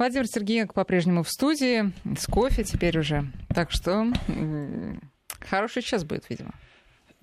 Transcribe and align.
Владимир 0.00 0.26
Сергеенко 0.26 0.72
по-прежнему 0.72 1.22
в 1.22 1.28
студии, 1.28 1.92
с 2.18 2.26
кофе 2.26 2.64
теперь 2.64 2.98
уже. 2.98 3.26
Так 3.54 3.70
что 3.70 4.06
хороший 5.40 5.82
час 5.82 6.04
будет, 6.04 6.30
видимо. 6.30 6.54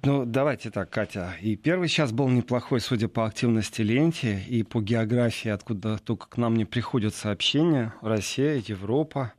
Ну, 0.03 0.25
давайте 0.25 0.69
так, 0.69 0.91
Катя. 0.91 1.33
И 1.41 1.55
первый 1.55 1.87
час 1.87 2.11
был 2.11 2.29
неплохой, 2.29 2.79
судя 2.79 3.07
по 3.07 3.25
активности 3.25 3.81
ленте 3.81 4.43
и 4.47 4.61
по 4.61 4.79
географии, 4.79 5.49
откуда 5.49 5.97
только 5.97 6.27
к 6.29 6.37
нам 6.37 6.55
не 6.55 6.65
приходят 6.65 7.15
сообщения. 7.15 7.95
Россия, 8.03 8.61
Европа, 8.63 9.33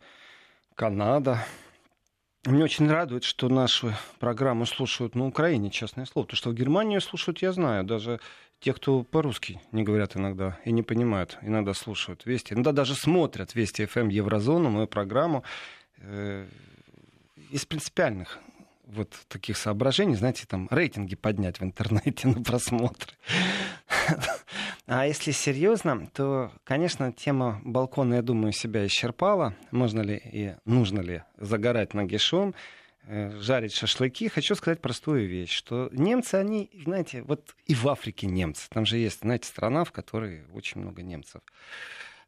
Канада. 0.74 1.46
Мне 2.44 2.64
очень 2.64 2.90
радует, 2.90 3.22
что 3.22 3.48
нашу 3.48 3.92
программу 4.18 4.66
слушают 4.66 5.14
на 5.14 5.26
Украине, 5.26 5.70
честное 5.70 6.06
слово. 6.06 6.26
Потому 6.26 6.36
что 6.38 6.50
в 6.50 6.54
Германии 6.54 6.98
слушают, 6.98 7.40
я 7.40 7.52
знаю, 7.52 7.84
даже 7.84 8.18
те, 8.60 8.72
кто 8.72 9.04
по-русски 9.04 9.60
не 9.72 9.82
говорят 9.82 10.16
иногда 10.16 10.58
и 10.64 10.72
не 10.72 10.82
понимают, 10.82 11.38
иногда 11.42 11.74
слушают 11.74 12.26
Вести. 12.26 12.54
Иногда 12.54 12.72
даже 12.72 12.94
смотрят 12.94 13.54
Вести 13.54 13.86
ФМ 13.86 14.00
эм 14.00 14.08
Еврозону, 14.08 14.70
мою 14.70 14.86
программу. 14.86 15.44
Э, 15.98 16.46
из 17.50 17.64
принципиальных 17.64 18.38
вот 18.84 19.12
таких 19.28 19.56
соображений, 19.56 20.14
знаете, 20.14 20.44
там 20.46 20.66
рейтинги 20.70 21.14
поднять 21.14 21.60
в 21.60 21.64
интернете 21.64 22.28
на 22.28 22.42
просмотры. 22.42 23.12
А 24.90 25.06
если 25.06 25.32
серьезно, 25.32 26.08
то, 26.14 26.50
конечно, 26.64 27.12
тема 27.12 27.60
балкона, 27.62 28.14
я 28.14 28.22
думаю, 28.22 28.52
себя 28.52 28.86
исчерпала. 28.86 29.54
Можно 29.70 30.00
ли 30.00 30.16
и 30.24 30.54
нужно 30.64 31.00
ли 31.00 31.24
загорать 31.36 31.92
нагишом, 31.92 32.50
э, 32.50 32.54
жарить 33.08 33.74
шашлыки. 33.74 34.28
Хочу 34.28 34.54
сказать 34.54 34.80
простую 34.80 35.28
вещь, 35.28 35.52
что 35.52 35.88
немцы, 35.92 36.34
они, 36.34 36.70
знаете, 36.84 37.22
вот 37.22 37.54
и 37.66 37.74
в 37.74 37.88
Африке 37.88 38.26
немцы. 38.26 38.68
Там 38.68 38.84
же 38.86 38.98
есть, 38.98 39.20
знаете, 39.20 39.48
страна, 39.48 39.84
в 39.84 39.92
которой 39.92 40.44
очень 40.52 40.80
много 40.80 41.02
немцев. 41.02 41.40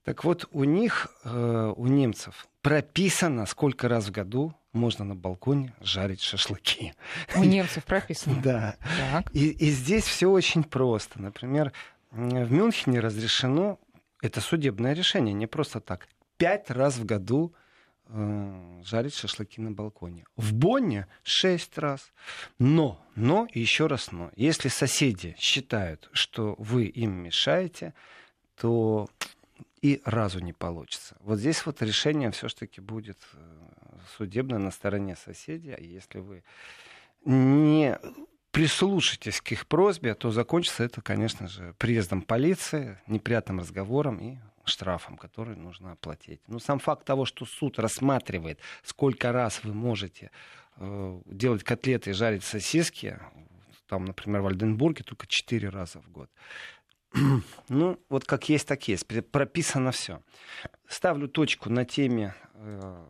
Так 0.04 0.24
вот, 0.24 0.48
у 0.52 0.64
них, 0.64 1.08
э, 1.24 1.72
у 1.76 1.86
немцев, 1.86 2.48
прописано, 2.62 3.44
сколько 3.46 3.88
раз 3.88 4.06
в 4.06 4.10
году 4.10 4.54
можно 4.72 5.04
на 5.04 5.14
балконе 5.14 5.74
жарить 5.80 6.22
шашлыки. 6.22 6.94
У 7.36 7.44
немцев 7.44 7.84
прописано. 7.84 8.40
Да. 8.42 8.76
Так. 9.12 9.34
И, 9.34 9.50
и 9.50 9.70
здесь 9.70 10.04
все 10.04 10.30
очень 10.30 10.64
просто. 10.64 11.20
Например, 11.20 11.72
в 12.10 12.52
Мюнхене 12.52 13.00
разрешено, 13.00 13.78
это 14.22 14.40
судебное 14.40 14.94
решение, 14.94 15.34
не 15.34 15.46
просто 15.46 15.80
так, 15.80 16.08
пять 16.38 16.70
раз 16.70 16.96
в 16.96 17.04
году 17.04 17.54
э, 17.54 17.69
жарить 18.84 19.14
шашлыки 19.14 19.60
на 19.60 19.72
балконе. 19.72 20.24
В 20.36 20.52
Бонне 20.52 21.06
шесть 21.22 21.78
раз. 21.78 22.12
Но, 22.58 23.04
но, 23.14 23.48
еще 23.52 23.86
раз 23.86 24.12
но, 24.12 24.30
если 24.36 24.68
соседи 24.68 25.36
считают, 25.38 26.08
что 26.12 26.54
вы 26.58 26.84
им 26.86 27.12
мешаете, 27.22 27.94
то 28.56 29.08
и 29.80 30.02
разу 30.04 30.40
не 30.40 30.52
получится. 30.52 31.16
Вот 31.20 31.38
здесь 31.38 31.64
вот 31.64 31.80
решение 31.82 32.30
все-таки 32.32 32.80
будет 32.80 33.18
э, 33.32 33.70
судебное 34.16 34.58
на 34.58 34.70
стороне 34.70 35.16
соседей. 35.16 35.72
А 35.72 35.80
если 35.80 36.18
вы 36.18 36.42
не 37.24 37.98
прислушаетесь 38.50 39.40
к 39.40 39.52
их 39.52 39.66
просьбе, 39.66 40.14
то 40.14 40.30
закончится 40.30 40.84
это, 40.84 41.00
конечно 41.00 41.48
же, 41.48 41.74
приездом 41.78 42.22
полиции, 42.22 42.98
неприятным 43.06 43.60
разговором 43.60 44.18
и 44.18 44.38
штрафом, 44.70 45.16
который 45.16 45.56
нужно 45.56 45.92
оплатить. 45.92 46.40
Но 46.48 46.58
сам 46.58 46.78
факт 46.78 47.04
того, 47.04 47.24
что 47.26 47.44
суд 47.44 47.78
рассматривает, 47.78 48.60
сколько 48.82 49.32
раз 49.32 49.62
вы 49.64 49.74
можете 49.74 50.30
э, 50.76 51.20
делать 51.26 51.64
котлеты 51.64 52.10
и 52.10 52.14
жарить 52.14 52.44
сосиски, 52.44 53.18
там, 53.90 54.04
например, 54.04 54.42
в 54.42 54.46
Альденбурге 54.46 55.02
только 55.02 55.26
4 55.26 55.68
раза 55.68 56.00
в 56.00 56.10
год. 56.10 56.30
Ну, 57.68 57.98
вот 58.08 58.24
как 58.24 58.48
есть, 58.48 58.66
так 58.68 58.86
есть. 58.88 59.06
Прописано 59.30 59.90
все. 59.90 60.22
Ставлю 60.88 61.28
точку 61.28 61.70
на 61.70 61.84
теме 61.84 62.34
э, 62.54 63.06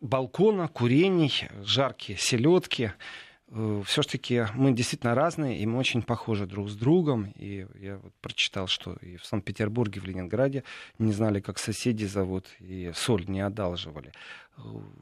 балкона, 0.00 0.68
курений, 0.68 1.48
жаркие 1.62 2.18
селедки. 2.18 2.92
Э, 3.50 3.82
Все-таки 3.86 4.46
мы 4.54 4.72
действительно 4.72 5.14
разные, 5.14 5.58
и 5.58 5.66
мы 5.66 5.78
очень 5.78 6.02
похожи 6.02 6.46
друг 6.46 6.68
с 6.68 6.74
другом. 6.74 7.32
И 7.36 7.66
я 7.80 7.98
вот 7.98 8.12
прочитал, 8.20 8.66
что 8.66 8.94
и 8.94 9.16
в 9.16 9.24
Санкт-Петербурге, 9.24 10.00
в 10.00 10.04
Ленинграде 10.04 10.64
не 10.98 11.12
знали, 11.12 11.40
как 11.40 11.58
соседи 11.58 12.04
зовут, 12.04 12.46
и 12.60 12.92
соль 12.94 13.26
не 13.26 13.40
одалживали. 13.40 14.12
Э, 14.56 14.60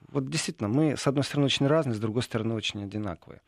вот 0.08 0.28
действительно, 0.30 0.68
мы, 0.68 0.96
с 0.96 1.06
одной 1.06 1.24
стороны, 1.24 1.46
очень 1.46 1.66
разные, 1.66 1.94
с 1.94 2.00
другой 2.00 2.22
стороны, 2.22 2.54
очень 2.54 2.84
одинаковые. 2.84 3.40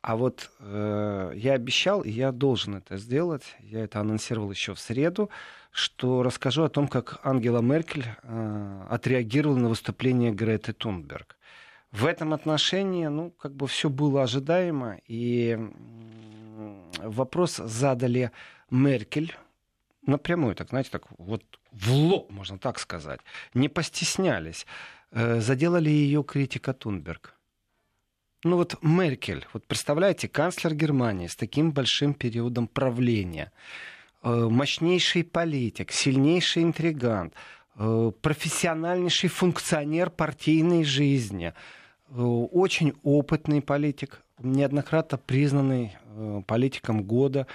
А 0.00 0.16
вот 0.16 0.50
э, 0.60 1.32
я 1.34 1.54
обещал, 1.54 2.02
и 2.02 2.10
я 2.10 2.32
должен 2.32 2.76
это 2.76 2.96
сделать, 2.96 3.42
я 3.60 3.80
это 3.80 4.00
анонсировал 4.00 4.50
еще 4.50 4.74
в 4.74 4.80
среду, 4.80 5.28
что 5.72 6.22
расскажу 6.22 6.62
о 6.62 6.68
том, 6.68 6.88
как 6.88 7.20
Ангела 7.24 7.60
Меркель 7.60 8.06
э, 8.22 8.86
отреагировала 8.88 9.58
на 9.58 9.68
выступление 9.68 10.32
Греты 10.32 10.72
Тунберг. 10.72 11.37
В 11.92 12.04
этом 12.04 12.34
отношении, 12.34 13.06
ну, 13.06 13.30
как 13.30 13.54
бы 13.54 13.66
все 13.66 13.88
было 13.88 14.22
ожидаемо, 14.22 14.98
и 15.06 15.58
вопрос 16.98 17.56
задали 17.56 18.30
Меркель, 18.70 19.34
напрямую, 20.02 20.54
так, 20.54 20.68
знаете, 20.68 20.90
так 20.90 21.04
вот 21.18 21.42
в 21.72 21.92
лоб, 21.92 22.30
можно 22.30 22.58
так 22.58 22.78
сказать, 22.78 23.20
не 23.54 23.68
постеснялись. 23.68 24.66
Э, 25.10 25.40
заделали 25.40 25.90
ее 25.90 26.22
критика 26.22 26.72
Тунберг. 26.72 27.34
Ну 28.44 28.56
вот 28.56 28.76
Меркель, 28.82 29.46
вот 29.52 29.66
представляете, 29.66 30.28
канцлер 30.28 30.74
Германии 30.74 31.26
с 31.26 31.36
таким 31.36 31.72
большим 31.72 32.14
периодом 32.14 32.68
правления, 32.68 33.52
э, 34.22 34.30
мощнейший 34.30 35.24
политик, 35.24 35.92
сильнейший 35.92 36.62
интригант, 36.62 37.34
э, 37.76 38.12
профессиональнейший 38.20 39.28
функционер 39.28 40.10
партийной 40.10 40.84
жизни, 40.84 41.52
очень 42.14 42.94
опытный 43.02 43.60
политик, 43.60 44.22
неоднократно 44.38 45.18
признанный 45.18 45.96
политиком 46.46 47.02
года, 47.02 47.46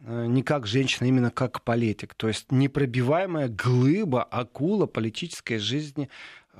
не 0.00 0.42
как 0.42 0.66
женщина, 0.66 1.06
а 1.06 1.08
именно 1.08 1.30
как 1.30 1.62
политик. 1.62 2.14
То 2.14 2.28
есть 2.28 2.50
непробиваемая 2.50 3.48
глыба, 3.48 4.22
акула 4.22 4.86
политической 4.86 5.58
жизни 5.58 6.08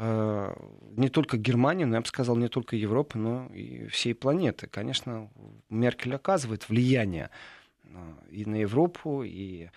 Э, 0.00 0.54
не 0.96 1.08
только 1.08 1.36
Германии, 1.36 1.84
но 1.84 1.96
я 1.96 2.00
бы 2.00 2.06
сказал, 2.06 2.36
не 2.36 2.48
только 2.48 2.76
Европы, 2.76 3.18
но 3.18 3.48
и 3.52 3.88
всей 3.88 4.14
планеты. 4.14 4.68
Конечно, 4.68 5.28
Меркель 5.70 6.14
оказывает 6.14 6.68
влияние 6.68 7.30
э, 7.82 7.88
и 8.30 8.44
на 8.44 8.56
Европу, 8.56 9.24
и 9.24 9.70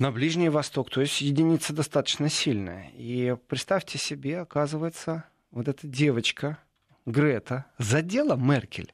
на 0.00 0.10
Ближний 0.10 0.48
Восток. 0.48 0.90
То 0.90 1.00
есть 1.00 1.20
единица 1.20 1.72
достаточно 1.72 2.28
сильная. 2.28 2.90
И 2.94 3.36
представьте 3.46 3.98
себе, 3.98 4.40
оказывается, 4.40 5.24
вот 5.52 5.68
эта 5.68 5.86
девочка 5.86 6.58
Грета 7.06 7.66
задела 7.78 8.36
Меркель. 8.36 8.92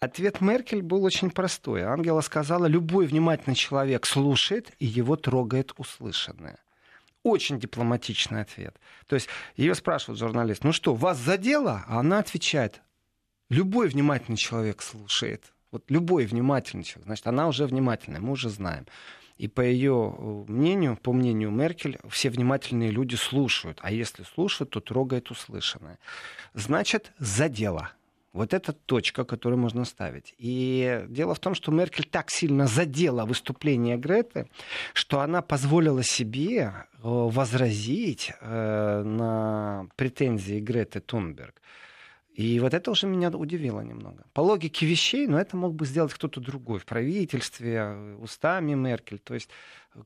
Ответ 0.00 0.40
Меркель 0.40 0.82
был 0.82 1.02
очень 1.02 1.30
простой. 1.30 1.82
Ангела 1.82 2.20
сказала, 2.20 2.66
любой 2.66 3.06
внимательный 3.06 3.56
человек 3.56 4.06
слушает, 4.06 4.70
и 4.78 4.86
его 4.86 5.16
трогает 5.16 5.72
услышанное. 5.76 6.58
Очень 7.24 7.58
дипломатичный 7.58 8.42
ответ. 8.42 8.76
То 9.06 9.16
есть 9.16 9.28
ее 9.56 9.74
спрашивают 9.74 10.20
журналист, 10.20 10.62
ну 10.62 10.72
что, 10.72 10.94
вас 10.94 11.18
задело? 11.18 11.84
А 11.88 11.98
она 11.98 12.20
отвечает, 12.20 12.80
любой 13.50 13.88
внимательный 13.88 14.36
человек 14.36 14.82
слушает. 14.82 15.52
Вот 15.72 15.90
любой 15.90 16.26
внимательный 16.26 16.84
человек, 16.84 17.06
значит, 17.06 17.26
она 17.26 17.48
уже 17.48 17.66
внимательная, 17.66 18.20
мы 18.20 18.32
уже 18.32 18.50
знаем. 18.50 18.86
И 19.38 19.46
по 19.46 19.60
ее 19.60 20.14
э, 20.16 20.44
мнению, 20.50 20.96
по 20.96 21.12
мнению 21.12 21.50
Меркель, 21.50 21.98
все 22.08 22.28
внимательные 22.28 22.90
люди 22.90 23.14
слушают. 23.14 23.78
А 23.82 23.92
если 23.92 24.24
слушают, 24.24 24.70
то 24.70 24.80
трогает 24.80 25.30
услышанное. 25.30 25.98
Значит, 26.54 27.12
задело. 27.18 27.92
Вот 28.32 28.52
это 28.52 28.72
точка, 28.72 29.24
которую 29.24 29.58
можно 29.58 29.84
ставить. 29.84 30.34
И 30.38 31.04
дело 31.08 31.34
в 31.34 31.38
том, 31.38 31.54
что 31.54 31.72
Меркель 31.72 32.04
так 32.04 32.30
сильно 32.30 32.66
задела 32.66 33.24
выступление 33.24 33.96
Греты, 33.96 34.48
что 34.92 35.20
она 35.20 35.40
позволила 35.40 36.02
себе 36.02 36.60
э, 36.60 36.98
возразить 37.02 38.32
э, 38.40 39.02
на 39.02 39.88
претензии 39.96 40.60
Греты 40.60 41.00
Тунберг. 41.00 41.62
И 42.38 42.60
вот 42.60 42.72
это 42.72 42.92
уже 42.92 43.08
меня 43.08 43.30
удивило 43.30 43.80
немного. 43.80 44.24
По 44.32 44.42
логике 44.42 44.86
вещей, 44.86 45.26
но 45.26 45.40
это 45.40 45.56
мог 45.56 45.74
бы 45.74 45.84
сделать 45.84 46.14
кто-то 46.14 46.40
другой 46.40 46.78
в 46.78 46.86
правительстве, 46.86 47.74
э, 47.74 48.14
устами 48.20 48.74
Меркель. 48.74 49.18
То 49.18 49.34
есть 49.34 49.50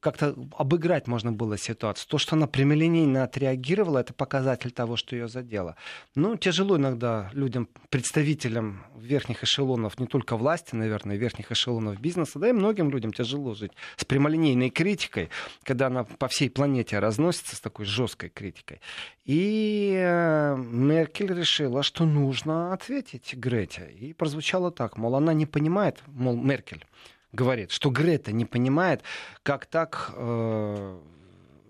как-то 0.01 0.35
обыграть 0.57 1.07
можно 1.07 1.33
было 1.33 1.59
ситуацию. 1.59 2.09
То, 2.09 2.19
что 2.19 2.37
она 2.37 2.47
прямолинейно 2.47 3.25
отреагировала, 3.25 3.99
это 3.99 4.13
показатель 4.13 4.71
того, 4.71 4.97
что 4.97 5.17
ее 5.17 5.29
задело. 5.29 5.77
Ну, 6.15 6.37
тяжело 6.37 6.77
иногда 6.77 7.31
людям, 7.33 7.69
представителям 7.91 8.85
верхних 8.97 9.45
эшелонов, 9.45 9.99
не 9.99 10.07
только 10.07 10.37
власти, 10.37 10.75
наверное, 10.75 11.17
верхних 11.17 11.53
эшелонов 11.53 12.01
бизнеса, 12.01 12.39
да 12.39 12.49
и 12.49 12.53
многим 12.53 12.91
людям 12.91 13.13
тяжело 13.13 13.55
жить 13.55 13.73
с 13.97 14.05
прямолинейной 14.05 14.71
критикой, 14.71 15.31
когда 15.63 15.87
она 15.87 16.05
по 16.05 16.29
всей 16.29 16.51
планете 16.51 16.99
разносится 16.99 17.57
с 17.57 17.61
такой 17.61 17.85
жесткой 17.85 18.31
критикой. 18.31 18.81
И 19.25 19.95
э, 19.97 20.57
Меркель 20.57 21.33
решила, 21.33 21.83
что 21.83 22.05
нужно 22.05 22.73
ответить 22.73 23.35
Грете. 23.35 23.91
И 23.99 24.13
прозвучало 24.13 24.71
так, 24.71 24.97
мол, 24.97 25.15
она 25.15 25.33
не 25.33 25.47
понимает, 25.47 26.03
мол, 26.07 26.37
Меркель, 26.37 26.85
говорит, 27.33 27.71
что 27.71 27.91
Грета 27.91 28.33
не 28.33 28.45
понимает, 28.45 29.03
как 29.43 29.67
так 29.67 30.13
э, 30.15 30.99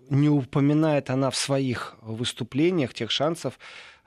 не 0.09 0.29
упоминает 0.29 1.09
она 1.09 1.29
в 1.29 1.35
своих 1.35 1.95
выступлениях 2.01 2.93
тех 2.93 3.11
шансов, 3.11 3.57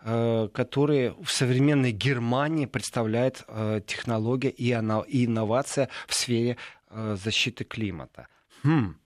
э, 0.02 0.48
которые 0.52 1.14
в 1.22 1.30
современной 1.30 1.92
Германии 1.92 2.66
представляет 2.66 3.44
э, 3.48 3.80
технология 3.86 4.50
и 4.50 4.72
инновация 4.72 5.88
в 6.06 6.14
сфере 6.14 6.56
э, 6.90 7.16
защиты 7.22 7.64
климата. 7.64 8.28
Хм. 8.62 8.96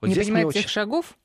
Вот 0.00 0.08
не 0.08 0.14
понимает 0.14 0.46
очень... 0.46 0.68
шагов? 0.68 1.16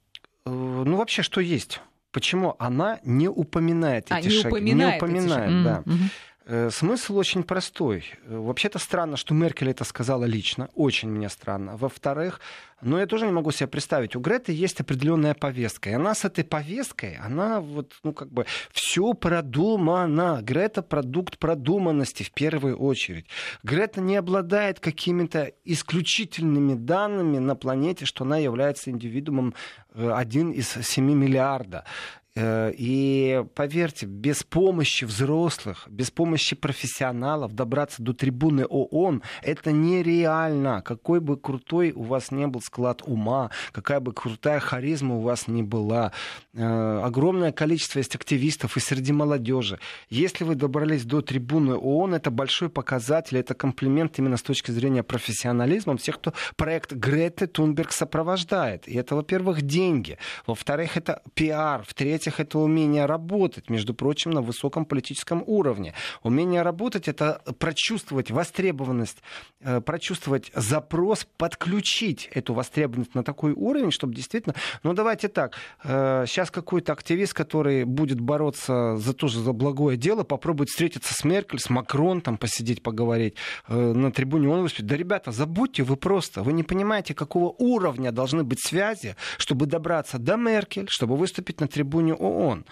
Ну, 0.46 0.98
вообще, 0.98 1.24
что 1.24 1.42
есть? 1.42 1.82
Почему 2.12 2.56
она 2.60 3.00
не 3.04 3.28
упоминает 3.28 4.06
а, 4.10 4.20
эти 4.20 4.28
не 4.28 4.34
шаги? 4.36 4.48
Упоминает 4.48 5.02
не 5.02 5.08
упоминает, 5.08 5.50
эти 5.50 5.64
да. 5.64 5.84
Mm-hmm. 5.86 6.10
Э, 6.48 6.70
смысл 6.70 7.18
очень 7.18 7.44
простой. 7.44 8.06
Э, 8.26 8.38
вообще-то 8.38 8.78
странно, 8.78 9.18
что 9.18 9.34
Меркель 9.34 9.70
это 9.70 9.84
сказала 9.84 10.26
лично. 10.26 10.70
Очень 10.76 11.10
мне 11.10 11.28
странно. 11.30 11.76
Во-вторых, 11.76 12.40
но 12.82 13.00
я 13.00 13.08
тоже 13.08 13.26
не 13.26 13.32
могу 13.32 13.50
себе 13.50 13.68
представить. 13.68 14.16
У 14.16 14.20
Греты 14.20 14.52
есть 14.54 14.80
определенная 14.80 15.34
повестка. 15.34 15.90
И 15.90 15.94
она 15.94 16.14
с 16.14 16.24
этой 16.24 16.44
повесткой, 16.44 17.16
она 17.16 17.62
вот, 17.62 17.94
ну, 18.04 18.14
как 18.14 18.32
бы, 18.32 18.46
все 18.72 19.14
продумано. 19.14 20.40
Грета 20.44 20.84
продукт 20.84 21.40
продуманности 21.40 22.22
в 22.22 22.32
первую 22.32 22.78
очередь. 22.78 23.26
Грета 23.64 24.00
не 24.02 24.16
обладает 24.16 24.80
какими-то 24.80 25.52
исключительными 25.64 26.76
данными 26.76 27.40
на 27.40 27.56
планете, 27.56 28.06
что 28.06 28.24
она 28.24 28.38
является 28.38 28.92
индивидуумом 28.92 29.56
э, 29.96 30.12
один 30.14 30.52
из 30.52 30.70
7 30.70 31.04
миллиарда. 31.04 31.86
Э, 32.36 32.72
и 32.76 33.46
поверьте, 33.56 34.06
без 34.06 34.44
помощи 34.44 35.06
взрослых, 35.06 35.88
без 35.90 36.12
помощи 36.12 36.56
профессионалов 36.56 37.54
добраться 37.54 38.04
до 38.04 38.14
трибуны 38.14 38.66
ООН 38.66 39.22
это 39.42 39.72
нереально. 39.72 40.82
Какой 40.82 41.22
бы 41.22 41.38
крутой 41.38 41.94
у 41.94 42.04
вас 42.04 42.32
не 42.32 42.48
был 42.48 42.62
склад 42.62 43.04
ума, 43.06 43.52
какая 43.72 44.02
бы 44.02 44.12
крутая 44.12 44.60
харизма 44.60 45.16
у 45.16 45.22
вас 45.22 45.48
не 45.48 45.64
была, 45.64 46.12
э, 46.54 47.02
огромное 47.04 47.54
количество 47.54 48.00
есть 48.00 48.16
активистов 48.16 48.76
и 48.76 48.82
среди 48.82 49.14
молодежи. 49.14 49.80
Если 50.10 50.44
вы 50.44 50.56
добрались 50.56 51.06
до 51.06 51.22
трибуны 51.22 51.76
ООН, 51.76 52.16
это 52.16 52.32
большой 52.32 52.70
показатель, 52.70 53.38
это 53.38 53.54
комплимент 53.54 54.20
именно 54.20 54.36
с 54.36 54.42
точки 54.42 54.72
зрения 54.72 55.04
профессионализма 55.04 55.96
всех, 55.96 56.18
кто 56.18 56.34
проект 56.58 56.92
Греты 56.92 57.48
Тунберг 57.48 57.94
сопровождает. 57.94 58.90
И 58.90 58.96
это, 58.96 59.16
во-первых, 59.16 59.62
деньги. 59.62 60.18
Во-вторых, 60.46 60.98
это 60.98 61.22
пиар. 61.34 61.84
В-третьих, 61.88 62.25
третьих, 62.26 62.40
это 62.40 62.60
умение 62.60 63.06
работать, 63.06 63.70
между 63.70 63.94
прочим, 63.94 64.32
на 64.32 64.42
высоком 64.42 64.86
политическом 64.86 65.44
уровне. 65.46 65.94
Умение 66.24 66.64
работать— 66.64 67.08
это 67.10 67.42
прочувствовать 67.60 68.32
востребованность, 68.32 69.18
э, 69.62 69.82
прочувствовать 69.82 70.52
запрос, 70.56 71.28
подключить 71.38 72.30
эту 72.34 72.54
востребованность 72.54 73.16
на 73.16 73.24
такой 73.24 73.54
уровень, 73.54 73.92
чтобы 73.92 74.16
действительно... 74.16 74.56
Ну, 74.84 74.94
давайте 74.94 75.28
так. 75.28 75.56
Сейчас 75.84 76.50
э, 76.50 76.52
какой-то 76.52 76.94
активист, 76.94 77.34
который 77.34 77.84
будет 77.84 78.20
бороться 78.20 78.98
за 78.98 79.14
тоже 79.14 79.40
за 79.40 79.54
благое 79.54 79.98
дело, 79.98 80.24
попробует 80.24 80.70
встретиться 80.70 81.14
с 81.14 81.24
Меркель, 81.24 81.60
с 81.60 81.70
Макрон, 81.70 82.22
там 82.22 82.38
посидеть, 82.38 82.82
поговорить 82.82 83.36
э, 83.68 83.76
на 83.76 84.12
трибуне, 84.12 84.50
он 84.50 84.62
выступит. 84.62 84.88
Да, 84.88 84.98
ребята, 84.98 85.32
забудьте 85.32 85.84
вы 85.84 85.96
просто. 85.96 86.42
Вы 86.42 86.54
не 86.54 86.64
понимаете, 86.64 87.14
какого 87.14 87.54
уровня 87.58 88.12
должны 88.12 88.44
быть 88.44 88.60
связи, 88.66 89.16
чтобы 89.38 89.66
добраться 89.66 90.18
до 90.18 90.36
Меркель, 90.38 90.88
чтобы 90.90 91.16
выступить 91.16 91.62
на 91.62 91.68
трибуне 91.68 92.15
ООН. 92.16 92.66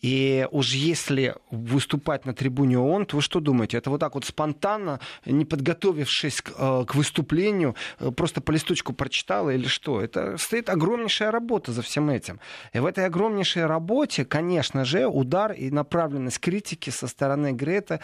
И 0.00 0.48
уж 0.50 0.72
если 0.72 1.34
выступать 1.50 2.24
на 2.24 2.32
трибуне 2.32 2.78
ООН, 2.78 3.06
то 3.06 3.16
вы 3.16 3.22
что 3.22 3.40
думаете? 3.40 3.76
Это 3.76 3.90
вот 3.90 4.00
так 4.00 4.14
вот 4.14 4.24
спонтанно, 4.24 4.98
не 5.26 5.44
подготовившись 5.44 6.40
к, 6.40 6.52
э, 6.56 6.84
к 6.86 6.94
выступлению, 6.94 7.76
э, 7.98 8.10
просто 8.10 8.40
по 8.40 8.50
листочку 8.50 8.92
прочитала 8.94 9.50
или 9.50 9.68
что? 9.68 10.00
Это 10.00 10.38
стоит 10.38 10.70
огромнейшая 10.70 11.30
работа 11.30 11.72
за 11.72 11.82
всем 11.82 12.08
этим. 12.08 12.40
И 12.72 12.78
в 12.78 12.86
этой 12.86 13.04
огромнейшей 13.04 13.66
работе, 13.66 14.24
конечно 14.24 14.84
же, 14.84 15.06
удар 15.06 15.52
и 15.52 15.70
направленность 15.70 16.40
критики 16.40 16.90
со 16.90 17.06
стороны 17.06 17.52
Грета 17.52 18.00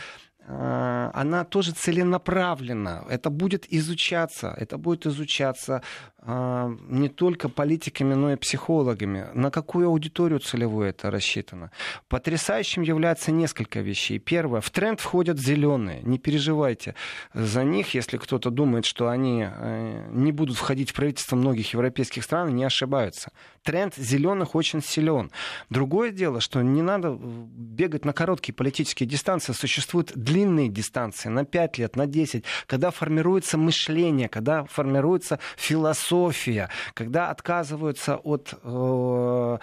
она 0.48 1.44
тоже 1.44 1.72
целенаправлена. 1.72 3.04
Это 3.08 3.30
будет 3.30 3.66
изучаться. 3.68 4.54
Это 4.56 4.78
будет 4.78 5.06
изучаться 5.06 5.82
а, 6.28 6.72
не 6.88 7.08
только 7.08 7.48
политиками, 7.48 8.14
но 8.14 8.32
и 8.32 8.36
психологами. 8.36 9.26
На 9.34 9.50
какую 9.50 9.86
аудиторию 9.88 10.40
целевую 10.40 10.88
это 10.88 11.10
рассчитано? 11.10 11.70
Потрясающим 12.08 12.82
является 12.82 13.30
несколько 13.30 13.80
вещей. 13.80 14.18
Первое. 14.18 14.60
В 14.60 14.70
тренд 14.70 15.00
входят 15.00 15.38
зеленые. 15.38 16.02
Не 16.02 16.18
переживайте 16.18 16.94
за 17.32 17.62
них, 17.62 17.94
если 17.94 18.16
кто-то 18.16 18.50
думает, 18.50 18.86
что 18.86 19.08
они 19.08 19.46
э, 19.48 20.08
не 20.10 20.32
будут 20.32 20.56
входить 20.56 20.90
в 20.90 20.94
правительство 20.94 21.36
многих 21.36 21.72
европейских 21.72 22.24
стран, 22.24 22.54
не 22.54 22.64
ошибаются. 22.64 23.30
Тренд 23.62 23.94
зеленых 23.96 24.54
очень 24.54 24.82
силен. 24.82 25.30
Другое 25.70 26.10
дело, 26.10 26.40
что 26.40 26.60
не 26.62 26.82
надо 26.82 27.16
бегать 27.20 28.04
на 28.04 28.12
короткие 28.12 28.54
политические 28.54 29.08
дистанции. 29.08 29.52
Существуют 29.52 30.12
длинные 30.36 30.68
дистанции 30.68 31.30
на 31.30 31.44
5 31.44 31.78
лет, 31.78 31.96
на 31.96 32.06
10, 32.06 32.44
когда 32.66 32.90
формируется 32.90 33.56
мышление, 33.56 34.28
когда 34.28 34.64
формируется 34.64 35.38
философия 35.56 36.68
когда 36.94 37.30
отказываются 37.30 38.16
от 38.16 38.54
э, 38.62 39.58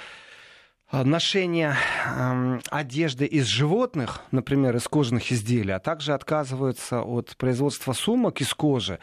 ношения 0.92 1.76
э, 2.06 2.60
одежды 2.72 3.26
из 3.26 3.46
животных, 3.46 4.22
например, 4.32 4.76
из 4.76 4.88
кожаных 4.88 5.32
изделий, 5.32 5.74
а 5.74 5.80
также 5.80 6.14
отказываются 6.14 7.02
от 7.02 7.36
производства 7.38 7.94
сумок 7.94 8.42
из 8.42 8.54
кожи 8.54 9.00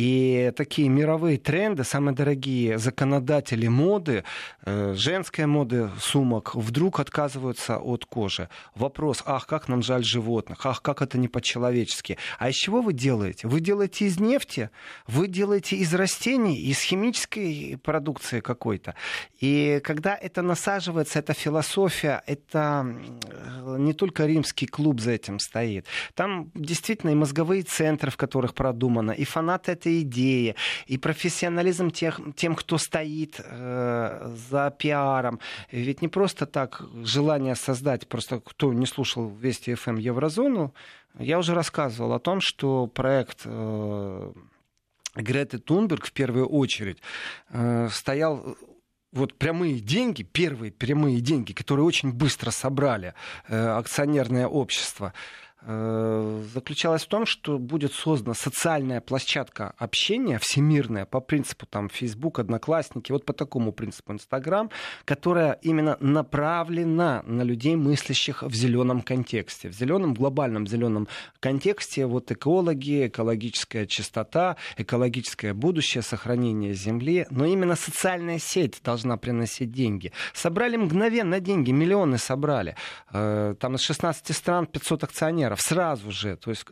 и 0.00 0.50
такие 0.56 0.88
мировые 0.88 1.36
тренды, 1.36 1.84
самые 1.84 2.14
дорогие 2.14 2.78
законодатели 2.78 3.68
моды, 3.68 4.24
э, 4.64 4.94
женская 4.96 5.46
моды 5.46 5.90
сумок, 6.00 6.54
вдруг 6.54 7.00
отказываются 7.00 7.76
от 7.76 8.06
кожи. 8.06 8.48
Вопрос, 8.74 9.22
ах, 9.26 9.46
как 9.46 9.68
нам 9.68 9.82
жаль 9.82 10.02
животных, 10.02 10.64
ах, 10.64 10.80
как 10.80 11.02
это 11.02 11.18
не 11.18 11.28
по-человечески. 11.28 12.16
А 12.38 12.48
из 12.48 12.54
чего 12.54 12.80
вы 12.80 12.94
делаете? 12.94 13.46
Вы 13.46 13.60
делаете 13.60 14.06
из 14.06 14.18
нефти, 14.18 14.70
вы 15.06 15.28
делаете 15.28 15.76
из 15.76 15.92
растений, 15.92 16.56
из 16.56 16.80
химической 16.80 17.76
продукции 17.82 18.40
какой-то. 18.40 18.94
И 19.38 19.82
когда 19.84 20.14
это 20.14 20.40
насаживается, 20.40 21.18
эта 21.18 21.34
философия, 21.34 22.22
это 22.26 22.86
не 23.78 23.92
только 23.92 24.24
римский 24.24 24.66
клуб 24.66 25.00
за 25.00 25.10
этим 25.10 25.38
стоит. 25.38 25.84
Там 26.14 26.50
действительно 26.54 27.10
и 27.10 27.14
мозговые 27.14 27.64
центры, 27.64 28.10
в 28.10 28.16
которых 28.16 28.54
продумано, 28.54 29.10
и 29.10 29.24
фанаты 29.24 29.72
этой 29.72 29.89
идеи, 29.98 30.54
и 30.86 30.98
профессионализм 30.98 31.90
тех, 31.90 32.20
тем, 32.36 32.54
кто 32.54 32.78
стоит 32.78 33.40
э, 33.44 34.34
за 34.50 34.74
пиаром. 34.78 35.40
Ведь 35.72 36.02
не 36.02 36.08
просто 36.08 36.46
так 36.46 36.82
желание 37.02 37.54
создать, 37.54 38.08
просто 38.08 38.40
кто 38.40 38.72
не 38.72 38.86
слушал 38.86 39.28
Вести 39.28 39.74
ФМ 39.74 39.96
Еврозону, 39.96 40.72
я 41.18 41.38
уже 41.38 41.54
рассказывал 41.54 42.12
о 42.12 42.20
том, 42.20 42.40
что 42.40 42.86
проект 42.86 43.40
э, 43.44 44.32
Греты 45.16 45.58
Тунберг 45.58 46.06
в 46.06 46.12
первую 46.12 46.46
очередь 46.46 46.98
э, 47.50 47.88
стоял 47.90 48.56
вот 49.12 49.34
прямые 49.34 49.80
деньги, 49.80 50.22
первые 50.22 50.70
прямые 50.70 51.20
деньги, 51.20 51.52
которые 51.52 51.84
очень 51.84 52.12
быстро 52.12 52.50
собрали 52.50 53.14
э, 53.48 53.56
акционерное 53.56 54.46
общество, 54.46 55.12
Э, 55.12 55.49
заключалась 55.62 57.04
в 57.04 57.08
том, 57.08 57.26
что 57.26 57.58
будет 57.58 57.92
создана 57.92 58.34
социальная 58.34 59.00
площадка 59.00 59.74
общения 59.76 60.38
всемирная 60.38 61.04
по 61.04 61.20
принципу 61.20 61.66
там 61.66 61.88
Facebook, 61.88 62.38
Одноклассники, 62.38 63.12
вот 63.12 63.24
по 63.24 63.32
такому 63.32 63.72
принципу 63.72 64.12
Instagram, 64.12 64.70
которая 65.04 65.58
именно 65.62 65.96
направлена 66.00 67.22
на 67.26 67.42
людей, 67.42 67.76
мыслящих 67.76 68.42
в 68.42 68.54
зеленом 68.54 69.02
контексте, 69.02 69.68
в 69.68 69.72
зеленом 69.72 70.14
глобальном 70.14 70.66
зеленом 70.66 71.08
контексте. 71.40 72.06
Вот 72.06 72.30
экологи, 72.32 73.08
экологическая 73.08 73.86
чистота, 73.86 74.56
экологическое 74.76 75.54
будущее, 75.54 76.02
сохранение 76.02 76.74
Земли, 76.74 77.26
но 77.30 77.44
именно 77.44 77.76
социальная 77.76 78.38
сеть 78.38 78.80
должна 78.82 79.16
приносить 79.16 79.72
деньги. 79.72 80.12
Собрали 80.32 80.76
мгновенно 80.76 81.40
деньги, 81.40 81.70
миллионы 81.70 82.18
собрали. 82.18 82.76
Э, 83.12 83.54
там 83.58 83.74
из 83.74 83.80
16 83.82 84.34
стран 84.34 84.66
500 84.66 85.04
акционеров 85.04 85.49
акционеров 85.50 85.60
сразу 85.60 86.10
же. 86.10 86.36
То 86.36 86.50
есть 86.50 86.64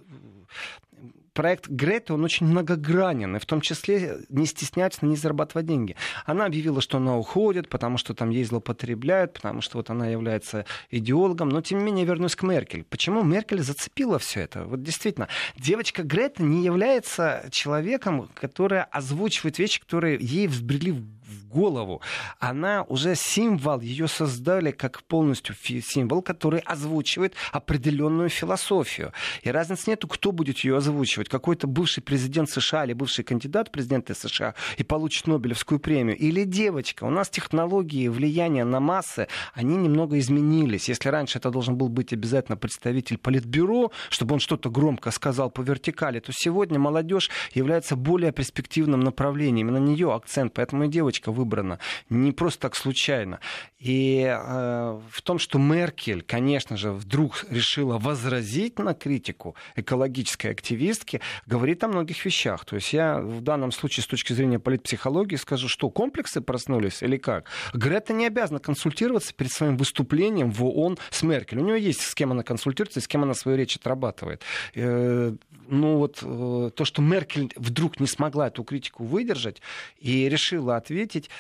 проект 1.39 1.69
Греты, 1.69 2.15
он 2.15 2.25
очень 2.25 2.47
многогранен, 2.47 3.37
и 3.37 3.39
в 3.39 3.47
том 3.47 3.61
числе 3.61 4.19
не 4.29 4.45
стесняется 4.45 5.07
не 5.07 5.15
зарабатывать 5.15 5.67
деньги. 5.67 5.95
Она 6.27 6.47
объявила, 6.47 6.81
что 6.81 6.97
она 6.97 7.17
уходит, 7.17 7.69
потому 7.69 7.97
что 7.97 8.13
там 8.13 8.31
ей 8.31 8.43
злоупотребляют, 8.43 9.35
потому 9.35 9.61
что 9.61 9.77
вот 9.77 9.89
она 9.89 10.09
является 10.09 10.67
идеологом, 10.91 11.49
но 11.49 11.61
тем 11.61 11.79
не 11.79 11.85
менее 11.85 12.07
вернусь 12.07 12.35
к 12.35 12.43
Меркель. 12.43 12.83
Почему 12.83 13.23
Меркель 13.23 13.63
зацепила 13.63 14.19
все 14.19 14.41
это? 14.41 14.65
Вот 14.65 14.83
действительно, 14.83 15.29
девочка 15.57 16.03
Грета 16.03 16.43
не 16.43 16.65
является 16.65 17.49
человеком, 17.53 18.29
которая 18.35 18.83
озвучивает 18.83 19.61
вещи, 19.61 19.79
которые 19.79 20.19
ей 20.21 20.49
взбрели 20.49 20.91
в 20.91 21.49
голову. 21.49 22.01
Она 22.39 22.83
уже 22.85 23.15
символ, 23.15 23.81
ее 23.81 24.09
создали 24.09 24.71
как 24.71 25.03
полностью 25.03 25.55
символ, 25.55 26.23
который 26.23 26.61
озвучивает 26.61 27.35
определенную 27.53 28.29
философию. 28.29 29.13
И 29.43 29.51
разницы 29.51 29.91
нету, 29.91 30.09
кто 30.09 30.33
будет 30.33 30.59
ее 30.61 30.77
озвучивать. 30.77 30.88
Какой-то 31.29 31.67
бывший 31.67 32.03
президент 32.03 32.51
США 32.51 32.85
или 32.85 32.93
бывший 32.93 33.25
кандидат 33.25 33.69
в 33.69 33.71
президенты 33.71 34.15
США 34.15 34.55
и 34.77 34.83
получит 34.83 35.27
Нобелевскую 35.27 35.79
премию. 35.79 36.17
Или 36.17 36.45
девочка. 36.45 37.05
У 37.05 37.11
нас 37.11 37.29
технологии 37.29 38.09
влияния 38.09 38.65
на 38.65 38.81
массы, 38.81 39.29
они 39.55 39.77
немного 39.77 40.19
изменились. 40.19 40.89
Если 40.89 41.09
раньше 41.09 41.39
это 41.39 41.51
должен 41.51 41.77
был 41.77 41.89
быть 41.89 42.13
обязательно 42.13 42.57
представитель 42.57 43.19
политбюро, 43.19 43.93
чтобы 44.11 44.35
он 44.35 44.41
что-то 44.41 44.71
громко 44.71 45.11
сказал 45.11 45.51
по 45.51 45.63
вертикали, 45.63 46.21
то 46.21 46.33
сегодня 46.35 46.79
молодежь 46.79 47.31
является 47.55 47.97
более 47.97 48.33
перспективным 48.33 49.01
направлением. 49.01 49.69
На 49.69 49.79
нее 49.79 50.15
акцент. 50.15 50.55
Поэтому 50.55 50.85
и 50.85 50.89
девочка 50.89 51.33
выбрана 51.33 51.79
не 52.11 52.33
просто 52.33 52.63
так 52.63 52.77
случайно. 52.77 53.41
И 53.79 54.23
э, 54.23 55.01
в 55.11 55.23
том, 55.23 55.39
что 55.39 55.59
Меркель, 55.59 56.23
конечно 56.23 56.77
же, 56.77 56.93
вдруг 56.93 57.45
решила 57.51 57.99
возразить 57.99 58.79
на 58.79 58.95
критику 58.95 59.55
экологической 59.77 60.49
активистки, 60.79 61.21
говорит 61.47 61.85
о 61.85 61.89
многих 61.89 62.25
вещах. 62.25 62.65
То 62.65 62.77
есть 62.77 62.93
я 62.93 63.19
в 63.21 63.41
данном 63.41 63.73
случае 63.73 64.05
с 64.05 64.07
точки 64.07 64.33
зрения 64.33 64.59
политпсихологии 64.59 65.37
скажу, 65.37 65.69
что 65.69 65.91
комплексы 65.91 66.41
проснулись 66.41 67.03
или 67.03 67.17
как? 67.17 67.47
Грета 67.75 68.13
не 68.13 68.27
обязана 68.27 68.61
консультироваться 68.61 69.35
перед 69.35 69.53
своим 69.53 69.77
выступлением 69.77 70.53
в 70.53 70.65
ООН 70.65 70.99
с 71.11 71.23
Меркель. 71.23 71.59
У 71.59 71.65
нее 71.65 71.81
есть 71.81 72.01
с 72.01 72.15
кем 72.15 72.31
она 72.33 72.43
консультируется, 72.43 73.01
с 73.01 73.09
кем 73.09 73.23
она 73.23 73.35
свою 73.35 73.59
речь 73.59 73.77
отрабатывает. 73.77 74.43
Э, 74.75 75.35
ну 75.69 75.97
вот 75.97 76.21
э, 76.23 76.71
то, 76.75 76.85
что 76.85 77.03
Меркель 77.03 77.53
вдруг 77.57 78.01
не 78.01 78.07
смогла 78.07 78.49
эту 78.49 78.63
критику 78.63 79.05
выдержать 79.05 79.61
и 79.99 80.29
решила 80.29 80.77
ответить, 80.77 81.31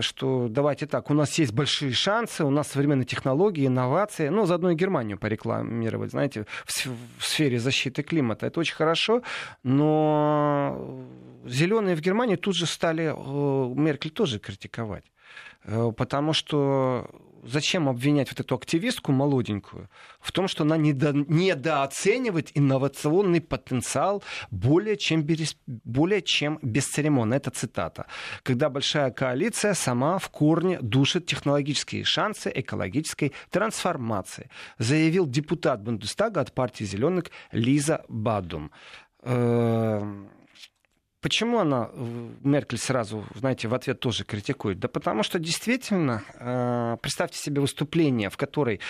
что 0.00 0.48
давайте 0.48 0.86
так, 0.86 1.10
у 1.10 1.14
нас 1.14 1.38
есть 1.38 1.52
большие 1.52 1.92
шансы, 1.92 2.44
у 2.44 2.50
нас 2.50 2.68
современные 2.68 3.06
технологии, 3.06 3.66
инновации, 3.66 4.28
ну, 4.28 4.46
заодно 4.46 4.70
и 4.70 4.74
Германию 4.74 5.18
порекламировать, 5.18 6.10
знаете, 6.10 6.46
в, 6.64 7.24
сфере 7.24 7.58
защиты 7.58 8.02
климата. 8.02 8.46
Это 8.46 8.60
очень 8.60 8.74
хорошо, 8.74 9.22
но 9.62 11.04
зеленые 11.44 11.96
в 11.96 12.00
Германии 12.00 12.36
тут 12.36 12.54
же 12.54 12.66
стали 12.66 13.12
Меркель 13.74 14.10
тоже 14.10 14.38
критиковать. 14.38 15.04
Потому 15.96 16.32
что 16.32 17.08
зачем 17.42 17.88
обвинять 17.88 18.30
вот 18.30 18.40
эту 18.40 18.54
активистку 18.54 19.12
молоденькую 19.12 19.88
в 20.20 20.32
том, 20.32 20.48
что 20.48 20.64
она 20.64 20.76
недо, 20.76 21.12
недооценивает 21.12 22.50
инновационный 22.54 23.40
потенциал 23.40 24.22
более 24.50 24.96
чем, 24.96 25.22
без, 25.22 25.56
более 25.66 26.22
чем 26.22 26.58
бесцеремонно. 26.62 27.34
Это 27.34 27.50
цитата. 27.50 28.06
Когда 28.42 28.68
большая 28.70 29.10
коалиция 29.10 29.74
сама 29.74 30.18
в 30.18 30.28
корне 30.28 30.78
душит 30.80 31.26
технологические 31.26 32.04
шансы 32.04 32.52
экологической 32.54 33.32
трансформации, 33.50 34.50
заявил 34.78 35.26
депутат 35.26 35.82
Бундестага 35.82 36.40
от 36.40 36.52
партии 36.52 36.84
«Зеленых» 36.84 37.24
Лиза 37.52 38.04
Бадум. 38.08 38.70
Эм, 39.22 40.28
Почему 41.22 41.60
она, 41.60 41.88
Меркель 42.42 42.78
сразу, 42.78 43.24
знаете, 43.36 43.68
в 43.68 43.74
ответ 43.74 44.00
тоже 44.00 44.24
критикует? 44.24 44.80
Да 44.80 44.88
потому 44.88 45.22
что 45.22 45.38
действительно, 45.38 46.24
э, 46.34 46.96
представьте 47.00 47.38
себе 47.38 47.60
выступление, 47.60 48.28
в 48.28 48.36
которой 48.36 48.80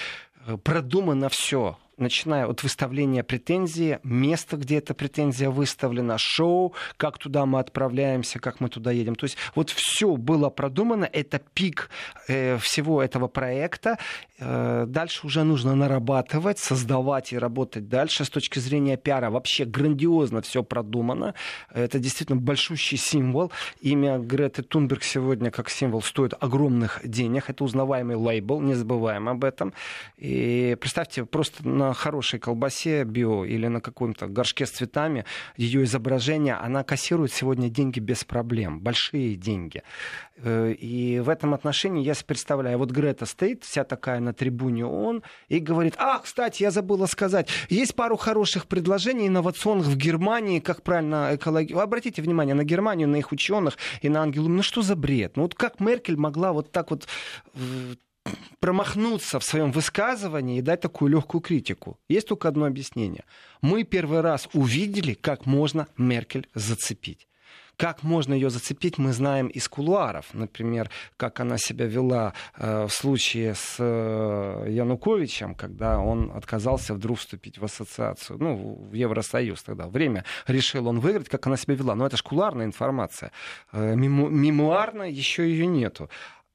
э, 0.46 0.56
продумано 0.56 1.28
все, 1.28 1.76
начиная 1.96 2.46
от 2.46 2.62
выставления 2.62 3.22
претензии, 3.22 3.98
место, 4.02 4.56
где 4.56 4.78
эта 4.78 4.94
претензия 4.94 5.50
выставлена, 5.50 6.16
шоу, 6.18 6.74
как 6.96 7.18
туда 7.18 7.46
мы 7.46 7.58
отправляемся, 7.60 8.38
как 8.38 8.60
мы 8.60 8.68
туда 8.68 8.90
едем. 8.90 9.14
То 9.14 9.24
есть 9.24 9.36
вот 9.54 9.70
все 9.70 10.16
было 10.16 10.50
продумано, 10.50 11.08
это 11.10 11.40
пик 11.54 11.90
э, 12.28 12.58
всего 12.58 13.02
этого 13.02 13.28
проекта. 13.28 13.98
Э, 14.38 14.84
дальше 14.86 15.26
уже 15.26 15.44
нужно 15.44 15.74
нарабатывать, 15.74 16.58
создавать 16.58 17.32
и 17.32 17.38
работать 17.38 17.88
дальше 17.88 18.24
с 18.24 18.30
точки 18.30 18.58
зрения 18.58 18.96
пиара. 18.96 19.30
Вообще 19.30 19.64
грандиозно 19.64 20.42
все 20.42 20.62
продумано. 20.62 21.34
Это 21.72 21.98
действительно 21.98 22.40
большущий 22.40 22.98
символ. 22.98 23.52
Имя 23.80 24.18
Греты 24.18 24.62
Тунберг 24.62 25.02
сегодня 25.02 25.50
как 25.50 25.68
символ 25.68 26.02
стоит 26.02 26.34
огромных 26.40 27.00
денег. 27.04 27.50
Это 27.50 27.64
узнаваемый 27.64 28.16
лейбл, 28.16 28.60
не 28.60 28.74
забываем 28.74 29.28
об 29.28 29.44
этом. 29.44 29.72
И 30.16 30.76
представьте, 30.80 31.24
просто 31.24 31.66
на 31.66 31.91
хорошей 31.94 32.38
колбасе 32.38 33.04
био 33.04 33.44
или 33.44 33.66
на 33.66 33.80
каком-то 33.80 34.26
горшке 34.26 34.66
с 34.66 34.70
цветами 34.70 35.24
ее 35.56 35.84
изображение, 35.84 36.54
она 36.54 36.84
кассирует 36.84 37.32
сегодня 37.32 37.68
деньги 37.68 38.00
без 38.00 38.24
проблем, 38.24 38.80
большие 38.80 39.36
деньги. 39.36 39.82
Э, 40.36 40.72
и 40.72 41.20
в 41.20 41.28
этом 41.28 41.54
отношении 41.54 42.04
я 42.04 42.14
себе 42.14 42.26
представляю, 42.26 42.78
вот 42.78 42.90
Грета 42.90 43.26
стоит 43.26 43.64
вся 43.64 43.84
такая 43.84 44.20
на 44.20 44.32
трибуне 44.32 44.86
ООН 44.86 45.22
и 45.48 45.58
говорит, 45.58 45.94
а, 45.98 46.18
кстати, 46.18 46.62
я 46.62 46.70
забыла 46.70 47.06
сказать, 47.06 47.48
есть 47.68 47.94
пару 47.94 48.16
хороших 48.16 48.66
предложений 48.66 49.28
инновационных 49.28 49.86
в 49.86 49.96
Германии, 49.96 50.60
как 50.60 50.82
правильно 50.82 51.30
экология. 51.32 51.78
Обратите 51.78 52.22
внимание 52.22 52.54
на 52.54 52.64
Германию, 52.64 53.08
на 53.08 53.16
их 53.16 53.32
ученых 53.32 53.78
и 54.00 54.08
на 54.08 54.22
Ангелу. 54.22 54.48
Ну 54.48 54.62
что 54.62 54.82
за 54.82 54.96
бред? 54.96 55.36
Ну 55.36 55.42
вот 55.42 55.54
как 55.54 55.80
Меркель 55.80 56.16
могла 56.16 56.52
вот 56.52 56.72
так 56.72 56.90
вот 56.90 57.06
промахнуться 58.60 59.40
в 59.40 59.44
своем 59.44 59.72
высказывании 59.72 60.58
и 60.58 60.62
дать 60.62 60.80
такую 60.80 61.10
легкую 61.10 61.40
критику. 61.40 61.98
Есть 62.08 62.28
только 62.28 62.48
одно 62.48 62.66
объяснение. 62.66 63.24
Мы 63.60 63.84
первый 63.84 64.20
раз 64.20 64.48
увидели, 64.52 65.14
как 65.14 65.46
можно 65.46 65.88
Меркель 65.96 66.48
зацепить. 66.54 67.26
Как 67.76 68.02
можно 68.02 68.34
ее 68.34 68.50
зацепить, 68.50 68.98
мы 68.98 69.12
знаем 69.12 69.48
из 69.48 69.66
кулуаров. 69.68 70.26
Например, 70.34 70.90
как 71.16 71.40
она 71.40 71.56
себя 71.58 71.86
вела 71.86 72.34
э, 72.56 72.84
в 72.86 72.92
случае 72.92 73.54
с 73.54 73.76
э, 73.78 74.66
Януковичем, 74.68 75.54
когда 75.54 75.98
он 75.98 76.30
отказался 76.32 76.94
вдруг 76.94 77.18
вступить 77.18 77.58
в 77.58 77.64
ассоциацию, 77.64 78.38
ну, 78.38 78.86
в 78.90 78.92
Евросоюз 78.92 79.62
тогда. 79.62 79.88
Время 79.88 80.24
решил 80.46 80.86
он 80.86 81.00
выиграть, 81.00 81.28
как 81.28 81.46
она 81.46 81.56
себя 81.56 81.74
вела. 81.74 81.94
Но 81.94 82.06
это 82.06 82.16
же 82.16 82.22
кулуарная 82.22 82.66
информация. 82.66 83.32
Э, 83.72 83.94
мему- 83.96 84.28
мемуарно 84.28 85.04
еще 85.10 85.48
ее 85.48 85.66
нету. 85.66 86.08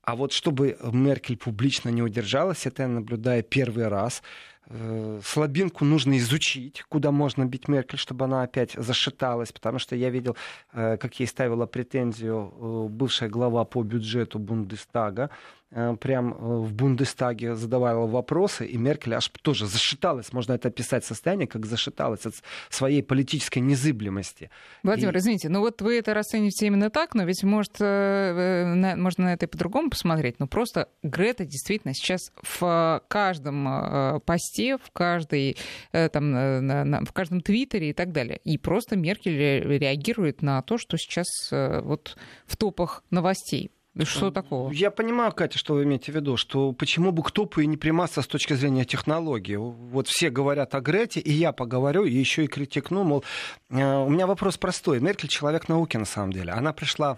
А 0.07 0.15
вот 0.15 0.31
чтобы 0.31 0.77
Меркель 0.93 1.35
публично 1.35 1.89
не 1.89 2.01
удержалась, 2.01 2.65
это 2.65 2.83
я 2.83 2.87
наблюдаю 2.87 3.43
первый 3.43 3.89
раз. 3.89 4.23
Э, 4.67 5.19
слабинку 5.21 5.83
нужно 5.83 6.17
изучить, 6.17 6.81
куда 6.87 7.11
можно 7.11 7.43
бить 7.43 7.67
Меркель, 7.67 7.97
чтобы 7.99 8.23
она 8.23 8.43
опять 8.43 8.71
зашаталась, 8.71 9.51
потому 9.51 9.79
что 9.79 9.97
я 9.97 10.09
видел, 10.09 10.37
э, 10.71 10.95
как 10.95 11.19
ей 11.19 11.27
ставила 11.27 11.65
претензию 11.65 12.53
э, 12.57 12.87
бывшая 12.89 13.27
глава 13.27 13.65
по 13.65 13.83
бюджету 13.83 14.39
Бундестага, 14.39 15.29
прям 15.69 16.33
э, 16.33 16.37
в 16.37 16.73
Бундестаге 16.73 17.55
задавала 17.55 18.07
вопросы, 18.07 18.65
и 18.65 18.77
Меркель 18.77 19.15
аж 19.15 19.29
тоже 19.41 19.65
зашиталась, 19.65 20.31
можно 20.31 20.53
это 20.53 20.69
описать 20.69 21.03
состояние, 21.03 21.47
как 21.47 21.65
зашиталась 21.65 22.25
от 22.25 22.35
своей 22.69 23.03
политической 23.03 23.59
незыблемости. 23.59 24.49
Владимир, 24.83 25.13
и... 25.15 25.19
извините, 25.19 25.49
ну 25.49 25.59
вот 25.59 25.81
вы 25.81 25.97
это 25.97 26.13
расцениваете 26.13 26.67
именно 26.67 26.89
так, 26.89 27.15
но 27.15 27.25
ведь 27.25 27.43
может, 27.43 27.75
э, 27.79 28.95
можно 28.95 29.25
на 29.25 29.33
это 29.33 29.45
и 29.45 29.49
по-другому 29.49 29.89
посмотреть, 29.89 30.39
но 30.39 30.47
просто 30.47 30.87
Грета 31.03 31.43
действительно 31.45 31.93
сейчас 31.93 32.31
в 32.41 33.03
каждом 33.07 34.21
посте, 34.25 34.77
в, 34.77 34.91
каждой, 34.91 35.57
там, 35.91 37.05
в 37.05 37.11
каждом 37.13 37.41
твиттере 37.41 37.89
и 37.89 37.93
так 37.93 38.11
далее, 38.11 38.39
и 38.43 38.57
просто 38.57 38.95
Меркель 38.95 39.37
реагирует 39.77 40.41
на 40.41 40.61
то, 40.61 40.77
что 40.77 40.97
сейчас 40.97 41.27
вот 41.51 42.17
в 42.45 42.55
топах 42.55 43.03
новостей. 43.09 43.71
Что 44.05 44.31
такого? 44.31 44.71
Я 44.71 44.91
понимаю, 44.91 45.31
Катя, 45.31 45.57
что 45.57 45.75
вы 45.75 45.83
имеете 45.83 46.11
в 46.11 46.15
виду, 46.15 46.37
что 46.37 46.71
почему 46.71 47.11
бы 47.11 47.23
кто 47.23 47.45
бы 47.45 47.63
и 47.63 47.67
не 47.67 47.77
приматься 47.77 48.21
с 48.21 48.27
точки 48.27 48.53
зрения 48.53 48.85
технологии. 48.85 49.55
Вот 49.55 50.07
все 50.07 50.29
говорят 50.29 50.75
о 50.75 50.81
Грете, 50.81 51.19
и 51.19 51.31
я 51.31 51.51
поговорю, 51.51 52.05
и 52.05 52.11
еще 52.11 52.45
и 52.45 52.47
критикну, 52.47 53.03
мол, 53.03 53.23
э, 53.69 53.75
у 53.75 54.09
меня 54.09 54.27
вопрос 54.27 54.57
простой. 54.57 54.99
Меркель 54.99 55.29
человек 55.29 55.69
науки 55.69 55.97
на 55.97 56.05
самом 56.05 56.33
деле. 56.33 56.51
Она 56.51 56.73
пришла 56.73 57.17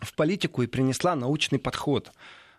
в 0.00 0.14
политику 0.14 0.62
и 0.62 0.66
принесла 0.66 1.14
научный 1.14 1.58
подход. 1.58 2.12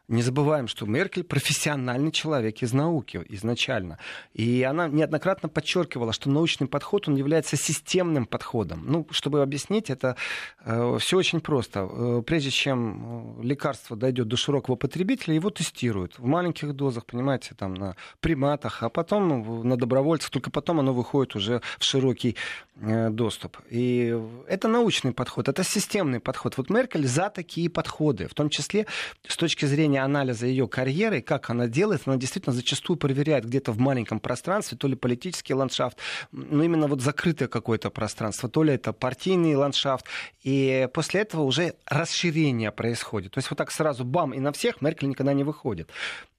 Не 0.07 0.21
забываем, 0.21 0.67
что 0.67 0.85
Меркель 0.85 1.23
профессиональный 1.23 2.11
человек 2.11 2.61
из 2.61 2.73
науки 2.73 3.25
изначально. 3.29 3.97
И 4.33 4.61
она 4.61 4.87
неоднократно 4.87 5.49
подчеркивала, 5.49 6.13
что 6.13 6.29
научный 6.29 6.67
подход, 6.67 7.07
он 7.07 7.15
является 7.15 7.57
системным 7.57 8.27
подходом. 8.27 8.83
Ну, 8.85 9.07
чтобы 9.09 9.41
объяснить, 9.41 9.89
это 9.89 10.15
э, 10.63 10.97
все 10.99 11.17
очень 11.17 11.41
просто. 11.41 11.89
Э, 11.91 12.21
прежде 12.23 12.51
чем 12.51 13.39
э, 13.39 13.43
лекарство 13.43 13.95
дойдет 13.95 14.27
до 14.27 14.37
широкого 14.37 14.75
потребителя, 14.75 15.33
его 15.33 15.49
тестируют 15.49 16.19
в 16.19 16.25
маленьких 16.25 16.73
дозах, 16.73 17.07
понимаете, 17.07 17.55
там 17.55 17.73
на 17.73 17.95
приматах, 18.19 18.83
а 18.83 18.89
потом 18.89 19.27
ну, 19.27 19.63
на 19.63 19.75
добровольцах, 19.75 20.29
только 20.29 20.51
потом 20.51 20.79
оно 20.81 20.93
выходит 20.93 21.35
уже 21.35 21.61
в 21.79 21.83
широкий 21.83 22.35
э, 22.75 23.09
доступ. 23.09 23.57
И 23.71 24.15
это 24.47 24.67
научный 24.67 25.13
подход, 25.13 25.47
это 25.47 25.63
системный 25.63 26.19
подход. 26.19 26.57
Вот 26.57 26.69
Меркель 26.69 27.07
за 27.07 27.31
такие 27.31 27.71
подходы, 27.71 28.27
в 28.27 28.35
том 28.35 28.49
числе 28.49 28.85
с 29.27 29.35
точки 29.35 29.65
зрения 29.65 29.94
ведения 29.95 30.03
анализа 30.03 30.45
ее 30.47 30.67
карьеры, 30.67 31.21
как 31.21 31.49
она 31.49 31.67
делает, 31.67 32.01
она 32.05 32.17
действительно 32.17 32.53
зачастую 32.53 32.97
проверяет 32.97 33.45
где-то 33.45 33.71
в 33.71 33.79
маленьком 33.79 34.19
пространстве, 34.19 34.77
то 34.77 34.87
ли 34.87 34.95
политический 34.95 35.53
ландшафт, 35.53 35.97
ну 36.31 36.63
именно 36.63 36.87
вот 36.87 37.01
закрытое 37.01 37.47
какое-то 37.47 37.89
пространство, 37.89 38.49
то 38.49 38.63
ли 38.63 38.73
это 38.73 38.93
партийный 38.93 39.55
ландшафт. 39.55 40.05
И 40.43 40.87
после 40.93 41.21
этого 41.21 41.43
уже 41.43 41.73
расширение 41.85 42.71
происходит. 42.71 43.31
То 43.33 43.39
есть 43.39 43.49
вот 43.49 43.57
так 43.57 43.71
сразу 43.71 44.03
бам, 44.03 44.33
и 44.33 44.39
на 44.39 44.51
всех 44.51 44.81
Меркель 44.81 45.09
никогда 45.09 45.33
не 45.33 45.43
выходит. 45.43 45.89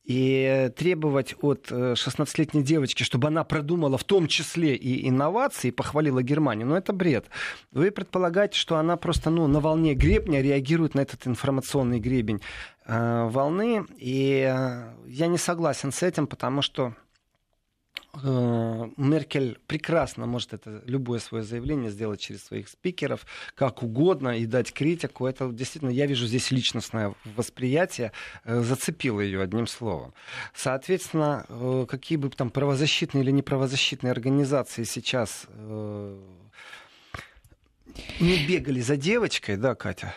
И 0.06 0.70
требовать 0.76 1.34
от 1.40 1.72
16-летней 1.72 2.60
э, 2.60 2.64
девочки, 2.64 3.02
чтобы 3.02 3.26
она 3.26 3.42
продумала 3.42 3.98
в 3.98 4.04
том 4.04 4.28
числе 4.28 4.76
и 4.76 5.08
инновации, 5.08 5.72
похвалила 5.72 6.22
Германию, 6.22 6.68
ну 6.68 6.76
это 6.76 6.92
бред. 6.92 7.26
Вы 7.72 7.90
предполагаете, 7.90 8.56
что 8.56 8.76
она 8.76 8.96
просто 8.96 9.30
ну, 9.30 9.48
на 9.48 9.58
волне 9.58 9.94
гребня 9.94 10.42
реагирует 10.42 10.94
на 10.94 11.00
этот 11.00 11.26
информационный 11.26 11.98
гребень 11.98 12.40
волны. 12.86 13.84
И 13.96 14.48
э, 14.48 14.92
я 15.06 15.26
не 15.26 15.38
согласен 15.38 15.92
с 15.92 16.02
этим, 16.02 16.26
потому 16.26 16.62
что 16.62 16.94
Э, 18.22 18.88
Меркель 18.96 19.58
прекрасно 19.66 20.26
может 20.26 20.52
это 20.52 20.82
любое 20.86 21.18
свое 21.18 21.44
заявление 21.44 21.90
сделать 21.90 22.20
через 22.20 22.44
своих 22.44 22.68
спикеров, 22.68 23.26
как 23.54 23.82
угодно, 23.82 24.38
и 24.38 24.46
дать 24.46 24.72
критику. 24.72 25.26
Это 25.26 25.50
действительно, 25.50 25.90
я 25.90 26.06
вижу 26.06 26.26
здесь 26.26 26.50
личностное 26.50 27.14
восприятие, 27.24 28.12
э, 28.44 28.60
зацепило 28.60 29.20
ее 29.20 29.42
одним 29.42 29.66
словом. 29.66 30.14
Соответственно, 30.54 31.44
э, 31.48 31.86
какие 31.88 32.16
бы 32.18 32.30
там 32.30 32.50
правозащитные 32.50 33.22
или 33.22 33.30
неправозащитные 33.30 34.10
организации 34.10 34.84
сейчас 34.84 35.46
не 38.20 38.46
бегали 38.46 38.80
за 38.80 38.96
девочкой, 38.96 39.56
да, 39.56 39.74
Катя? 39.74 40.14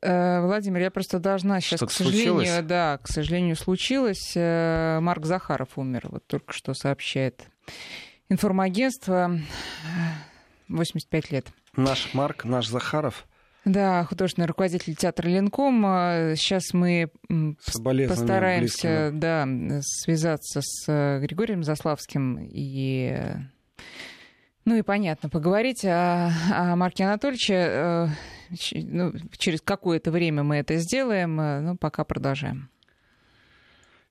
Э, 0.00 0.40
Владимир, 0.40 0.80
я 0.80 0.90
просто 0.90 1.18
должна 1.18 1.60
сейчас, 1.60 1.78
Что-то 1.78 1.92
к 1.92 1.96
сожалению, 1.96 2.34
случилось? 2.34 2.66
да, 2.66 2.98
к 2.98 3.08
сожалению, 3.08 3.56
случилось. 3.56 4.32
Э, 4.34 5.00
Марк 5.00 5.26
Захаров 5.26 5.76
умер, 5.76 6.08
вот 6.10 6.26
только 6.26 6.52
что 6.52 6.74
сообщает 6.74 7.44
информагентство. 8.28 9.38
85 10.68 11.30
лет. 11.30 11.46
Наш 11.76 12.14
Марк, 12.14 12.44
наш 12.44 12.66
Захаров. 12.66 13.26
Да, 13.64 14.04
художественный 14.04 14.46
руководитель 14.46 14.96
театра 14.96 15.28
Ленком. 15.28 15.82
Сейчас 16.36 16.72
мы 16.72 17.10
постараемся 17.28 19.10
да, 19.12 19.46
связаться 19.82 20.60
с 20.62 20.84
э, 20.88 21.20
Григорием 21.20 21.62
Заславским 21.62 22.38
и 22.40 23.16
ну 24.64 24.76
и 24.76 24.82
понятно, 24.82 25.28
поговорить 25.28 25.84
о, 25.84 26.30
о 26.52 26.76
Марке 26.76 27.04
Анатольевиче. 27.04 27.54
Э, 27.54 28.08
ну, 28.72 29.12
через 29.36 29.60
какое-то 29.60 30.10
время 30.10 30.42
мы 30.42 30.56
это 30.56 30.76
сделаем, 30.76 31.40
э, 31.40 31.60
ну 31.60 31.76
пока 31.76 32.04
продолжаем. 32.04 32.70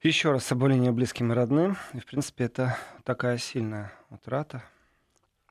Еще 0.01 0.31
раз 0.31 0.45
соболение 0.45 0.91
близким 0.91 1.31
и 1.31 1.35
родным. 1.35 1.77
И, 1.93 1.99
в 1.99 2.05
принципе, 2.05 2.45
это 2.45 2.77
такая 3.03 3.37
сильная 3.37 3.93
утрата. 4.09 4.63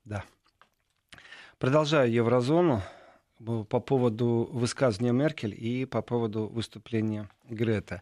Да. 0.05 0.25
Продолжаю 1.59 2.11
еврозону 2.11 2.83
по 3.39 3.81
поводу 3.81 4.49
высказывания 4.53 5.13
Меркель 5.13 5.55
и 5.57 5.85
по 5.87 6.03
поводу 6.03 6.47
выступления 6.49 7.29
Грета. 7.49 8.01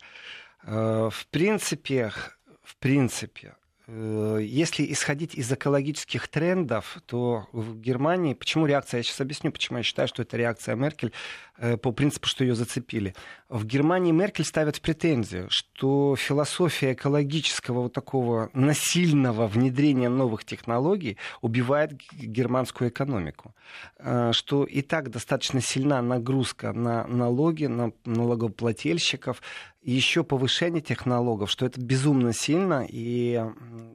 Э, 0.63 1.11
в 1.13 1.27
принципе, 1.29 2.13
в 2.63 2.77
принципе, 2.77 3.55
если 3.89 4.91
исходить 4.93 5.35
из 5.35 5.51
экологических 5.51 6.29
трендов, 6.29 6.99
то 7.07 7.47
в 7.53 7.79
Германии, 7.81 8.35
почему 8.35 8.67
реакция, 8.67 8.99
я 8.99 9.03
сейчас 9.03 9.21
объясню, 9.21 9.51
почему 9.51 9.79
я 9.79 9.85
считаю, 9.85 10.09
что 10.09 10.23
это 10.23 10.37
реакция 10.37 10.75
Меркель, 10.75 11.13
Э, 11.61 11.77
по 11.77 11.91
принципу, 11.91 12.29
что 12.29 12.45
ее 12.45 12.55
зацепили. 12.55 13.15
В 13.49 13.65
Германии 13.65 14.13
Меркель 14.13 14.45
ставит 14.45 14.77
в 14.77 14.81
претензию, 14.81 15.49
что 15.51 16.15
философия 16.17 16.93
экологического 16.93 17.83
вот 17.83 17.93
такого 17.93 18.49
насильного 18.53 19.49
внедрения 19.49 20.09
новых 20.09 20.45
технологий 20.45 21.17
убивает 21.41 21.93
германскую 22.13 22.91
экономику. 22.91 23.55
Э, 23.99 24.31
что 24.33 24.65
и 24.65 24.83
так 24.83 25.11
достаточно 25.11 25.61
сильна 25.61 26.01
нагрузка 26.01 26.73
на 26.73 27.07
налоги, 27.09 27.67
на 27.67 27.91
налогоплательщиков, 28.05 29.43
еще 29.83 30.25
повышение 30.25 30.83
тех 30.83 31.07
налогов, 31.07 31.51
что 31.51 31.65
это 31.65 31.81
безумно 31.81 32.33
сильно, 32.33 32.85
и 32.89 33.43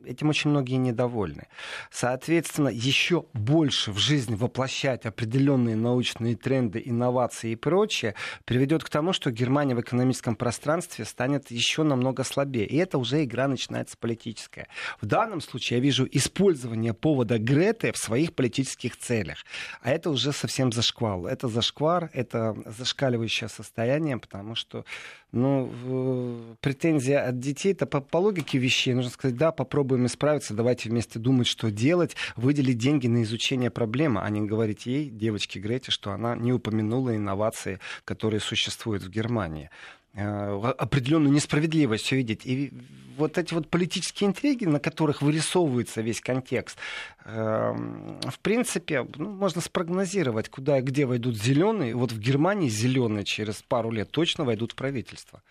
этим 0.05 0.29
очень 0.29 0.49
многие 0.49 0.75
недовольны. 0.75 1.47
Соответственно, 1.91 2.69
еще 2.69 3.25
больше 3.33 3.91
в 3.91 3.97
жизнь 3.97 4.35
воплощать 4.35 5.05
определенные 5.05 5.75
научные 5.75 6.35
тренды, 6.35 6.81
инновации 6.83 7.51
и 7.51 7.55
прочее, 7.55 8.15
приведет 8.45 8.83
к 8.83 8.89
тому, 8.89 9.13
что 9.13 9.31
Германия 9.31 9.75
в 9.75 9.81
экономическом 9.81 10.35
пространстве 10.35 11.05
станет 11.05 11.51
еще 11.51 11.83
намного 11.83 12.23
слабее. 12.23 12.65
И 12.65 12.77
это 12.77 12.97
уже 12.97 13.23
игра 13.23 13.47
начинается 13.47 13.97
политическая. 13.97 14.67
В 15.01 15.05
данном 15.05 15.41
случае 15.41 15.77
я 15.77 15.83
вижу 15.83 16.07
использование 16.11 16.93
повода 16.93 17.37
Греты 17.37 17.91
в 17.91 17.97
своих 17.97 18.33
политических 18.33 18.97
целях. 18.97 19.39
А 19.81 19.91
это 19.91 20.09
уже 20.09 20.31
совсем 20.31 20.71
зашквал. 20.71 21.27
Это 21.27 21.47
зашквар, 21.47 22.09
это 22.13 22.55
зашкаливающее 22.65 23.49
состояние, 23.49 24.17
потому 24.17 24.55
что 24.55 24.85
ну, 25.33 26.55
претензия 26.61 27.27
от 27.27 27.39
детей, 27.39 27.73
это 27.73 27.87
по, 27.87 28.01
по 28.01 28.17
логике 28.17 28.59
вещей, 28.59 28.93
нужно 28.93 29.11
сказать, 29.11 29.35
да, 29.35 29.51
попробуем 29.51 30.05
исправиться, 30.05 30.53
давайте 30.53 30.89
вместе 30.89 31.17
думать, 31.17 31.47
что 31.47 31.71
делать, 31.71 32.15
выделить 32.35 32.77
деньги 32.77 33.07
на 33.07 33.23
изучение 33.23 33.71
проблемы, 33.71 34.21
а 34.21 34.29
не 34.29 34.41
говорить 34.41 34.85
ей, 34.85 35.09
девочке 35.09 35.59
Грете, 35.59 35.91
что 35.91 36.11
она 36.11 36.35
не 36.35 36.53
упомянула 36.53 37.15
инновации, 37.15 37.79
которые 38.05 38.39
существуют 38.39 39.03
в 39.03 39.09
Германии 39.09 39.71
определенную 40.13 41.33
несправедливость 41.33 42.11
увидеть. 42.11 42.45
И 42.45 42.71
вот 43.17 43.37
эти 43.37 43.53
вот 43.53 43.69
политические 43.69 44.29
интриги, 44.29 44.65
на 44.65 44.79
которых 44.79 45.21
вырисовывается 45.21 46.01
весь 46.01 46.21
контекст, 46.21 46.77
эм, 47.25 48.19
в 48.21 48.39
принципе, 48.39 49.07
ну, 49.15 49.29
можно 49.29 49.61
спрогнозировать, 49.61 50.49
куда 50.49 50.79
и 50.79 50.81
где 50.81 51.05
войдут 51.05 51.35
зеленые. 51.35 51.95
Вот 51.95 52.11
в 52.11 52.19
Германии 52.19 52.69
зеленые 52.69 53.23
через 53.23 53.61
пару 53.61 53.91
лет 53.91 54.11
точно 54.11 54.45
войдут 54.45 54.73
в 54.73 54.75
правительство 54.75 55.41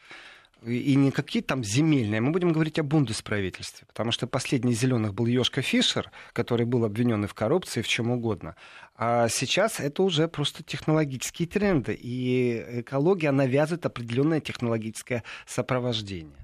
и 0.64 0.94
не 0.94 1.10
какие 1.10 1.42
там 1.42 1.64
земельные, 1.64 2.20
мы 2.20 2.30
будем 2.30 2.52
говорить 2.52 2.78
о 2.78 2.82
бундесправительстве, 2.82 3.86
потому 3.86 4.12
что 4.12 4.26
последний 4.26 4.74
зеленых 4.74 5.14
был 5.14 5.26
Йошка 5.26 5.62
Фишер, 5.62 6.10
который 6.32 6.66
был 6.66 6.84
обвинен 6.84 7.26
в 7.26 7.34
коррупции, 7.34 7.82
в 7.82 7.88
чем 7.88 8.10
угодно. 8.10 8.56
А 8.96 9.28
сейчас 9.28 9.80
это 9.80 10.02
уже 10.02 10.28
просто 10.28 10.62
технологические 10.62 11.48
тренды, 11.48 11.94
и 11.94 12.80
экология 12.80 13.32
навязывает 13.32 13.86
определенное 13.86 14.40
технологическое 14.40 15.24
сопровождение. 15.46 16.36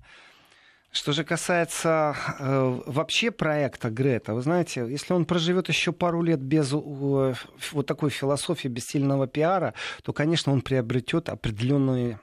Что 0.91 1.13
же 1.13 1.23
касается 1.23 2.17
э, 2.39 2.81
вообще 2.87 3.31
проекта 3.31 3.91
Грета, 3.91 4.33
вы 4.33 4.41
знаете, 4.41 4.87
если 4.89 5.13
он 5.13 5.27
проживет 5.27 5.69
еще 5.69 5.93
пару 5.93 6.23
лет 6.23 6.41
без 6.41 6.73
э, 6.73 7.35
вот 7.73 7.87
такой 7.87 8.09
философии, 8.09 8.69
без 8.69 8.87
сильного 8.87 9.27
пиара, 9.27 9.75
то, 10.03 10.15
конечно, 10.15 10.51
он 10.51 10.63
приобретет 10.63 11.29
определенные 11.29 12.19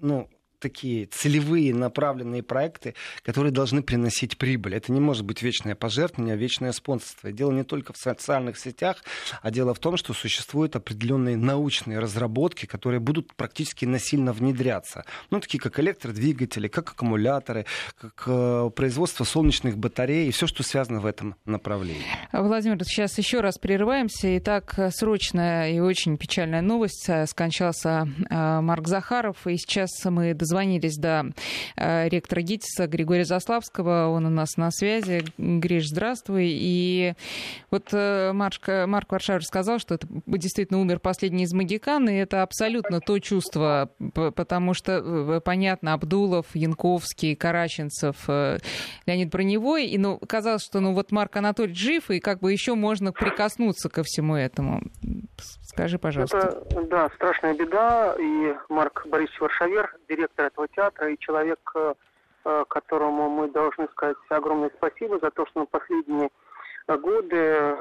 ну, 0.00 0.28
такие 0.58 1.06
целевые 1.06 1.74
направленные 1.74 2.42
проекты, 2.42 2.94
которые 3.22 3.52
должны 3.52 3.82
приносить 3.82 4.38
прибыль. 4.38 4.74
Это 4.74 4.92
не 4.92 5.00
может 5.00 5.24
быть 5.24 5.42
вечное 5.42 5.74
пожертвование, 5.74 6.34
а 6.34 6.36
вечное 6.36 6.72
спонсорство. 6.72 7.28
И 7.28 7.32
дело 7.32 7.52
не 7.52 7.64
только 7.64 7.92
в 7.92 7.96
социальных 7.96 8.58
сетях, 8.58 9.02
а 9.42 9.50
дело 9.50 9.74
в 9.74 9.78
том, 9.78 9.96
что 9.96 10.12
существуют 10.12 10.76
определенные 10.76 11.36
научные 11.36 11.98
разработки, 11.98 12.66
которые 12.66 13.00
будут 13.00 13.34
практически 13.34 13.84
насильно 13.84 14.32
внедряться. 14.32 15.04
Ну, 15.30 15.40
такие 15.40 15.58
как 15.60 15.78
электродвигатели, 15.80 16.68
как 16.68 16.90
аккумуляторы, 16.90 17.66
как 18.00 18.24
э, 18.26 18.70
производство 18.74 19.24
солнечных 19.24 19.78
батарей 19.78 20.28
и 20.28 20.30
все, 20.30 20.46
что 20.46 20.62
связано 20.62 21.00
в 21.00 21.06
этом 21.06 21.36
направлении. 21.44 22.02
Владимир, 22.32 22.82
сейчас 22.84 23.16
еще 23.18 23.40
раз 23.40 23.58
прерываемся. 23.58 24.38
Итак, 24.38 24.78
срочная 24.90 25.70
и 25.70 25.80
очень 25.80 26.16
печальная 26.16 26.62
новость. 26.62 27.08
Скончался 27.26 28.08
э, 28.30 28.60
Марк 28.60 28.88
Захаров, 28.88 29.46
и 29.46 29.56
сейчас 29.56 29.90
мы 30.04 30.34
дозвонились 30.46 30.96
до 30.96 31.32
э, 31.76 32.08
ректора 32.08 32.40
ГИТИСа 32.40 32.86
Григория 32.86 33.24
Заславского. 33.24 34.08
Он 34.08 34.26
у 34.26 34.30
нас 34.30 34.56
на 34.56 34.70
связи. 34.70 35.24
Гриш, 35.36 35.88
здравствуй. 35.88 36.48
И 36.48 37.14
вот 37.70 37.88
э, 37.92 38.32
Марк, 38.32 38.68
Марк 38.86 39.10
Варшавер 39.10 39.42
сказал, 39.42 39.80
что 39.80 39.96
это 39.96 40.06
действительно 40.26 40.80
умер 40.80 41.00
последний 41.00 41.44
из 41.44 41.52
магикан, 41.52 42.08
и 42.08 42.14
это 42.14 42.42
абсолютно 42.42 43.00
то 43.00 43.18
чувство, 43.18 43.90
потому 44.14 44.74
что, 44.74 44.92
э, 44.92 45.40
понятно, 45.44 45.94
Абдулов, 45.94 46.46
Янковский, 46.54 47.34
Караченцев, 47.34 48.28
Леонид 49.06 49.30
Броневой, 49.30 49.86
и 49.86 49.98
ну, 49.98 50.18
казалось, 50.18 50.62
что 50.62 50.80
ну 50.80 50.92
вот 50.92 51.10
Марк 51.10 51.36
Анатольевич 51.36 51.78
жив, 51.78 52.10
и 52.10 52.20
как 52.20 52.40
бы 52.40 52.52
еще 52.52 52.74
можно 52.74 53.12
прикоснуться 53.12 53.88
ко 53.88 54.02
всему 54.04 54.36
этому. 54.36 54.82
Скажи, 55.76 55.98
пожалуйста. 55.98 56.38
Это, 56.38 56.82
да, 56.86 57.08
страшная 57.16 57.52
беда. 57.52 58.16
И 58.18 58.56
Марк 58.70 59.06
Борисович 59.08 59.42
Варшавер, 59.42 59.94
директор 60.08 60.46
этого 60.46 60.68
театра, 60.68 61.10
и 61.10 61.18
человек, 61.18 61.60
э, 61.74 61.92
э, 62.46 62.64
которому 62.66 63.28
мы 63.28 63.48
должны 63.48 63.86
сказать 63.88 64.16
огромное 64.30 64.70
спасибо 64.78 65.18
за 65.18 65.30
то, 65.30 65.44
что 65.44 65.60
на 65.60 65.66
последние 65.66 66.30
годы 66.88 67.36
э, 67.36 67.76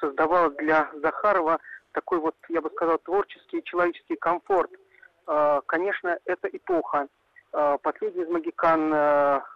создавал 0.00 0.50
для 0.50 0.90
Захарова 1.02 1.60
такой 1.92 2.18
вот, 2.18 2.34
я 2.50 2.60
бы 2.60 2.68
сказал, 2.68 2.98
творческий 2.98 3.62
человеческий 3.64 4.16
комфорт. 4.16 4.70
Конечно, 5.66 6.18
это 6.26 6.48
эпоха. 6.48 7.06
последний 7.82 8.24
из 8.24 8.28
Магикан, 8.28 8.90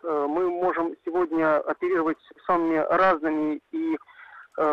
мы 0.04 0.48
можем 0.48 0.94
сегодня 1.04 1.58
оперировать 1.58 2.16
самыми 2.46 2.76
разными 2.76 3.60
и 3.72 3.98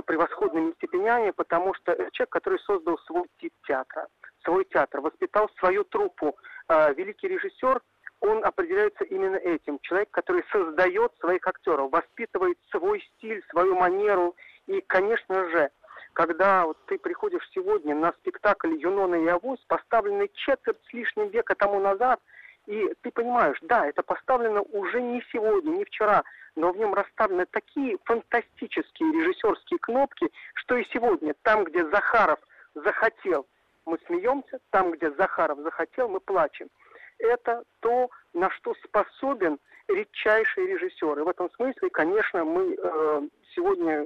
превосходными 0.05 0.73
степенями, 0.73 1.31
потому 1.31 1.73
что 1.75 1.91
это 1.91 2.09
человек, 2.11 2.31
который 2.31 2.59
создал 2.59 2.97
свой 3.05 3.25
тип 3.39 3.53
театра, 3.67 4.07
свой 4.43 4.65
театр, 4.65 5.01
воспитал 5.01 5.49
свою 5.59 5.83
труппу. 5.83 6.35
Великий 6.69 7.27
режиссер– 7.27 7.81
он 8.21 8.43
определяется 8.43 9.03
именно 9.03 9.35
этим. 9.35 9.79
Человек, 9.81 10.09
который 10.11 10.43
создает 10.51 11.13
своих 11.19 11.45
актеров, 11.47 11.91
воспитывает 11.91 12.57
свой 12.71 13.01
стиль, 13.15 13.43
свою 13.49 13.75
манеру. 13.75 14.35
И, 14.67 14.81
конечно 14.81 15.49
же, 15.49 15.69
когда 16.13 16.65
вот 16.65 16.77
ты 16.87 16.97
приходишь 16.97 17.47
сегодня 17.53 17.95
на 17.95 18.13
спектакль 18.13 18.75
«Юнона 18.77 19.15
и 19.15 19.27
Авось», 19.27 19.63
поставленный 19.67 20.31
четверть 20.33 20.79
с 20.89 20.93
лишним 20.93 21.29
века 21.29 21.55
тому 21.55 21.79
назад, 21.79 22.19
и 22.67 22.93
ты 23.01 23.11
понимаешь, 23.11 23.57
да, 23.61 23.87
это 23.87 24.03
поставлено 24.03 24.61
уже 24.61 25.01
не 25.01 25.23
сегодня, 25.31 25.71
не 25.71 25.85
вчера, 25.85 26.23
но 26.55 26.71
в 26.71 26.77
нем 26.77 26.93
расставлены 26.93 27.45
такие 27.45 27.97
фантастические 28.05 29.11
режиссерские 29.11 29.79
кнопки, 29.79 30.27
что 30.55 30.75
и 30.75 30.85
сегодня, 30.93 31.35
там, 31.43 31.63
где 31.65 31.85
Захаров 31.89 32.39
захотел, 32.73 33.45
мы 33.85 33.97
смеемся, 34.07 34.59
там, 34.71 34.91
где 34.91 35.11
Захаров 35.11 35.59
захотел, 35.59 36.09
мы 36.09 36.19
плачем 36.19 36.67
это 37.19 37.63
то, 37.79 38.09
на 38.33 38.49
что 38.51 38.73
способен 38.83 39.59
редчайший 39.87 40.67
режиссер. 40.67 41.19
И 41.19 41.23
в 41.23 41.29
этом 41.29 41.49
смысле, 41.51 41.89
конечно, 41.89 42.43
мы 42.43 42.75
э, 42.77 43.21
сегодня 43.53 44.05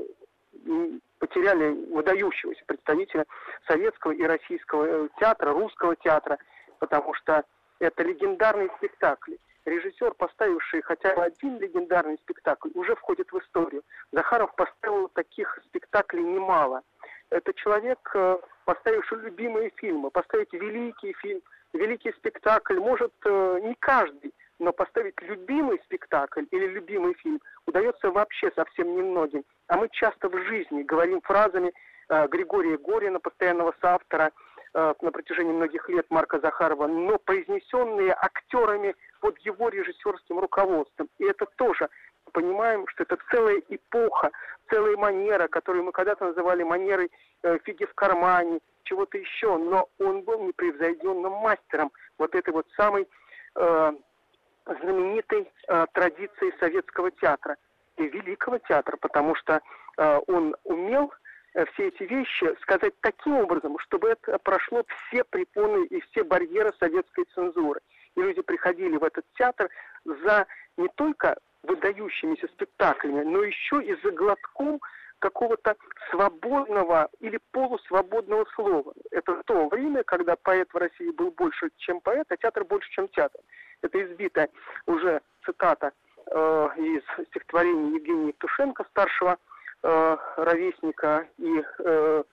потеряли 1.20 1.72
выдающегося 1.94 2.62
представителя 2.66 3.26
советского 3.68 4.12
и 4.12 4.24
российского 4.24 4.86
э, 4.86 5.08
театра, 5.20 5.54
русского 5.54 5.96
театра, 5.96 6.38
потому 6.80 7.14
что 7.14 7.44
это 7.80 8.04
легендарные 8.04 8.70
спектакли. 8.78 9.38
Режиссер, 9.66 10.14
поставивший 10.14 10.82
хотя 10.82 11.16
бы 11.16 11.24
один 11.24 11.60
легендарный 11.60 12.18
спектакль, 12.20 12.70
уже 12.74 12.96
входит 12.96 13.32
в 13.32 13.40
историю. 13.40 13.84
Захаров 14.12 14.56
поставил 14.56 15.10
таких 15.10 15.60
спектаклей 15.66 16.24
немало. 16.24 16.82
Это 17.30 17.54
человек, 17.54 18.00
э, 18.16 18.38
поставивший 18.66 19.20
любимые 19.20 19.72
фильмы, 19.76 20.10
поставить 20.10 20.54
великий 20.54 21.14
фильм– 21.14 21.42
великий 21.74 22.12
спектакль 22.14 22.80
может 22.80 23.14
э, 23.26 23.60
не 23.64 23.76
каждый, 23.80 24.34
но 24.60 24.74
поставить 24.74 25.22
любимый 25.22 25.80
спектакль 25.86 26.46
или 26.52 26.68
любимый 26.68 27.14
фильм 27.16 27.40
удается 27.66 28.12
вообще 28.12 28.52
совсем 28.56 28.96
немногим. 28.96 29.44
А 29.68 29.78
мы 29.78 29.90
часто 29.92 30.30
в 30.30 30.38
жизни 30.46 30.84
говорим 30.84 31.22
фразами 31.22 31.72
э, 32.10 32.28
Григория 32.28 32.78
Горина, 32.78 33.20
постоянного 33.20 33.74
соавтора 33.82 34.32
на 34.74 35.12
протяжении 35.12 35.52
многих 35.52 35.90
лет 35.90 36.06
Марка 36.10 36.40
Захарова, 36.40 36.88
но 36.88 37.18
произнесенные 37.18 38.14
актерами 38.14 38.96
под 39.20 39.38
его 39.40 39.70
режиссерским 39.70 40.40
руководством. 40.40 41.10
И 41.18 41.26
это 41.26 41.46
тоже 41.58 41.90
понимаем, 42.32 42.88
что 42.88 43.04
это 43.04 43.18
целая 43.32 43.62
эпоха, 43.70 44.32
целая 44.70 44.96
манера, 44.98 45.48
которую 45.48 45.86
мы 45.86 45.92
когда-то 45.92 46.26
называли 46.26 46.64
манерой 46.64 47.12
э, 47.44 47.58
фиги 47.64 47.86
в 47.86 47.94
кармане, 47.96 48.60
чего-то 48.84 49.18
еще, 49.18 49.58
но 49.58 49.90
он 50.00 50.22
был 50.22 50.44
непревзойденным 50.44 51.34
мастером 51.34 51.92
вот 52.18 52.36
этой 52.36 52.54
вот 52.54 52.68
самой 52.76 53.08
э, 53.56 53.92
знаменитой 54.66 55.52
э, 55.68 55.86
традиции 55.94 56.54
советского 56.60 57.12
театра 57.12 57.56
и 57.98 58.04
великого 58.08 58.58
театра, 58.60 58.98
потому 58.98 59.36
что 59.36 59.62
э, 59.98 60.20
он 60.28 60.56
умел 60.64 61.12
все 61.66 61.88
эти 61.88 62.04
вещи 62.04 62.56
сказать 62.62 62.94
таким 63.02 63.36
образом, 63.36 63.78
чтобы 63.80 64.10
это 64.10 64.38
прошло 64.40 64.84
все 64.88 65.24
препоны 65.24 65.86
и 65.86 66.02
все 66.02 66.24
барьеры 66.24 66.74
советской 66.80 67.26
цензуры. 67.34 67.82
И 68.16 68.22
люди 68.22 68.42
приходили 68.42 68.98
в 68.98 69.04
этот 69.04 69.26
театр 69.38 69.70
за 70.04 70.48
не 70.78 70.88
только 70.96 71.38
выдающимися 71.64 72.48
спектаклями, 72.48 73.24
но 73.24 73.44
еще 73.44 73.84
и 73.84 73.96
за 74.04 74.12
глотком 74.12 74.80
какого-то 75.20 75.76
свободного 76.10 77.10
или 77.20 77.40
полусвободного 77.52 78.46
слова. 78.56 78.94
Это 79.12 79.44
то 79.44 79.68
время, 79.68 80.04
когда 80.04 80.36
поэт 80.36 80.70
в 80.74 80.78
России 80.78 81.12
был 81.12 81.32
больше, 81.32 81.70
чем 81.78 82.00
поэт, 82.02 82.26
а 82.30 82.38
театр 82.38 82.64
больше, 82.64 82.90
чем 82.92 83.08
театр. 83.10 83.42
Это 83.82 84.02
избитая 84.02 84.50
уже 84.86 85.22
цитата 85.46 85.92
э, 86.28 86.70
из 86.78 87.04
стихотворения 87.28 87.96
Евгения 87.98 88.28
Евтушенко, 88.30 88.86
старшего 88.92 89.38
э, 89.84 90.18
ровесника 90.38 91.28
и 91.38 91.64
э, 91.80 92.24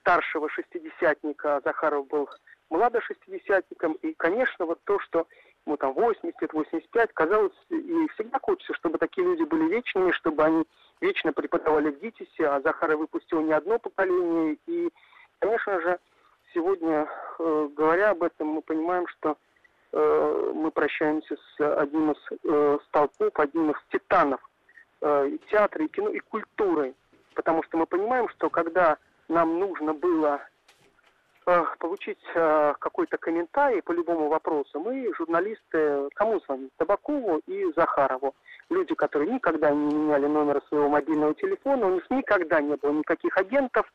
старшего 0.00 0.48
шестидесятника. 0.50 1.60
Захаров 1.64 2.06
был 2.08 2.28
младошестидесятником. 2.70 3.92
И, 4.02 4.14
конечно, 4.14 4.66
вот 4.66 4.80
то, 4.84 4.98
что 5.00 5.26
ему 5.66 5.76
там 5.76 5.92
80, 5.92 6.52
85, 6.52 7.12
казалось, 7.12 7.52
и 7.70 8.08
всегда 8.14 8.38
хочется, 8.40 8.74
чтобы 8.74 8.98
такие 8.98 9.26
люди 9.26 9.44
были 9.44 9.68
вечными, 9.68 10.10
чтобы 10.12 10.42
они 10.42 10.64
вечно 11.00 11.32
преподавали 11.32 11.90
в 11.90 12.00
ГИТИСе, 12.00 12.48
а 12.48 12.60
Захара 12.62 12.96
выпустил 12.96 13.42
не 13.42 13.52
одно 13.52 13.78
поколение. 13.78 14.56
И, 14.66 14.88
конечно 15.38 15.80
же, 15.80 15.98
сегодня, 16.54 17.08
э, 17.38 17.68
говоря 17.76 18.10
об 18.10 18.22
этом, 18.22 18.48
мы 18.48 18.62
понимаем, 18.62 19.06
что 19.08 19.36
э, 19.92 20.52
мы 20.54 20.70
прощаемся 20.70 21.36
с 21.36 21.78
одним 21.78 22.12
из 22.12 22.18
э, 22.44 22.78
столпов, 22.88 23.32
одним 23.34 23.70
из 23.70 23.76
титанов 23.90 24.40
и 25.02 25.38
театра, 25.50 25.84
и 25.84 25.88
кино, 25.88 26.08
и 26.10 26.18
культуры. 26.20 26.94
Потому 27.34 27.62
что 27.64 27.78
мы 27.78 27.86
понимаем, 27.86 28.28
что 28.30 28.50
когда 28.50 28.98
нам 29.28 29.58
нужно 29.58 29.94
было 29.94 30.40
э, 31.46 31.64
получить 31.78 32.20
э, 32.34 32.74
какой-то 32.78 33.16
комментарий 33.16 33.82
по 33.82 33.92
любому 33.92 34.28
вопросу, 34.28 34.80
мы, 34.80 35.12
журналисты, 35.16 36.08
кому 36.14 36.40
звоним? 36.40 36.70
Табакову 36.76 37.40
и 37.46 37.72
Захарову 37.74 38.34
люди, 38.72 38.94
которые 38.94 39.32
никогда 39.32 39.70
не 39.70 39.94
меняли 39.94 40.26
номер 40.26 40.62
своего 40.68 40.88
мобильного 40.88 41.34
телефона, 41.34 41.86
у 41.86 41.94
них 41.94 42.10
никогда 42.10 42.60
не 42.60 42.76
было 42.76 42.92
никаких 42.92 43.36
агентов, 43.36 43.90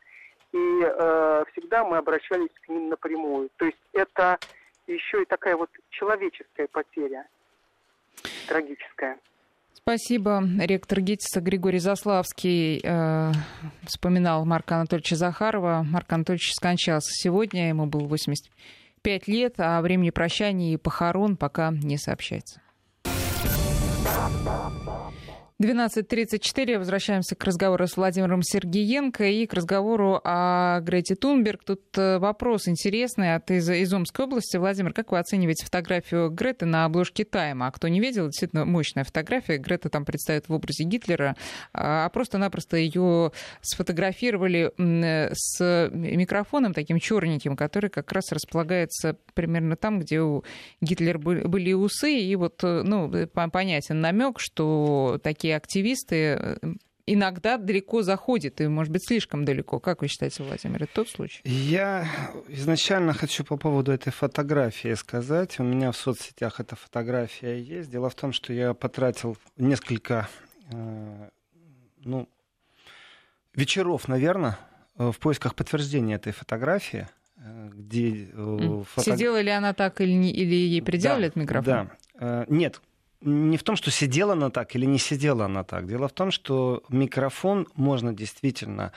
и 0.52 0.80
э, 0.82 1.44
всегда 1.52 1.84
мы 1.84 1.98
обращались 1.98 2.52
к 2.62 2.68
ним 2.68 2.88
напрямую. 2.88 3.50
То 3.56 3.66
есть 3.66 3.78
это 3.92 4.38
еще 4.86 5.22
и 5.22 5.26
такая 5.26 5.56
вот 5.56 5.70
человеческая 5.90 6.68
потеря, 6.68 7.26
трагическая. 8.48 9.18
Спасибо. 9.74 10.42
Ректор 10.58 11.00
ГИТИСа 11.00 11.40
Григорий 11.40 11.78
Заславский 11.78 12.80
э, 12.82 13.32
вспоминал 13.84 14.44
Марка 14.44 14.76
Анатольевича 14.76 15.16
Захарова. 15.16 15.82
Марк 15.88 16.12
Анатольевич 16.12 16.52
скончался 16.52 17.10
сегодня, 17.12 17.68
ему 17.68 17.86
было 17.86 18.06
85 18.06 19.28
лет, 19.28 19.54
а 19.58 19.80
времени 19.80 20.10
прощания 20.10 20.74
и 20.74 20.76
похорон 20.76 21.36
пока 21.36 21.70
не 21.70 21.96
сообщается. 21.96 22.60
12.34. 25.60 26.78
Возвращаемся 26.78 27.34
к 27.34 27.42
разговору 27.42 27.88
с 27.88 27.96
Владимиром 27.96 28.42
Сергеенко 28.44 29.24
и 29.24 29.44
к 29.44 29.52
разговору 29.52 30.20
о 30.22 30.78
Грете 30.82 31.16
Тунберг. 31.16 31.64
Тут 31.64 31.82
э, 31.96 32.18
вопрос 32.18 32.68
интересный 32.68 33.34
от 33.34 33.50
из, 33.50 33.68
из 33.68 33.92
Омской 33.92 34.26
области. 34.26 34.56
Владимир, 34.56 34.92
как 34.92 35.10
вы 35.10 35.18
оцениваете 35.18 35.64
фотографию 35.64 36.30
Греты 36.30 36.64
на 36.64 36.84
обложке 36.84 37.24
Тайма? 37.24 37.66
А 37.66 37.70
кто 37.72 37.88
не 37.88 37.98
видел, 37.98 38.26
действительно 38.26 38.66
мощная 38.66 39.02
фотография. 39.02 39.58
Грета 39.58 39.88
там 39.88 40.04
представит 40.04 40.48
в 40.48 40.52
образе 40.52 40.84
Гитлера, 40.84 41.34
а 41.72 42.08
просто-напросто 42.10 42.76
ее 42.76 43.32
сфотографировали 43.60 44.70
с 44.78 45.90
микрофоном 45.92 46.72
таким 46.72 47.00
черненьким, 47.00 47.56
который 47.56 47.90
как 47.90 48.12
раз 48.12 48.30
располагается 48.30 49.16
примерно 49.34 49.74
там, 49.74 49.98
где 49.98 50.20
у 50.20 50.44
Гитлера 50.80 51.18
были 51.18 51.72
усы. 51.72 52.16
И 52.16 52.36
вот, 52.36 52.62
э, 52.62 52.82
ну, 52.84 53.10
понятен 53.50 54.00
намек, 54.00 54.38
что 54.38 55.18
такие 55.20 55.47
такие 55.48 55.56
активисты 55.56 56.16
э, 56.16 56.56
иногда 57.06 57.56
далеко 57.56 58.02
заходит, 58.02 58.60
и, 58.60 58.68
может 58.68 58.92
быть, 58.92 59.06
слишком 59.06 59.44
далеко. 59.44 59.80
Как 59.80 60.02
вы 60.02 60.08
считаете, 60.08 60.42
Владимир, 60.42 60.82
это 60.82 60.92
тот 60.94 61.08
случай? 61.08 61.40
Я 61.44 62.06
изначально 62.48 63.14
хочу 63.14 63.44
по 63.44 63.56
поводу 63.56 63.92
этой 63.92 64.12
фотографии 64.12 64.94
сказать. 64.94 65.58
У 65.58 65.62
меня 65.62 65.90
в 65.90 65.96
соцсетях 65.96 66.60
эта 66.60 66.76
фотография 66.76 67.60
есть. 67.60 67.90
Дело 67.90 68.10
в 68.10 68.14
том, 68.14 68.32
что 68.32 68.52
я 68.52 68.74
потратил 68.74 69.36
несколько, 69.56 70.28
э, 70.70 71.28
ну, 72.04 72.28
вечеров, 73.54 74.08
наверное, 74.08 74.58
в 74.96 75.18
поисках 75.18 75.54
подтверждения 75.54 76.16
этой 76.16 76.32
фотографии 76.32 77.08
где... 77.72 78.26
Фото... 78.34 79.12
Сидела 79.12 79.40
ли 79.40 79.50
она 79.50 79.72
так 79.72 80.00
или, 80.00 80.12
не, 80.12 80.32
или 80.32 80.54
ей 80.54 80.82
приделали 80.82 81.20
да, 81.20 81.26
этот 81.28 81.36
микрофон? 81.36 81.90
Да. 82.18 82.44
Нет, 82.48 82.80
не 83.20 83.56
в 83.56 83.62
том, 83.62 83.76
что 83.76 83.90
сидела 83.90 84.32
она 84.32 84.50
так 84.50 84.74
или 84.76 84.86
не 84.86 84.98
сидела 84.98 85.46
она 85.46 85.64
так. 85.64 85.86
Дело 85.86 86.08
в 86.08 86.12
том, 86.12 86.30
что 86.30 86.82
микрофон 86.88 87.66
можно 87.74 88.12
действительно 88.12 88.92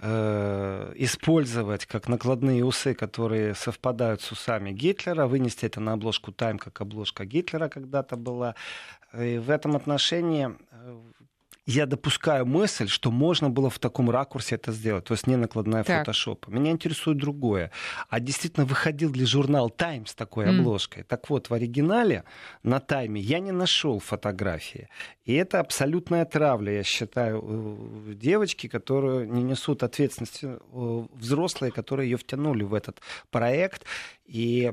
э, 0.00 0.92
использовать 0.96 1.86
как 1.86 2.08
накладные 2.08 2.64
усы, 2.64 2.94
которые 2.94 3.54
совпадают 3.54 4.20
с 4.20 4.32
усами 4.32 4.72
Гитлера, 4.72 5.26
вынести 5.26 5.66
это 5.66 5.80
на 5.80 5.94
обложку 5.94 6.32
Time, 6.32 6.58
как 6.58 6.80
обложка 6.80 7.24
Гитлера 7.24 7.68
когда-то 7.68 8.16
была. 8.16 8.54
И 9.18 9.38
в 9.38 9.50
этом 9.50 9.76
отношении 9.76 10.50
э, 10.70 11.00
я 11.66 11.86
допускаю 11.86 12.44
мысль, 12.44 12.88
что 12.88 13.10
можно 13.10 13.48
было 13.48 13.70
в 13.70 13.78
таком 13.78 14.10
ракурсе 14.10 14.56
это 14.56 14.72
сделать, 14.72 15.04
то 15.04 15.14
есть 15.14 15.26
не 15.26 15.36
накладная 15.36 15.84
так. 15.84 16.00
фотошопа. 16.00 16.50
Меня 16.50 16.72
интересует 16.72 17.18
другое. 17.18 17.70
А 18.08 18.18
действительно 18.18 18.66
выходил 18.66 19.12
ли 19.12 19.24
журнал 19.24 19.68
Time 19.70 20.06
с 20.06 20.14
такой 20.14 20.46
mm. 20.46 20.58
обложкой? 20.58 21.04
Так 21.04 21.30
вот, 21.30 21.50
в 21.50 21.54
оригинале 21.54 22.24
на 22.62 22.80
Тайме 22.80 23.20
я 23.20 23.38
не 23.38 23.52
нашел 23.52 24.00
фотографии. 24.00 24.88
И 25.24 25.34
это 25.34 25.60
абсолютная 25.60 26.24
травля, 26.24 26.72
я 26.72 26.82
считаю, 26.82 28.12
девочки, 28.14 28.66
которые 28.66 29.28
не 29.28 29.42
несут 29.42 29.84
ответственности, 29.84 30.58
взрослые, 30.72 31.70
которые 31.70 32.10
ее 32.10 32.16
втянули 32.16 32.64
в 32.64 32.74
этот 32.74 33.00
проект. 33.30 33.84
И 34.26 34.72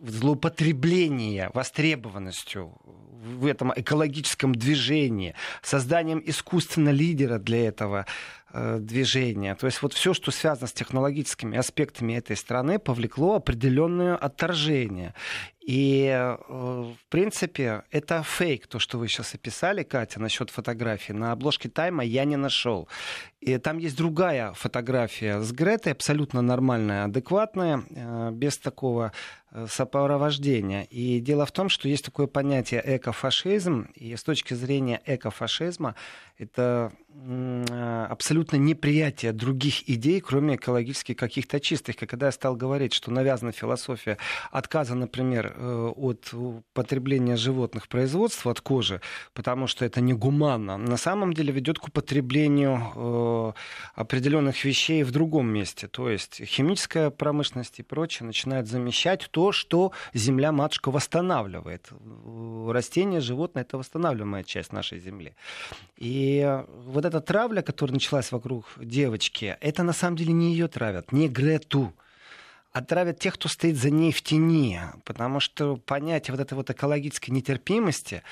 злоупотребление 0.00 1.50
востребованностью 1.54 2.76
в 3.24 3.46
этом 3.46 3.72
экологическом 3.74 4.54
движении, 4.54 5.34
созданием 5.62 6.22
искусственно 6.24 6.90
лидера 6.90 7.38
для 7.38 7.68
этого 7.68 8.06
э, 8.52 8.78
движения. 8.80 9.54
То 9.54 9.66
есть 9.66 9.82
вот 9.82 9.92
все, 9.92 10.14
что 10.14 10.30
связано 10.30 10.66
с 10.66 10.72
технологическими 10.72 11.58
аспектами 11.58 12.14
этой 12.14 12.36
страны, 12.36 12.78
повлекло 12.78 13.36
определенное 13.36 14.16
отторжение. 14.16 15.14
И, 15.66 16.08
э, 16.08 16.36
в 16.46 17.08
принципе, 17.08 17.84
это 17.90 18.22
фейк, 18.22 18.66
то, 18.66 18.78
что 18.78 18.98
вы 18.98 19.08
сейчас 19.08 19.34
описали, 19.34 19.82
Катя, 19.82 20.20
насчет 20.20 20.50
фотографии. 20.50 21.12
На 21.14 21.32
обложке 21.32 21.70
Тайма 21.70 22.04
я 22.04 22.24
не 22.24 22.36
нашел. 22.36 22.86
И 23.40 23.56
там 23.58 23.78
есть 23.78 23.96
другая 23.96 24.52
фотография 24.52 25.40
с 25.40 25.52
Гретой, 25.52 25.92
абсолютно 25.92 26.42
нормальная, 26.42 27.04
адекватная, 27.04 27.82
э, 27.88 28.30
без 28.32 28.58
такого 28.58 29.12
э, 29.52 29.66
сопровождения. 29.70 30.82
И 30.90 31.20
дело 31.20 31.46
в 31.46 31.52
том, 31.52 31.70
что 31.70 31.88
есть 31.88 32.04
такое 32.04 32.26
понятие 32.26 32.82
экофашизм, 32.84 33.88
и 33.94 34.16
с 34.16 34.22
точки 34.22 34.52
зрения 34.52 35.00
экофашизма 35.06 35.94
это 36.36 36.92
абсолютно 38.10 38.56
неприятие 38.56 39.32
других 39.32 39.88
идей, 39.88 40.20
кроме 40.20 40.56
экологически 40.56 41.14
каких-то 41.14 41.60
чистых. 41.60 42.02
И 42.02 42.06
когда 42.06 42.26
я 42.26 42.32
стал 42.32 42.56
говорить, 42.56 42.92
что 42.92 43.12
навязана 43.12 43.52
философия 43.52 44.18
отказа, 44.50 44.96
например, 44.96 45.53
от 45.56 46.34
потребления 46.72 47.36
животных 47.36 47.88
производства, 47.88 48.50
от 48.50 48.60
кожи, 48.60 49.00
потому 49.32 49.66
что 49.66 49.84
это 49.84 50.00
негуманно, 50.00 50.76
на 50.76 50.96
самом 50.96 51.32
деле 51.32 51.52
ведет 51.52 51.78
к 51.78 51.88
употреблению 51.88 52.80
э, 52.94 53.52
определенных 53.94 54.64
вещей 54.64 55.02
в 55.02 55.10
другом 55.10 55.48
месте. 55.48 55.88
То 55.88 56.08
есть 56.10 56.44
химическая 56.44 57.10
промышленность 57.10 57.78
и 57.80 57.82
прочее 57.82 58.26
начинает 58.26 58.66
замещать 58.66 59.28
то, 59.30 59.52
что 59.52 59.92
земля-матушка 60.14 60.90
восстанавливает. 60.90 61.90
Растения, 62.68 63.20
животные— 63.20 63.62
это 63.68 63.78
восстанавливаемая 63.78 64.44
часть 64.44 64.72
нашей 64.72 65.00
земли. 65.00 65.34
И 65.96 66.62
вот 66.86 67.04
эта 67.04 67.20
травля, 67.20 67.62
которая 67.62 67.94
началась 67.94 68.32
вокруг 68.32 68.66
девочки, 68.76 69.56
это 69.60 69.82
на 69.82 69.92
самом 69.92 70.16
деле 70.16 70.32
не 70.32 70.52
ее 70.52 70.68
травят, 70.68 71.12
не 71.12 71.28
Грету 71.28 71.92
отравят 72.74 73.20
тех, 73.20 73.34
кто 73.34 73.48
стоит 73.48 73.76
за 73.76 73.88
ней 73.88 74.12
в 74.12 74.20
тени. 74.20 74.80
Потому 75.04 75.40
что 75.40 75.76
понятие 75.76 76.36
вот 76.36 76.40
этой 76.42 76.54
вот 76.54 76.68
экологической 76.70 77.30
нетерпимости, 77.30 78.22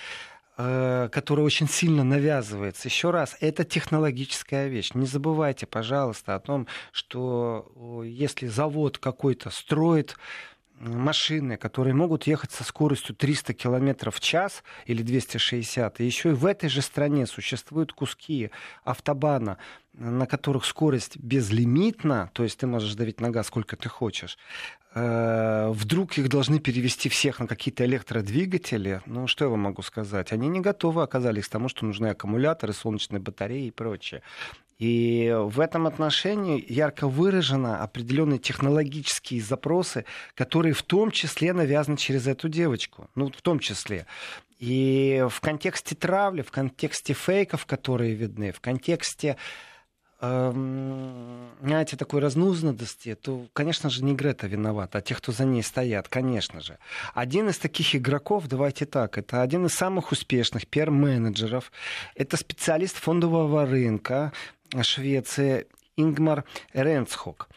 э, 0.58 1.08
которая 1.10 1.46
очень 1.46 1.68
сильно 1.68 2.02
навязывается. 2.04 2.88
Еще 2.88 3.10
раз, 3.10 3.36
это 3.40 3.64
технологическая 3.64 4.68
вещь. 4.68 4.90
Не 4.94 5.06
забывайте, 5.06 5.66
пожалуйста, 5.66 6.34
о 6.34 6.40
том, 6.40 6.66
что 6.90 8.02
если 8.04 8.48
завод 8.48 8.98
какой-то 8.98 9.50
строит 9.50 10.16
машины, 10.78 11.56
которые 11.56 11.94
могут 11.94 12.26
ехать 12.26 12.50
со 12.50 12.64
скоростью 12.64 13.14
300 13.14 13.54
км 13.54 14.10
в 14.10 14.20
час 14.20 14.64
или 14.86 15.02
260. 15.02 16.00
И 16.00 16.04
еще 16.04 16.30
и 16.30 16.34
в 16.34 16.46
этой 16.46 16.68
же 16.68 16.82
стране 16.82 17.26
существуют 17.26 17.92
куски 17.92 18.50
автобана, 18.84 19.58
на 19.94 20.26
которых 20.26 20.64
скорость 20.64 21.16
безлимитна, 21.18 22.30
то 22.32 22.42
есть 22.42 22.58
ты 22.58 22.66
можешь 22.66 22.94
давить 22.94 23.20
на 23.20 23.30
газ 23.30 23.48
сколько 23.48 23.76
ты 23.76 23.88
хочешь, 23.88 24.38
э, 24.94 25.68
вдруг 25.70 26.16
их 26.16 26.28
должны 26.28 26.60
перевести 26.60 27.08
всех 27.08 27.40
на 27.40 27.46
какие-то 27.46 27.84
электродвигатели, 27.84 29.02
ну 29.06 29.26
что 29.26 29.44
я 29.44 29.50
вам 29.50 29.60
могу 29.60 29.82
сказать? 29.82 30.32
Они 30.32 30.48
не 30.48 30.60
готовы 30.60 31.02
оказались 31.02 31.46
к 31.46 31.50
тому, 31.50 31.68
что 31.68 31.84
нужны 31.84 32.06
аккумуляторы, 32.06 32.72
солнечные 32.72 33.20
батареи 33.20 33.66
и 33.66 33.70
прочее. 33.70 34.22
И 34.78 35.34
в 35.36 35.60
этом 35.60 35.86
отношении 35.86 36.64
ярко 36.68 37.06
выражены 37.06 37.76
определенные 37.76 38.38
технологические 38.38 39.40
запросы, 39.40 40.04
которые 40.34 40.74
в 40.74 40.82
том 40.82 41.10
числе 41.10 41.52
навязаны 41.52 41.96
через 41.96 42.26
эту 42.26 42.48
девочку. 42.48 43.08
Ну, 43.14 43.30
в 43.30 43.42
том 43.42 43.58
числе. 43.58 44.06
И 44.58 45.24
в 45.28 45.40
контексте 45.40 45.94
травли, 45.94 46.42
в 46.42 46.50
контексте 46.50 47.14
фейков, 47.14 47.66
которые 47.66 48.14
видны, 48.14 48.52
в 48.52 48.60
контексте 48.60 49.36
эм, 50.20 51.50
знаете, 51.60 51.96
такой 51.96 52.20
разнузданности, 52.20 53.16
то, 53.16 53.48
конечно 53.52 53.90
же, 53.90 54.04
не 54.04 54.14
Грета 54.14 54.46
виновата, 54.46 54.98
а 54.98 55.00
те, 55.00 55.14
кто 55.14 55.32
за 55.32 55.44
ней 55.44 55.62
стоят, 55.62 56.08
конечно 56.08 56.60
же. 56.60 56.78
Один 57.12 57.48
из 57.48 57.58
таких 57.58 57.94
игроков, 57.96 58.46
давайте 58.46 58.86
так, 58.86 59.18
это 59.18 59.42
один 59.42 59.66
из 59.66 59.74
самых 59.74 60.12
успешных 60.12 60.68
пиар-менеджеров, 60.68 61.72
это 62.14 62.36
специалист 62.36 62.96
фондового 62.96 63.66
рынка, 63.66 64.32
Швеции 64.80 65.66
Ингмар 65.96 66.44
Ренцхок. 66.72 67.48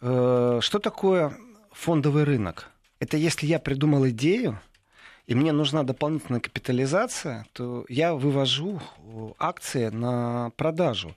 Э, 0.00 0.58
что 0.62 0.78
такое 0.78 1.36
фондовый 1.72 2.24
рынок? 2.24 2.70
Это 2.98 3.16
если 3.16 3.46
я 3.46 3.58
придумал 3.58 4.08
идею, 4.08 4.58
и 5.26 5.34
мне 5.34 5.52
нужна 5.52 5.82
дополнительная 5.82 6.40
капитализация, 6.40 7.46
то 7.52 7.84
я 7.88 8.14
вывожу 8.14 8.80
акции 9.38 9.88
на 9.88 10.50
продажу 10.56 11.14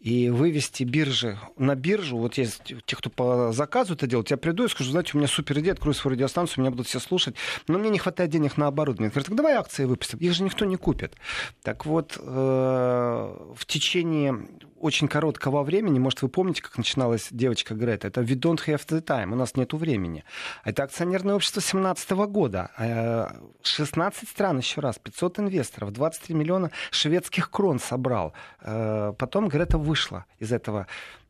и 0.00 0.30
вывести 0.30 0.82
биржи 0.82 1.38
на 1.56 1.76
биржу. 1.76 2.16
Вот 2.16 2.36
есть 2.36 2.62
те, 2.86 2.96
кто 2.96 3.08
по 3.08 3.52
заказу 3.52 3.94
это 3.94 4.08
делает, 4.08 4.30
я 4.30 4.36
приду 4.36 4.64
и 4.64 4.68
скажу, 4.68 4.90
знаете, 4.90 5.12
у 5.14 5.18
меня 5.18 5.28
супер 5.28 5.60
идея, 5.60 5.74
открою 5.74 5.94
свою 5.94 6.16
радиостанцию, 6.16 6.62
меня 6.62 6.70
будут 6.72 6.88
все 6.88 6.98
слушать, 6.98 7.36
но 7.68 7.78
мне 7.78 7.88
не 7.88 7.98
хватает 7.98 8.30
денег 8.30 8.56
на 8.56 8.66
оборудование. 8.66 9.10
Говорят, 9.10 9.26
так 9.26 9.36
давай 9.36 9.54
акции 9.54 9.84
выпустим. 9.84 10.18
Их 10.18 10.32
же 10.32 10.42
никто 10.42 10.64
не 10.64 10.76
купит. 10.76 11.14
Так 11.62 11.86
вот, 11.86 12.18
э, 12.18 12.22
в 12.22 13.64
течение 13.66 14.48
очень 14.82 15.08
короткого 15.08 15.62
времени, 15.62 15.98
может, 15.98 16.22
вы 16.22 16.28
помните, 16.28 16.60
как 16.62 16.76
начиналась 16.76 17.28
девочка 17.30 17.74
Грета, 17.74 18.08
это 18.08 18.20
«We 18.20 18.34
don't 18.34 18.60
have 18.66 18.86
the 18.88 19.02
time», 19.02 19.32
у 19.32 19.36
нас 19.36 19.56
нет 19.56 19.72
времени. 19.72 20.24
Это 20.64 20.82
акционерное 20.82 21.34
общество 21.34 21.60
2017 21.60 22.10
года. 22.28 22.70
16 23.62 24.22
э, 24.22 24.26
стран, 24.26 24.58
еще 24.58 24.80
раз, 24.80 24.98
500 24.98 25.38
инвесторов, 25.40 25.92
23 25.92 26.34
миллиона 26.34 26.70
шведских 26.90 27.50
крон 27.50 27.78
собрал. 27.78 28.32
Э, 28.60 29.12
потом 29.16 29.48
Грета 29.48 29.78
вышла 29.78 30.24
из 30.38 30.52
этого 30.52 30.86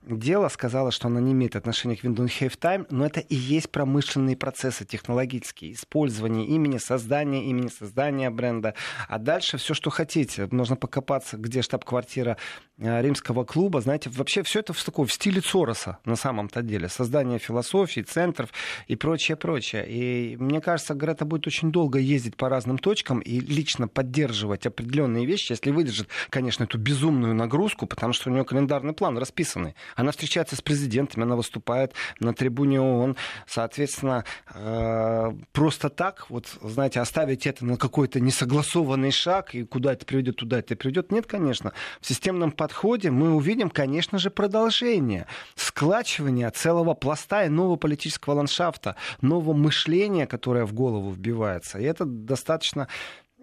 дело, 0.07 0.49
сказала, 0.49 0.91
что 0.91 1.09
она 1.09 1.21
не 1.21 1.33
имеет 1.33 1.57
отношения 1.57 1.97
к 1.97 2.05
Windows 2.05 2.31
Have 2.41 2.59
Time, 2.59 2.87
но 2.91 3.07
это 3.07 3.21
и 3.21 3.35
есть 3.35 3.71
промышленные 3.71 4.37
процессы 4.37 4.85
технологические, 4.85 5.73
использование 5.73 6.47
имени, 6.47 6.79
создание 6.79 7.45
имени, 7.45 7.69
создание 7.69 8.31
бренда. 8.31 8.75
А 9.09 9.19
дальше 9.19 9.59
все, 9.59 9.75
что 9.75 9.91
хотите. 9.91 10.49
Можно 10.51 10.77
покопаться, 10.77 11.37
где 11.37 11.63
штаб-квартира 11.63 12.37
римского 12.83 13.45
клуба. 13.45 13.81
Знаете, 13.81 14.11
вообще 14.11 14.43
все 14.43 14.61
это 14.61 14.73
в, 14.73 14.83
таком, 14.83 15.07
в 15.07 15.13
стиле 15.13 15.41
Цороса 15.41 15.99
на 16.05 16.17
самом-то 16.17 16.63
деле. 16.63 16.89
Создание 16.89 17.39
философии, 17.39 18.01
центров 18.01 18.51
и 18.89 18.97
прочее, 18.97 19.37
прочее. 19.37 19.87
И 19.89 20.37
мне 20.37 20.61
кажется, 20.61 20.95
Грета 20.95 21.25
будет 21.25 21.47
очень 21.47 21.71
долго 21.71 21.99
ездить 21.99 22.37
по 22.37 22.49
разным 22.49 22.79
точкам 22.79 23.21
и 23.21 23.41
лично 23.41 23.89
поддерживать 23.89 24.67
определенные 24.67 25.27
вещи, 25.27 25.53
если 25.53 25.71
выдержит, 25.71 26.09
конечно, 26.29 26.65
эту 26.65 26.79
безумную 26.79 27.35
нагрузку, 27.35 27.87
потому 27.87 28.13
что 28.13 28.31
у 28.31 28.33
нее 28.33 28.45
календарный 28.45 28.93
план 28.93 29.17
расписанный. 29.17 29.75
Она 29.95 30.11
встречается 30.11 30.57
с 30.57 30.61
президентами, 30.61 31.25
она 31.25 31.37
выступает 31.37 31.93
на 32.19 32.35
трибуне 32.35 32.81
ООН. 32.81 33.17
Соответственно, 33.47 34.25
э, 34.55 35.33
просто 35.53 35.89
так, 35.89 36.29
вот, 36.31 36.49
знаете, 36.63 37.01
оставить 37.01 37.47
это 37.47 37.65
на 37.65 37.77
какой-то 37.77 38.19
несогласованный 38.21 39.13
шаг, 39.13 39.55
и 39.55 39.65
куда 39.65 39.93
это 39.93 40.05
приведет, 40.05 40.37
туда 40.37 40.59
это 40.59 40.75
приведет, 40.75 41.13
нет, 41.13 41.27
конечно. 41.27 41.73
В 42.01 42.07
системном 42.07 42.51
подходе 42.51 42.72
мы 43.11 43.35
увидим, 43.35 43.71
конечно 43.71 44.19
же, 44.19 44.31
продолжение, 44.31 45.27
складчивание 45.55 46.51
целого 46.51 46.95
пласта 46.95 47.45
и 47.45 47.49
нового 47.49 47.77
политического 47.77 48.35
ландшафта, 48.35 48.97
нового 49.21 49.53
мышления, 49.55 50.27
которое 50.27 50.65
в 50.65 50.73
голову 50.73 51.11
вбивается. 51.11 51.79
И 51.79 51.85
это 51.85 52.05
достаточно 52.05 52.89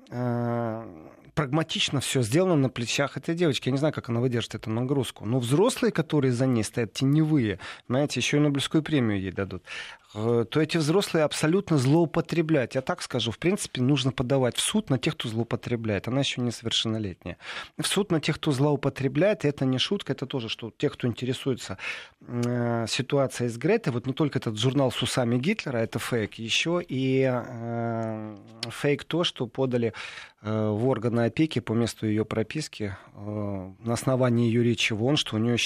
э, 0.09 0.83
прагматично 1.33 1.99
все 1.99 2.21
сделано 2.21 2.55
на 2.55 2.69
плечах 2.69 3.17
этой 3.17 3.35
девочки. 3.35 3.69
Я 3.69 3.73
не 3.73 3.77
знаю, 3.77 3.93
как 3.93 4.09
она 4.09 4.19
выдержит 4.19 4.55
эту 4.55 4.69
нагрузку. 4.69 5.25
Но 5.25 5.39
взрослые, 5.39 5.91
которые 5.91 6.31
за 6.31 6.45
ней 6.45 6.63
стоят, 6.63 6.93
теневые, 6.93 7.59
знаете, 7.87 8.19
еще 8.19 8.37
и 8.37 8.39
Нобелевскую 8.39 8.83
премию 8.83 9.19
ей 9.19 9.31
дадут. 9.31 9.63
Э, 10.15 10.45
то 10.49 10.59
эти 10.59 10.77
взрослые 10.77 11.23
абсолютно 11.23 11.77
злоупотребляют. 11.77 12.75
Я 12.75 12.81
так 12.81 13.01
скажу, 13.01 13.31
в 13.31 13.37
принципе, 13.37 13.81
нужно 13.81 14.11
подавать 14.11 14.57
в 14.57 14.61
суд 14.61 14.89
на 14.89 14.97
тех, 14.97 15.13
кто 15.13 15.29
злоупотребляет. 15.29 16.07
Она 16.07 16.21
еще 16.21 16.41
несовершеннолетняя. 16.41 17.37
В 17.77 17.85
суд 17.85 18.11
на 18.11 18.19
тех, 18.19 18.35
кто 18.35 18.51
злоупотребляет, 18.51 19.45
это 19.45 19.65
не 19.65 19.77
шутка, 19.77 20.13
это 20.13 20.25
тоже, 20.25 20.49
что 20.49 20.71
тех, 20.77 20.93
кто 20.93 21.07
интересуется 21.07 21.77
э, 22.21 22.85
ситуацией 22.87 23.49
с 23.49 23.57
Гретой, 23.57 23.93
вот 23.93 24.07
не 24.07 24.13
только 24.13 24.39
этот 24.39 24.57
журнал 24.57 24.91
с 24.91 25.01
усами 25.01 25.37
Гитлера, 25.37 25.77
это 25.77 25.99
фейк, 25.99 26.35
еще 26.35 26.81
и 26.87 27.29
э, 27.31 28.35
фейк 28.71 29.03
то, 29.03 29.23
что 29.23 29.45
подали 29.45 29.93
Э, 30.41 30.69
в 30.69 30.87
органы 30.87 31.21
опеки 31.29 31.59
по 31.59 31.73
месту 31.73 32.05
ее 32.05 32.25
прописки 32.25 32.95
э, 33.15 33.71
на 33.79 33.93
основании 33.93 34.47
ее 34.47 34.63
речи 34.63 34.93
вон, 34.93 35.15
что 35.15 35.37
у 35.37 35.39
нее 35.39 35.57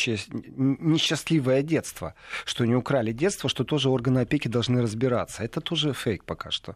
несчастливое 0.56 1.64
детство, 1.64 2.14
что 2.46 2.66
не 2.66 2.76
украли 2.76 3.12
детство, 3.12 3.50
что 3.50 3.64
тоже 3.64 3.90
органы 3.90 4.20
опеки 4.20 4.48
должны 4.48 4.82
разбираться. 4.82 5.44
Это 5.44 5.60
тоже 5.62 5.94
фейк 5.94 6.24
пока 6.24 6.52
что. 6.52 6.76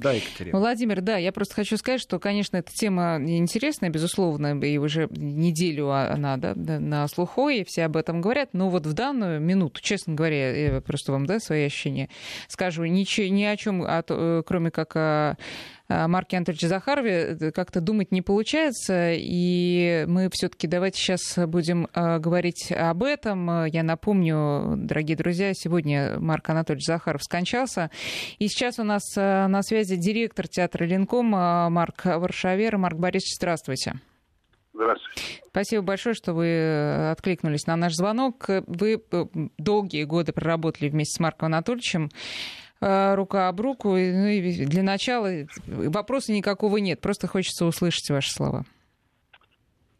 Да, 0.00 0.12
Екатерина. 0.12 0.58
Владимир, 0.58 1.00
да, 1.00 1.16
я 1.16 1.32
просто 1.32 1.54
хочу 1.54 1.76
сказать, 1.76 2.00
что, 2.00 2.18
конечно, 2.18 2.56
эта 2.56 2.72
тема 2.72 3.18
интересная, 3.18 3.90
безусловно, 3.90 4.58
и 4.60 4.78
уже 4.78 5.08
неделю 5.10 5.90
она 5.90 6.36
да, 6.36 6.54
на 6.54 7.08
слуху, 7.08 7.48
и 7.48 7.64
все 7.64 7.84
об 7.84 7.96
этом 7.96 8.20
говорят, 8.20 8.50
но 8.52 8.68
вот 8.68 8.86
в 8.86 8.92
данную 8.92 9.40
минуту, 9.40 9.80
честно 9.80 10.14
говоря, 10.14 10.74
я 10.74 10.80
просто 10.80 11.12
вам 11.12 11.26
да, 11.26 11.40
свои 11.40 11.64
ощущения 11.64 12.08
скажу, 12.48 12.84
ничего, 12.84 13.28
ни 13.28 13.44
о 13.44 13.56
чем, 13.56 13.84
э, 13.84 14.42
кроме 14.44 14.70
как 14.70 14.96
о 14.96 15.36
Марке 15.88 16.36
Анатольевиче 16.36 16.68
Захарове 16.68 17.36
э, 17.40 17.50
как-то 17.52 17.80
думать 17.80 18.10
не 18.10 18.22
получается, 18.22 19.12
и 19.12 20.04
мы 20.08 20.28
все-таки 20.32 20.66
давайте 20.66 20.98
сейчас 20.98 21.38
будем 21.46 21.88
э, 21.94 22.18
говорить 22.18 22.72
об 22.72 23.04
этом. 23.04 23.66
Я 23.66 23.82
напомню, 23.82 24.74
дорогие 24.76 25.16
друзья, 25.16 25.52
сегодня 25.54 26.18
Марк 26.18 26.48
Анатольевич 26.48 26.86
Захаров 26.86 27.22
скончался, 27.22 27.90
и 28.38 28.48
сейчас 28.48 28.78
у 28.78 28.84
нас 28.84 29.02
э, 29.16 29.46
на 29.46 29.62
связи 29.62 29.96
директор 29.96 30.48
театра 30.48 30.84
Ленком 30.84 31.26
Марк 31.26 32.04
Варшавер. 32.04 32.78
Марк 32.78 32.98
Борисович, 32.98 33.36
здравствуйте. 33.36 33.94
Здравствуйте. 34.74 35.42
Спасибо 35.48 35.82
большое, 35.82 36.14
что 36.14 36.34
вы 36.34 37.10
откликнулись 37.10 37.66
на 37.66 37.76
наш 37.76 37.94
звонок. 37.94 38.46
Вы 38.66 39.02
долгие 39.56 40.04
годы 40.04 40.32
проработали 40.32 40.90
вместе 40.90 41.16
с 41.16 41.20
Марком 41.20 41.46
Анатольевичем. 41.46 42.10
Э, 42.80 43.14
рука 43.14 43.48
об 43.48 43.60
руку. 43.60 43.88
Ну 43.90 44.26
и 44.26 44.64
для 44.66 44.82
начала 44.82 45.28
вопроса 45.66 46.32
никакого 46.32 46.76
нет, 46.76 47.00
просто 47.00 47.26
хочется 47.26 47.64
услышать 47.64 48.10
ваши 48.10 48.30
слова. 48.30 48.64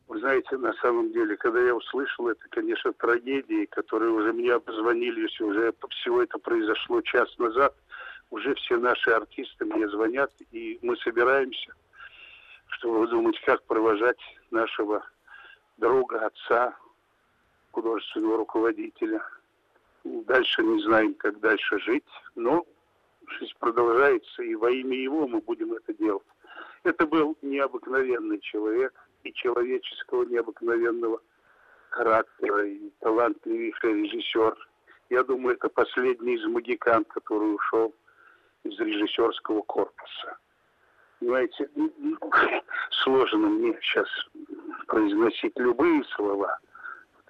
Вы 0.09 0.21
знаете, 0.21 0.57
на 0.57 0.73
самом 0.75 1.12
деле, 1.12 1.37
когда 1.37 1.61
я 1.61 1.75
услышал 1.75 2.29
это, 2.29 2.43
конечно, 2.51 2.93
трагедии, 2.93 3.65
которые 3.67 4.11
уже 4.12 4.33
мне 4.33 4.53
обзвонили, 4.53 5.25
уже 5.43 5.73
всего 5.91 6.23
это 6.23 6.39
произошло 6.39 7.01
час 7.01 7.29
назад, 7.39 7.75
уже 8.31 8.55
все 8.55 8.77
наши 8.77 9.11
артисты 9.11 9.65
мне 9.65 9.89
звонят, 9.89 10.31
и 10.53 10.79
мы 10.83 10.97
собираемся, 10.99 11.73
чтобы 12.69 13.09
думать, 13.09 13.41
как 13.45 13.62
провожать 13.65 14.21
нашего 14.51 15.03
друга, 15.79 16.27
отца, 16.27 16.77
художественного 17.73 18.37
руководителя– 18.39 19.23
Дальше 20.07 20.62
не 20.62 20.81
знаем, 20.83 21.14
как 21.14 21.40
дальше 21.40 21.81
жить, 21.81 22.05
но 22.37 22.64
жизнь 23.27 23.55
продолжается, 23.59 24.42
и 24.42 24.55
во 24.55 24.71
имя 24.71 24.97
его 24.97 25.27
мы 25.27 25.40
будем 25.40 25.73
это 25.73 25.92
делать. 25.95 26.27
Это 26.85 27.07
был 27.07 27.37
необыкновенный 27.42 28.38
человек 28.38 28.95
и 29.25 29.33
человеческого 29.33 30.25
необыкновенного 30.25 31.21
характера, 31.90 32.69
и 32.69 32.90
талантливейший 33.01 34.03
режиссер. 34.03 34.57
Я 35.11 35.25
думаю, 35.25 35.57
это 35.57 35.69
последний 35.69 36.35
из 36.35 36.47
магикан, 36.47 37.05
который 37.07 37.57
ушел 37.57 37.92
из 38.62 38.79
режиссерского 38.79 39.62
корпуса. 39.62 40.38
Понимаете, 41.19 41.69
сложно 43.03 43.49
мне 43.49 43.77
сейчас 43.83 44.09
произносить 44.87 45.59
любые 45.59 46.05
слова– 46.14 46.61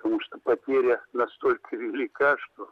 потому 0.07 0.21
что 0.21 0.39
потеря 0.39 1.03
настолько 1.13 1.77
велика, 1.77 2.37
что 2.39 2.71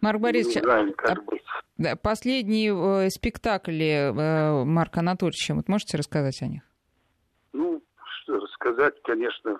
Марк 0.00 0.20
Борисович, 0.20 0.62
знаем, 0.62 0.92
как 0.92 1.18
а, 1.18 1.22
быть. 1.22 1.42
Да, 1.78 1.96
последние 1.96 3.06
э, 3.06 3.10
спектакли 3.10 4.12
э, 4.12 4.64
Марка 4.64 5.00
Анатольевича, 5.00 5.54
вот 5.54 5.68
можете 5.68 5.96
рассказать 5.96 6.40
о 6.42 6.46
них? 6.46 6.62
Ну, 7.52 7.82
что 8.22 8.40
рассказать, 8.40 8.94
конечно, 9.02 9.58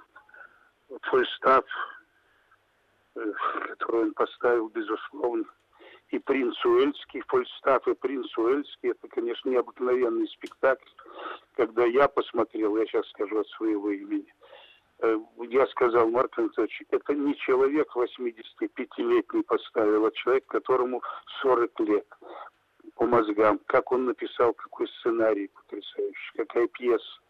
Фольстав, 1.03 1.65
э, 3.17 3.33
который 3.71 4.03
он 4.03 4.13
поставил, 4.13 4.69
безусловно, 4.69 5.45
и 6.11 6.19
принц 6.19 6.55
Уэльский, 6.65 7.23
Фольстав 7.29 7.89
и 7.89 7.95
принц 7.95 8.27
Уэльский, 8.37 8.91
это, 8.91 9.09
конечно, 9.09 9.49
необыкновенный 9.49 10.29
спектакль. 10.29 10.89
Когда 11.57 11.85
я 11.87 12.09
посмотрел, 12.09 12.77
я 12.77 12.87
сейчас 12.87 13.09
скажу 13.09 13.41
от 13.41 13.49
своего 13.49 13.91
имени, 13.91 14.33
Э, 14.38 14.38
я 15.01 15.67
сказал, 15.69 16.09
Марк 16.09 16.39
Анатольевич, 16.39 16.83
это 16.91 17.15
не 17.15 17.37
человек 17.37 17.95
85-летний 17.95 19.43
поставил, 19.43 20.07
а 20.07 20.11
человек, 20.13 20.47
которому 20.47 21.03
40 21.43 21.81
лет 21.81 22.07
по 22.97 23.07
мозгам. 23.07 23.61
Как 23.67 23.93
он 23.93 24.07
написал, 24.07 24.53
какой 24.55 24.89
сценарий 24.89 25.49
потрясающий, 25.49 26.37
какая 26.37 26.67
пьеса. 26.69 27.21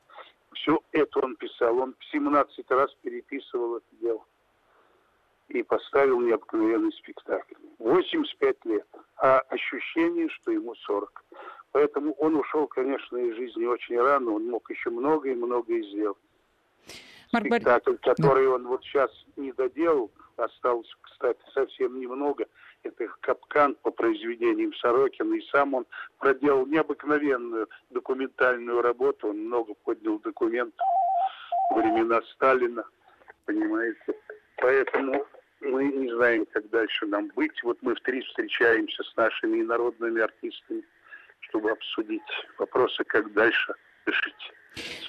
Все 0.54 0.80
это 0.92 1.20
он 1.20 1.36
писал. 1.36 1.78
Он 1.78 1.94
17 2.10 2.70
раз 2.70 2.94
переписывал 3.02 3.76
это 3.76 3.96
дело. 4.00 4.24
И 5.48 5.62
поставил 5.62 6.20
необыкновенный 6.20 6.92
спектакль. 6.92 7.54
85 7.78 8.64
лет. 8.64 8.86
А 9.16 9.40
ощущение, 9.40 10.28
что 10.30 10.52
ему 10.52 10.74
40. 10.74 11.24
Поэтому 11.72 12.12
он 12.14 12.36
ушел, 12.36 12.66
конечно, 12.66 13.16
из 13.16 13.36
жизни 13.36 13.66
очень 13.66 13.98
рано. 13.98 14.32
Он 14.32 14.48
мог 14.48 14.70
еще 14.70 14.90
многое 14.90 15.32
и 15.32 15.36
многое 15.36 15.82
сделать. 15.82 16.18
Марк 17.32 17.46
спектакль, 17.46 17.96
который 17.96 18.44
да. 18.44 18.50
он 18.52 18.66
вот 18.66 18.82
сейчас 18.84 19.10
не 19.36 19.52
доделал, 19.52 20.10
осталось, 20.36 20.88
кстати, 21.02 21.40
совсем 21.52 22.00
немного. 22.00 22.46
Это 22.84 23.08
«Капкан» 23.20 23.74
по 23.82 23.90
произведениям 23.90 24.72
Сорокина. 24.74 25.34
И 25.34 25.42
сам 25.50 25.74
он 25.74 25.86
проделал 26.18 26.64
необыкновенную 26.66 27.68
документальную 27.90 28.82
работу. 28.82 29.28
Он 29.28 29.46
много 29.46 29.74
поднял 29.74 30.18
документов 30.20 30.86
времена 31.74 32.20
Сталина, 32.34 32.84
понимаете. 33.44 34.14
Поэтому 34.58 35.26
мы 35.60 35.84
не 35.84 36.12
знаем, 36.14 36.46
как 36.52 36.68
дальше 36.70 37.06
нам 37.06 37.28
быть. 37.34 37.62
Вот 37.62 37.78
мы 37.82 37.94
в 37.94 38.00
три 38.00 38.22
встречаемся 38.22 39.02
с 39.02 39.16
нашими 39.16 39.62
народными 39.62 40.20
артистами, 40.20 40.84
чтобы 41.40 41.70
обсудить 41.70 42.22
вопросы, 42.58 43.04
как 43.04 43.32
дальше 43.32 43.74
решить. 44.06 44.52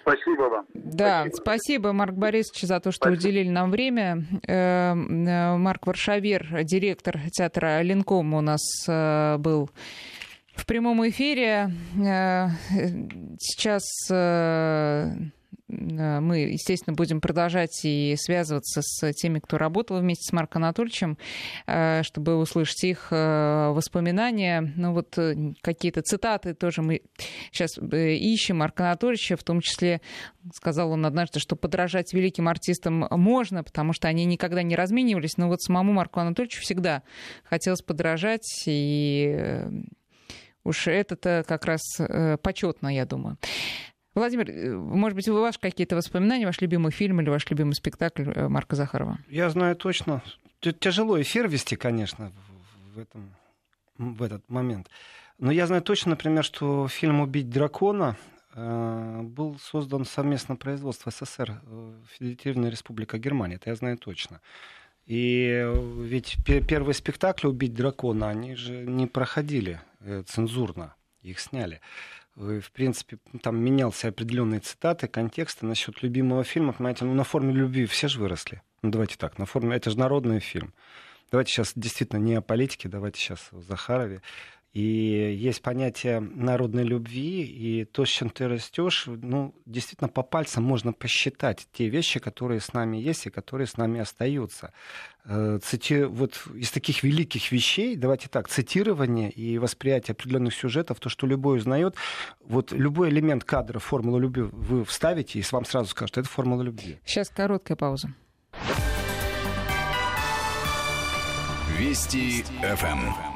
Спасибо 0.01 0.43
вам. 0.43 0.65
Да, 0.73 1.21
спасибо, 1.21 1.36
спасибо 1.36 1.93
Марк 1.93 2.15
Борисович, 2.15 2.62
за 2.62 2.79
то, 2.79 2.91
что 2.91 3.10
спасибо. 3.10 3.19
уделили 3.19 3.49
нам 3.49 3.71
время. 3.71 4.23
Э, 4.47 4.93
э, 4.93 5.58
Марк 5.58 5.86
Варшавер, 5.88 6.63
директор 6.63 7.19
театра 7.32 7.82
Ленком 7.82 8.34
у 8.34 8.41
нас 8.41 8.62
э, 8.88 9.38
был 9.38 9.69
в 10.55 10.65
прямом 10.65 11.08
эфире. 11.08 11.71
Сейчас 13.39 13.84
Э, 14.19 15.12
мы, 15.69 16.39
естественно, 16.39 16.95
будем 16.95 17.21
продолжать 17.21 17.79
и 17.84 18.15
связываться 18.17 18.82
с 18.84 19.13
теми, 19.13 19.39
кто 19.39 19.58
работал 19.58 19.99
вместе 19.99 20.23
с 20.27 20.34
Марком 20.34 20.63
Анатольевичем, 20.63 21.17
э, 21.67 22.01
чтобы 22.03 22.38
услышать 22.38 22.84
их 22.84 23.10
э, 23.12 23.69
воспоминания. 23.69 24.73
Ну 24.75 24.93
вот 24.93 25.17
какие-то 25.62 26.01
цитаты 26.01 26.55
тоже 26.55 26.82
мы 26.82 27.01
сейчас 27.51 27.77
ищем 27.77 28.58
Марка 28.58 28.86
Анатольевича, 28.86 29.38
в 29.38 29.43
том 29.43 29.62
числе 29.62 30.01
сказал 30.55 30.91
он 30.91 31.05
однажды, 31.05 31.39
что 31.39 31.55
подражать 31.55 32.13
великим 32.13 32.47
артистам 32.47 33.08
можно, 33.12 33.63
потому 33.63 33.93
что 33.93 34.08
они 34.08 34.25
никогда 34.25 34.63
не 34.63 34.75
разменивались, 34.75 35.38
но 35.38 35.47
вот 35.47 35.62
самому 35.62 35.93
Марку 35.93 36.19
Анатольевичу 36.19 36.62
всегда 36.62 37.03
хотелось 37.43 37.82
подражать, 37.82 38.63
и 38.65 39.62
уж 40.63 40.88
это-то 40.88 41.43
как 41.47 41.65
раз 41.65 41.82
почетно, 42.41 42.93
я 42.93 43.05
думаю. 43.05 43.38
Владимир, 44.15 44.50
э, 44.50 44.76
может 44.76 45.15
быть, 45.15 45.28
у 45.28 45.39
вас 45.39 45.58
какие-то 45.58 45.95
воспоминания, 45.95 46.45
ваш 46.45 46.62
любимый 46.62 46.91
фильм 46.91 47.22
или 47.22 47.30
ваш 47.30 47.50
любимый 47.50 47.74
спектакль 47.74 48.24
э, 48.34 48.48
Марка 48.48 48.76
Захарова? 48.76 49.19
Я 49.30 49.50
знаю 49.50 49.76
точно. 49.76 50.24
Тяжело 50.60 51.22
эфир 51.22 51.48
вести, 51.48 51.76
конечно, 51.76 52.32
в, 52.95 53.00
этом, 53.00 53.36
в 53.98 54.24
этот 54.24 54.50
момент. 54.50 54.89
Но 55.38 55.52
я 55.52 55.67
знаю 55.67 55.82
точно, 55.82 56.12
например, 56.12 56.43
что 56.43 56.88
фильм 56.88 57.22
«Убить 57.22 57.50
дракона» 57.50 58.17
э, 58.56 59.22
был 59.24 59.58
создан 59.60 60.06
совместно 60.06 60.56
производство 60.56 61.12
СССР, 61.12 61.62
Федеративная 62.10 62.72
Республика 62.72 63.17
Германия. 63.19 63.56
Это 63.56 63.69
я 63.69 63.76
знаю 63.76 63.98
точно. 63.98 64.41
И 65.06 65.65
ведь 65.98 66.38
первые 66.45 66.93
спектакли 66.93 67.48
«Убить 67.48 67.74
дракона», 67.74 68.30
они 68.30 68.56
же 68.56 68.86
не 68.86 69.08
проходили 69.08 69.80
цензурно, 70.28 70.93
их 71.22 71.39
сняли 71.39 71.80
в 72.39 72.71
принципе, 72.71 73.17
там 73.41 73.62
менялся 73.62 74.08
определенные 74.08 74.62
цитаты, 74.62 75.08
контексты 75.08 75.65
насчет 75.65 76.02
любимого 76.02 76.45
фильма. 76.45 76.71
Понимаете, 76.71 77.04
ну 77.04 77.13
на 77.13 77.25
форме 77.25 77.54
любви 77.54 77.86
все 77.86 78.08
же 78.08 78.19
выросли. 78.19 78.62
Ну 78.82 78.91
давайте 78.91 79.17
так, 79.17 79.38
на 79.38 79.45
форме, 79.45 79.75
это 79.75 79.89
же 79.89 79.99
народный 79.99 80.39
фильм. 80.39 80.73
Давайте 81.32 81.52
сейчас 81.52 81.73
действительно 81.75 82.19
не 82.19 82.36
о 82.36 82.41
политике, 82.41 82.88
давайте 82.88 83.19
сейчас 83.19 83.49
о 83.52 83.60
Захарове. 83.60 84.21
И 84.73 84.82
есть 84.82 85.63
понятие 85.63 86.19
народной 86.19 86.84
любви, 86.84 87.41
и 87.41 87.86
то, 87.86 88.05
с 88.05 88.10
чем 88.10 88.29
ты 88.29 88.47
растешь, 88.47 89.05
ну, 89.08 89.55
действительно, 89.65 90.10
по 90.10 90.21
пальцам 90.21 90.63
можно 90.63 90.93
посчитать 90.93 91.67
те 91.73 91.89
вещи, 91.89 92.19
которые 92.19 92.60
с 92.60 92.71
нами 92.73 92.97
есть 92.97 93.25
и 93.25 93.32
которые 93.32 93.65
с 93.65 93.77
нами 93.77 93.99
остаются. 93.99 94.71
Э, 95.25 95.60
цити... 95.63 96.03
Вот 96.03 96.39
из 96.53 96.69
таких 96.69 97.01
великих 97.01 97.51
вещей, 97.51 97.95
давайте 97.95 98.30
так, 98.30 98.47
цитирование 98.47 99.32
и 99.32 99.57
восприятие 99.57 100.13
определенных 100.13 100.53
сюжетов, 100.53 100.99
то, 100.99 101.09
что 101.09 101.26
любой 101.26 101.57
узнает, 101.57 101.95
вот 102.39 102.72
любой 102.72 103.09
элемент 103.09 103.43
кадра, 103.43 103.80
формулу 103.80 104.20
любви 104.20 104.43
вы 104.43 104.86
вставите, 104.86 105.39
и 105.39 105.41
с 105.41 105.51
вам 105.51 105.65
сразу 105.65 105.89
скажут, 105.89 106.20
это 106.20 106.30
формула 106.30 106.61
любви. 106.61 106.99
Сейчас 107.05 107.30
короткая 107.30 107.76
пауза. 107.76 108.13
Вести 111.80 112.43
ФМ. 112.61 113.28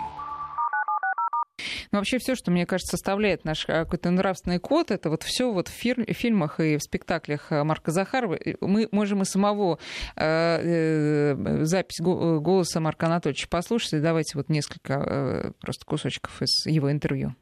Но 1.91 1.99
вообще 1.99 2.17
все, 2.17 2.35
что, 2.35 2.51
мне 2.51 2.65
кажется, 2.65 2.97
составляет 2.97 3.45
наш 3.45 3.65
э, 3.67 3.83
какой-то 3.83 4.09
нравственный 4.11 4.59
код, 4.59 4.91
это 4.91 5.09
вот 5.09 5.23
все 5.23 5.51
вот 5.51 5.67
в 5.67 5.71
фир- 5.71 6.11
фильмах 6.13 6.59
и 6.59 6.77
в 6.77 6.83
спектаклях 6.83 7.51
э, 7.51 7.63
Марка 7.63 7.91
Захарова. 7.91 8.37
Мы 8.61 8.87
можем 8.91 9.21
и 9.21 9.25
самого 9.25 9.79
э, 10.15 11.63
запись 11.63 11.99
голоса 11.99 12.79
Марка 12.79 13.07
Анатольевича 13.07 13.47
послушать. 13.47 14.01
Давайте 14.01 14.37
вот 14.37 14.49
несколько 14.49 15.53
просто 15.59 15.85
кусочков 15.85 16.41
из 16.41 16.65
его 16.65 16.91
интервью. 16.91 17.35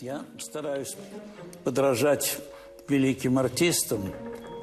Я 0.00 0.22
стараюсь 0.38 0.96
подражать 1.64 2.38
великим 2.88 3.38
артистам, 3.38 4.12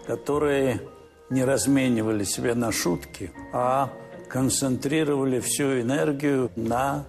которые 0.05 0.81
не 1.29 1.43
разменивали 1.43 2.23
себя 2.23 2.55
на 2.55 2.71
шутки, 2.71 3.31
а 3.53 3.91
концентрировали 4.29 5.39
всю 5.39 5.81
энергию 5.81 6.51
на 6.55 7.05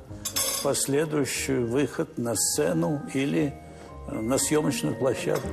последующий 0.59 1.59
выход 1.59 2.19
на 2.19 2.35
сцену 2.35 3.03
или 3.15 3.55
на 4.11 4.39
съемочную 4.39 4.97
площадку. 4.97 5.49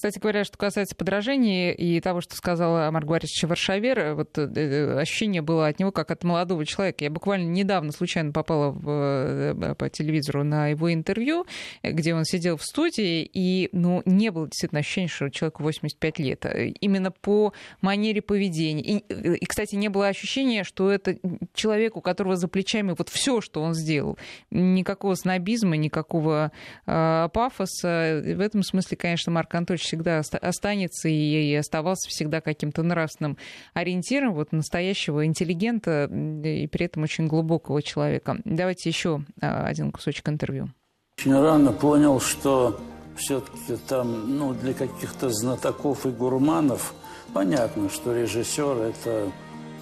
Кстати 0.00 0.18
говоря, 0.18 0.44
что 0.44 0.56
касается 0.56 0.96
подражания 0.96 1.72
и 1.72 2.00
того, 2.00 2.22
что 2.22 2.34
сказала 2.34 2.90
Марк 2.90 3.06
Борисович 3.06 3.44
Варшавер, 3.44 4.14
вот 4.14 4.38
э, 4.38 4.50
э, 4.56 4.98
ощущение 4.98 5.42
было 5.42 5.66
от 5.66 5.78
него 5.78 5.92
как 5.92 6.10
от 6.10 6.24
молодого 6.24 6.64
человека. 6.64 7.04
Я 7.04 7.10
буквально 7.10 7.50
недавно 7.50 7.92
случайно 7.92 8.32
попала 8.32 8.70
в, 8.70 8.88
э, 8.88 9.74
по 9.74 9.90
телевизору 9.90 10.42
на 10.42 10.68
его 10.68 10.90
интервью, 10.90 11.44
где 11.82 12.14
он 12.14 12.24
сидел 12.24 12.56
в 12.56 12.62
студии, 12.62 13.28
и 13.30 13.68
ну, 13.72 14.00
не 14.06 14.30
было 14.30 14.46
действительно 14.46 14.78
ощущения, 14.78 15.08
что 15.08 15.28
человеку 15.28 15.64
85 15.64 16.18
лет. 16.18 16.46
Именно 16.80 17.10
по 17.10 17.52
манере 17.82 18.22
поведения. 18.22 18.80
И, 18.80 19.34
и, 19.34 19.44
кстати, 19.44 19.74
не 19.74 19.90
было 19.90 20.08
ощущения, 20.08 20.64
что 20.64 20.90
это 20.90 21.18
человек, 21.52 21.98
у 21.98 22.00
которого 22.00 22.36
за 22.36 22.48
плечами 22.48 22.94
вот 22.96 23.10
все, 23.10 23.42
что 23.42 23.60
он 23.60 23.74
сделал. 23.74 24.16
Никакого 24.50 25.14
снобизма, 25.14 25.76
никакого 25.76 26.52
э, 26.86 27.28
пафоса. 27.34 28.22
В 28.24 28.40
этом 28.40 28.62
смысле, 28.62 28.96
конечно, 28.96 29.30
Марк 29.30 29.54
Анатольевич 29.54 29.89
всегда 29.90 30.22
останется 30.40 31.08
и 31.08 31.54
оставался 31.54 32.08
всегда 32.08 32.40
каким-то 32.40 32.82
нравственным 32.82 33.36
ориентиром 33.74 34.34
вот 34.34 34.52
настоящего 34.52 35.26
интеллигента 35.26 36.04
и 36.04 36.66
при 36.68 36.86
этом 36.86 37.02
очень 37.02 37.26
глубокого 37.26 37.82
человека. 37.82 38.38
Давайте 38.44 38.88
еще 38.88 39.24
а, 39.40 39.66
один 39.66 39.90
кусочек 39.90 40.28
интервью. 40.28 40.70
Очень 41.18 41.34
рано 41.34 41.72
понял, 41.72 42.20
что 42.20 42.80
все-таки 43.16 43.76
там, 43.88 44.38
ну, 44.38 44.54
для 44.54 44.74
каких-то 44.74 45.28
знатоков 45.30 46.06
и 46.06 46.10
гурманов 46.10 46.94
понятно, 47.34 47.90
что 47.90 48.16
режиссер 48.16 48.76
это 48.78 49.32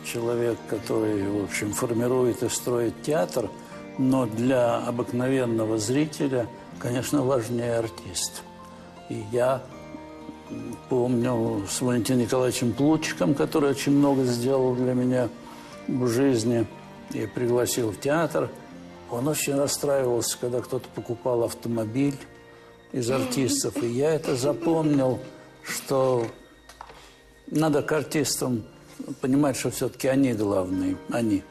человек, 0.05 0.57
который, 0.69 1.23
в 1.29 1.45
общем, 1.45 1.73
формирует 1.73 2.43
и 2.43 2.49
строит 2.49 2.95
театр, 3.03 3.51
но 3.99 4.27
для 4.27 4.79
обыкновенного 4.79 5.77
зрителя, 5.77 6.47
конечно, 6.79 7.23
важнее 7.23 7.77
артист. 7.77 8.43
И 9.11 9.25
я 9.33 9.63
помню 10.89 11.65
с 11.69 11.81
Валентином 11.81 12.23
Николаевичем 12.23 12.73
Плутчиком, 12.73 13.35
который 13.35 13.71
очень 13.71 13.93
много 13.93 14.25
сделал 14.25 14.75
для 14.75 14.95
меня 14.95 15.29
в 15.87 16.07
жизни 16.09 16.67
и 17.13 17.27
пригласил 17.27 17.91
в 17.91 18.01
театр. 18.01 18.51
Он 19.11 19.29
очень 19.29 19.55
расстраивался, 19.55 20.39
когда 20.39 20.61
кто-то 20.61 20.87
покупал 20.95 21.45
автомобиль 21.45 22.17
из 22.93 23.11
артистов. 23.11 23.83
И 23.83 23.87
я 23.87 24.13
это 24.15 24.37
запомнил, 24.37 25.19
что 25.63 26.27
надо 27.47 27.83
к 27.83 27.93
артистам 27.93 28.65
понимать, 29.21 29.57
что 29.57 29.71
все-таки 29.71 30.09
они 30.09 30.33
главные, 30.33 30.97
они. 31.11 31.43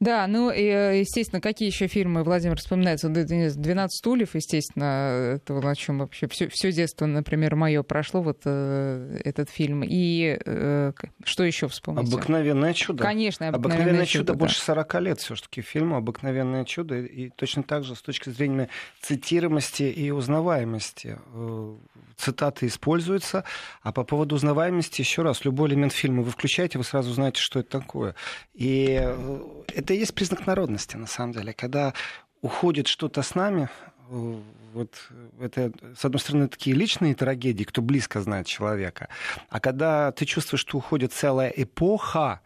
Да, 0.00 0.28
ну 0.28 0.52
и, 0.52 0.62
э, 0.62 1.00
естественно, 1.00 1.40
какие 1.40 1.68
еще 1.68 1.88
фильмы 1.88 2.22
Владимир 2.22 2.56
вспоминается? 2.56 3.08
«12 3.08 3.88
стульев», 3.88 4.34
естественно, 4.36 5.34
это 5.36 5.54
на 5.54 5.74
чем 5.74 5.98
вообще 5.98 6.28
все, 6.28 6.48
все 6.48 6.70
детство, 6.70 7.06
например, 7.06 7.56
мое 7.56 7.82
прошло, 7.82 8.22
вот 8.22 8.42
э, 8.44 9.20
этот 9.24 9.50
фильм. 9.50 9.82
И 9.84 10.38
э, 10.44 10.92
что 11.24 11.42
еще 11.42 11.66
вспомнить? 11.66 12.12
«Обыкновенное 12.12 12.74
чудо». 12.74 13.02
Конечно, 13.02 13.48
«Обыкновенное, 13.48 13.76
«Обыкновенное 13.76 14.06
чудо». 14.06 14.20
чудо 14.20 14.32
да. 14.34 14.38
больше 14.38 14.60
40 14.60 15.00
лет 15.00 15.18
все-таки 15.18 15.62
фильму 15.62 15.96
«Обыкновенное 15.96 16.64
чудо». 16.64 17.00
И 17.00 17.30
точно 17.30 17.64
так 17.64 17.82
же 17.82 17.96
с 17.96 18.00
точки 18.00 18.30
зрения 18.30 18.68
цитируемости 19.00 19.82
и 19.82 20.12
узнаваемости 20.12 21.18
э, 21.34 21.76
цитаты 22.18 22.66
используются. 22.66 23.44
А 23.82 23.92
по 23.92 24.04
поводу 24.04 24.34
узнаваемости, 24.34 25.00
еще 25.00 25.22
раз, 25.22 25.44
любой 25.44 25.70
элемент 25.70 25.92
фильма 25.92 26.22
вы 26.22 26.30
включаете, 26.30 26.78
вы 26.78 26.84
сразу 26.84 27.12
знаете, 27.12 27.40
что 27.40 27.60
это 27.60 27.80
такое. 27.80 28.14
И 28.52 28.98
э, 29.00 29.40
это 29.74 29.94
и 29.94 29.98
есть 29.98 30.14
признак 30.14 30.46
народности, 30.46 30.96
на 30.96 31.06
самом 31.06 31.32
деле. 31.32 31.52
Когда 31.52 31.94
уходит 32.42 32.88
что-то 32.88 33.22
с 33.22 33.34
нами, 33.34 33.70
э, 34.10 34.40
вот 34.74 35.08
это, 35.40 35.72
с 35.96 36.04
одной 36.04 36.20
стороны, 36.20 36.48
такие 36.48 36.76
личные 36.76 37.14
трагедии, 37.14 37.64
кто 37.64 37.80
близко 37.80 38.20
знает 38.20 38.46
человека. 38.46 39.08
А 39.48 39.60
когда 39.60 40.12
ты 40.12 40.26
чувствуешь, 40.26 40.60
что 40.60 40.76
уходит 40.76 41.12
целая 41.12 41.48
эпоха, 41.48 42.40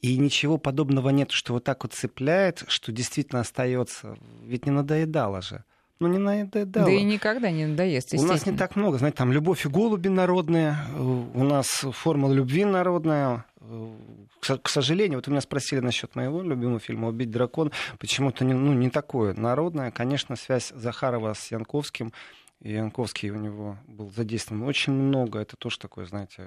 и 0.00 0.18
ничего 0.18 0.58
подобного 0.58 1.10
нет, 1.10 1.30
что 1.30 1.52
вот 1.52 1.64
так 1.64 1.84
вот 1.84 1.92
цепляет, 1.92 2.64
что 2.66 2.90
действительно 2.90 3.40
остается. 3.40 4.16
Ведь 4.42 4.66
не 4.66 4.72
надоедало 4.72 5.40
же 5.42 5.64
ну, 6.08 6.14
не 6.14 6.18
надоедало. 6.18 6.86
Да 6.86 6.92
и 6.92 7.02
никогда 7.02 7.50
не 7.50 7.66
надоест, 7.66 8.14
У 8.14 8.22
нас 8.22 8.46
не 8.46 8.56
так 8.56 8.76
много. 8.76 8.98
Знаете, 8.98 9.16
там 9.16 9.32
«Любовь 9.32 9.64
и 9.66 9.68
голуби» 9.68 10.08
народные, 10.08 10.76
у 10.98 11.44
нас 11.44 11.84
«Формула 11.92 12.32
любви» 12.32 12.64
народная. 12.64 13.44
К 14.40 14.68
сожалению, 14.68 15.18
вот 15.18 15.26
вы 15.26 15.32
меня 15.32 15.40
спросили 15.40 15.80
насчет 15.80 16.14
моего 16.16 16.42
любимого 16.42 16.80
фильма 16.80 17.08
«Убить 17.08 17.30
дракон». 17.30 17.72
Почему-то 17.98 18.44
не, 18.44 18.54
ну, 18.54 18.72
не 18.72 18.90
такое 18.90 19.34
народное. 19.34 19.90
Конечно, 19.90 20.36
связь 20.36 20.72
Захарова 20.74 21.34
с 21.34 21.50
Янковским 21.50 22.12
и 22.62 22.74
Янковский 22.74 23.30
у 23.30 23.36
него 23.36 23.76
был 23.88 24.10
задействован 24.10 24.62
очень 24.62 24.92
много. 24.92 25.40
Это 25.40 25.56
тоже 25.56 25.80
такое, 25.80 26.06
знаете, 26.06 26.46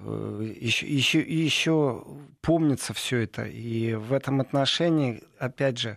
еще, 0.00 0.86
еще, 0.86 1.20
еще 1.20 2.04
помнится 2.40 2.92
все 2.92 3.18
это. 3.18 3.44
И 3.44 3.94
в 3.94 4.12
этом 4.12 4.40
отношении, 4.40 5.22
опять 5.38 5.78
же, 5.78 5.96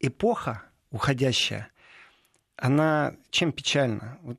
эпоха 0.00 0.62
уходящая, 0.90 1.68
она 2.58 3.14
чем 3.30 3.52
печальна? 3.52 4.18
Вот 4.22 4.38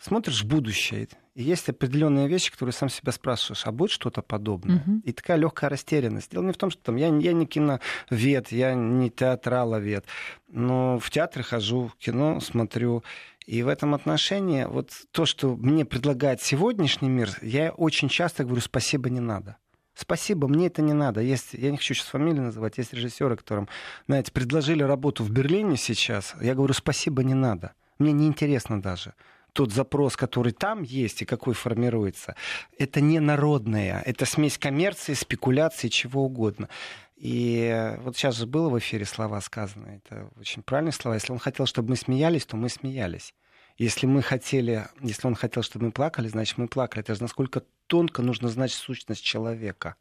смотришь 0.00 0.42
в 0.42 0.46
будущее, 0.46 1.08
и 1.34 1.42
есть 1.42 1.68
определенные 1.68 2.28
вещи, 2.28 2.50
которые 2.50 2.72
сам 2.72 2.88
себя 2.88 3.12
спрашиваешь, 3.12 3.66
а 3.66 3.72
будет 3.72 3.90
что-то 3.90 4.22
подобное? 4.22 4.78
Uh-huh. 4.78 5.02
И 5.04 5.12
такая 5.12 5.36
легкая 5.36 5.68
растерянность. 5.68 6.30
Дело 6.30 6.44
не 6.44 6.52
в 6.52 6.56
том, 6.56 6.70
что 6.70 6.82
там 6.82 6.96
я, 6.96 7.08
я 7.08 7.32
не 7.34 7.46
киновед, 7.46 8.52
я 8.52 8.72
не 8.72 9.10
театраловед, 9.10 10.06
но 10.48 10.98
в 10.98 11.10
театры 11.10 11.42
хожу, 11.42 11.88
в 11.88 11.96
кино 11.96 12.40
смотрю. 12.40 13.04
И 13.44 13.62
в 13.62 13.68
этом 13.68 13.94
отношении 13.94 14.64
вот 14.64 14.90
то, 15.12 15.26
что 15.26 15.56
мне 15.56 15.84
предлагает 15.84 16.40
сегодняшний 16.40 17.10
мир, 17.10 17.30
я 17.42 17.70
очень 17.70 18.08
часто 18.08 18.44
говорю, 18.44 18.62
спасибо, 18.62 19.10
не 19.10 19.20
надо. 19.20 19.56
Спасибо, 19.96 20.46
мне 20.46 20.66
это 20.66 20.82
не 20.82 20.92
надо. 20.92 21.22
Есть, 21.22 21.54
я 21.54 21.70
не 21.70 21.78
хочу 21.78 21.94
сейчас 21.94 22.08
фамилии 22.08 22.40
называть, 22.40 22.76
есть 22.76 22.92
режиссеры, 22.92 23.36
которым, 23.36 23.66
знаете, 24.06 24.30
предложили 24.30 24.82
работу 24.82 25.24
в 25.24 25.30
Берлине 25.30 25.78
сейчас. 25.78 26.34
Я 26.40 26.54
говорю, 26.54 26.74
спасибо, 26.74 27.24
не 27.24 27.34
надо. 27.34 27.72
Мне 27.98 28.12
неинтересно 28.12 28.80
даже 28.80 29.14
тот 29.56 29.72
запрос, 29.72 30.16
который 30.16 30.52
там 30.52 30.82
есть 30.82 31.22
и 31.22 31.24
какой 31.24 31.54
формируется, 31.54 32.36
это 32.78 33.00
не 33.00 33.20
народное, 33.20 34.02
это 34.04 34.26
смесь 34.26 34.58
коммерции, 34.58 35.14
спекуляции, 35.14 35.88
чего 35.88 36.26
угодно. 36.26 36.68
И 37.16 37.96
вот 38.02 38.18
сейчас 38.18 38.36
же 38.36 38.46
было 38.46 38.68
в 38.68 38.78
эфире 38.78 39.06
слова 39.06 39.40
сказаны, 39.40 40.02
это 40.04 40.28
очень 40.38 40.62
правильные 40.62 40.92
слова. 40.92 41.14
Если 41.14 41.32
он 41.32 41.38
хотел, 41.38 41.64
чтобы 41.64 41.90
мы 41.90 41.96
смеялись, 41.96 42.44
то 42.44 42.58
мы 42.58 42.68
смеялись. 42.68 43.32
Если 43.78 44.06
мы 44.06 44.22
хотели, 44.22 44.86
если 45.02 45.26
он 45.26 45.34
хотел, 45.34 45.62
чтобы 45.62 45.86
мы 45.86 45.92
плакали, 45.92 46.28
значит, 46.28 46.56
мы 46.56 46.66
плакали. 46.66 47.02
Это 47.02 47.14
же 47.14 47.22
насколько 47.22 47.62
тонко 47.86 48.22
нужно 48.22 48.48
знать 48.48 48.72
сущность 48.72 49.22
человека. 49.22 49.96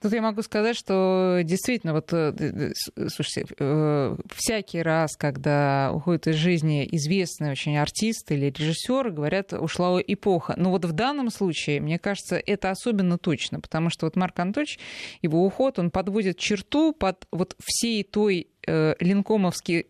Тут 0.00 0.12
я 0.12 0.22
могу 0.22 0.42
сказать, 0.42 0.76
что 0.76 1.40
действительно, 1.42 1.92
вот, 1.92 2.12
э, 2.12 2.72
слушайте, 3.08 3.46
э, 3.58 4.16
всякий 4.34 4.82
раз, 4.82 5.16
когда 5.16 5.90
уходит 5.92 6.26
из 6.28 6.36
жизни 6.36 6.88
известный 6.92 7.50
очень 7.50 7.76
артист 7.76 8.30
или 8.30 8.46
режиссер, 8.46 9.10
говорят, 9.10 9.52
ушла 9.52 10.00
эпоха. 10.00 10.54
Но 10.56 10.70
вот 10.70 10.84
в 10.84 10.92
данном 10.92 11.30
случае, 11.30 11.80
мне 11.80 11.98
кажется, 11.98 12.36
это 12.36 12.70
особенно 12.70 13.18
точно, 13.18 13.60
потому 13.60 13.90
что 13.90 14.06
вот 14.06 14.16
Марк 14.16 14.38
Антонович, 14.38 14.78
его 15.22 15.44
уход, 15.44 15.78
он 15.78 15.90
подводит 15.90 16.38
черту 16.38 16.92
под 16.92 17.26
вот 17.32 17.56
всей 17.62 18.04
той 18.04 18.48
э, 18.66 18.94
линкомовской, 19.00 19.84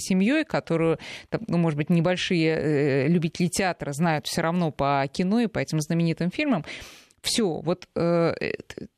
семьей, 0.00 0.44
которую, 0.44 0.98
ну, 1.46 1.58
может 1.58 1.76
быть, 1.76 1.90
небольшие 1.90 3.08
любители 3.08 3.48
театра 3.48 3.92
знают 3.92 4.26
все 4.26 4.40
равно 4.40 4.70
по 4.70 5.04
кино 5.12 5.40
и 5.40 5.46
по 5.46 5.58
этим 5.58 5.80
знаменитым 5.80 6.30
фильмам, 6.30 6.64
все, 7.22 7.60
вот 7.60 7.88
э, 7.94 8.34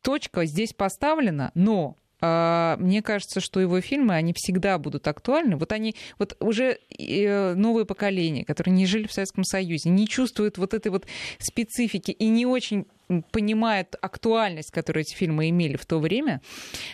точка 0.03 0.45
здесь 0.47 0.73
поставлена, 0.73 1.51
но 1.55 1.97
э, 2.21 2.77
мне 2.79 3.03
кажется, 3.03 3.41
что 3.41 3.61
его 3.61 3.81
фильмы, 3.81 4.15
они 4.15 4.33
всегда 4.35 4.79
будут 4.79 5.09
актуальны. 5.09 5.57
Вот 5.57 5.73
они, 5.73 5.95
вот 6.19 6.37
уже 6.41 6.79
э, 6.99 7.55
новое 7.55 7.85
поколение, 7.85 8.45
которые 8.45 8.75
не 8.75 8.87
жили 8.87 9.07
в 9.07 9.13
Советском 9.13 9.45
Союзе, 9.45 9.91
не 9.91 10.07
чувствуют 10.07 10.59
вот 10.59 10.75
этой 10.75 10.89
вот 10.89 11.07
специфики 11.39 12.11
и 12.11 12.29
не 12.29 12.47
очень 12.47 12.87
понимает 13.31 13.97
актуальность, 14.01 14.71
которую 14.71 15.03
эти 15.03 15.15
фильмы 15.15 15.49
имели 15.51 15.77
в 15.77 15.87
то 15.87 15.99
время, 15.99 16.41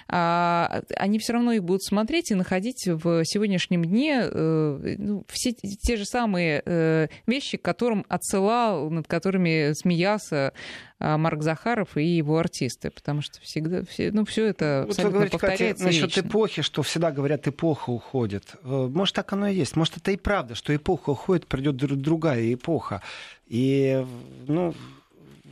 а, 0.08 0.82
они 0.96 1.18
все 1.18 1.34
равно 1.34 1.52
их 1.52 1.64
будут 1.64 1.84
смотреть 1.84 2.30
и 2.30 2.34
находить 2.34 2.86
в 2.86 3.24
сегодняшнем 3.24 3.84
дне 3.84 4.22
э, 4.22 4.96
ну, 4.98 5.24
все 5.28 5.52
те 5.52 5.96
же 5.96 6.04
самые 6.04 6.62
э, 6.64 7.08
вещи, 7.26 7.56
к 7.56 7.62
которым 7.62 8.04
отсылал, 8.08 8.90
над 8.90 9.06
которыми 9.06 9.72
смеялся 9.74 10.52
а, 10.98 11.18
Марк 11.18 11.42
Захаров 11.42 11.96
и 11.98 12.04
его 12.04 12.38
артисты, 12.38 12.90
потому 12.90 13.20
что 13.20 13.38
всегда 13.42 13.82
все, 13.84 14.10
ну, 14.12 14.24
все 14.24 14.46
это 14.46 14.84
вот 14.86 14.96
вы 14.96 15.10
говорите, 15.10 15.32
повторяется 15.32 15.88
кстати, 15.88 16.02
насчет 16.02 16.24
эпохи, 16.24 16.62
что 16.62 16.82
всегда 16.82 17.10
говорят, 17.10 17.46
эпоха 17.46 17.90
уходит. 17.90 18.56
Э, 18.62 18.88
может, 18.90 19.14
так 19.14 19.30
оно 19.34 19.48
и 19.48 19.54
есть. 19.54 19.76
Может, 19.76 19.98
это 19.98 20.12
и 20.12 20.16
правда, 20.16 20.54
что 20.54 20.74
эпоха 20.74 21.10
уходит, 21.10 21.46
придет 21.46 21.76
другая 21.76 22.54
эпоха. 22.54 23.02
И, 23.46 24.04
ну, 24.46 24.74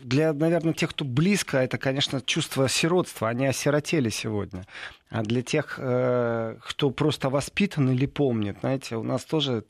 для, 0.04 0.34
наверное, 0.34 0.74
тех, 0.74 0.90
кто 0.90 1.04
близко, 1.04 1.58
это, 1.58 1.78
конечно, 1.78 2.20
чувство 2.20 2.68
сиротства. 2.68 3.30
Они 3.30 3.46
осиротели 3.46 4.10
сегодня. 4.10 4.66
А 5.08 5.22
для 5.22 5.42
тех, 5.42 5.78
э, 5.78 6.56
кто 6.60 6.90
просто 6.90 7.30
воспитан 7.30 7.90
или 7.90 8.06
помнит, 8.06 8.58
знаете, 8.60 8.96
у 8.96 9.02
нас 9.02 9.24
тоже, 9.24 9.64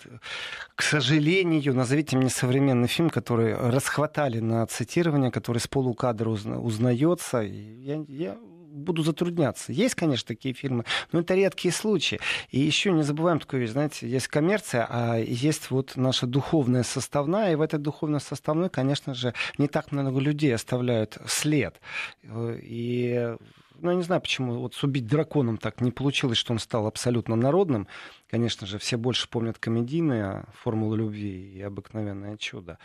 к 0.74 0.82
сожалению, 0.82 1.74
назовите 1.74 2.16
мне 2.16 2.30
современный 2.30 2.88
фильм, 2.88 3.10
который 3.10 3.54
расхватали 3.54 4.40
на 4.40 4.66
цитирование, 4.66 5.30
который 5.30 5.58
с 5.58 5.68
полукадра 5.68 6.28
узнается. 6.30 7.38
Я, 7.38 8.04
я 8.08 8.36
буду 8.74 9.02
затрудняться. 9.02 9.72
Есть, 9.72 9.94
конечно, 9.94 10.26
такие 10.26 10.54
фильмы, 10.54 10.84
но 11.12 11.20
это 11.20 11.34
редкие 11.34 11.72
случаи. 11.72 12.18
И 12.50 12.60
еще 12.60 12.92
не 12.92 13.02
забываем 13.02 13.38
такую 13.38 13.62
вещь, 13.62 13.70
знаете, 13.70 14.08
есть 14.08 14.28
коммерция, 14.28 14.86
а 14.88 15.16
есть 15.16 15.70
вот 15.70 15.96
наша 15.96 16.26
духовная 16.26 16.82
составная, 16.82 17.52
и 17.52 17.56
в 17.56 17.60
этой 17.60 17.78
духовной 17.78 18.20
составной, 18.20 18.68
конечно 18.68 19.14
же, 19.14 19.34
не 19.58 19.68
так 19.68 19.92
много 19.92 20.18
людей 20.18 20.54
оставляют 20.54 21.18
след. 21.26 21.80
И 22.22 23.36
ну, 23.80 23.90
я 23.90 23.96
не 23.96 24.02
знаю, 24.02 24.20
почему 24.20 24.60
вот 24.60 24.74
с 24.74 24.82
«Убить 24.82 25.06
драконом» 25.06 25.58
так 25.58 25.80
не 25.80 25.90
получилось, 25.90 26.38
что 26.38 26.52
он 26.52 26.58
стал 26.58 26.86
абсолютно 26.86 27.36
народным. 27.36 27.88
Конечно 28.30 28.66
же, 28.66 28.78
все 28.78 28.96
больше 28.96 29.28
помнят 29.28 29.58
комедийные 29.58 30.44
«Формулы 30.62 30.98
любви» 30.98 31.52
и 31.54 31.60
«Обыкновенное 31.60 32.36
чудо». 32.36 32.78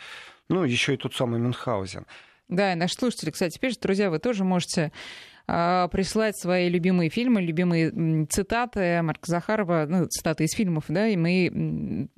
Ну, 0.50 0.64
еще 0.64 0.96
и 0.96 0.98
тот 0.98 1.14
самый 1.14 1.40
Мюнхгаузен. 1.40 2.06
Да, 2.50 2.74
и 2.74 2.76
наши 2.76 2.96
слушатели, 2.96 3.32
кстати, 3.32 3.58
пишут, 3.60 3.82
друзья, 3.82 4.10
вы 4.10 4.20
тоже 4.20 4.44
можете 4.44 4.92
а, 5.48 5.88
присылать 5.88 6.38
свои 6.38 6.68
любимые 6.68 7.10
фильмы, 7.10 7.42
любимые 7.42 8.26
цитаты 8.28 9.02
Марка 9.02 9.32
Захарова, 9.32 9.86
ну, 9.88 10.06
цитаты 10.08 10.44
из 10.44 10.54
фильмов, 10.54 10.86
да, 10.88 11.08
и 11.08 11.16
мы 11.16 12.10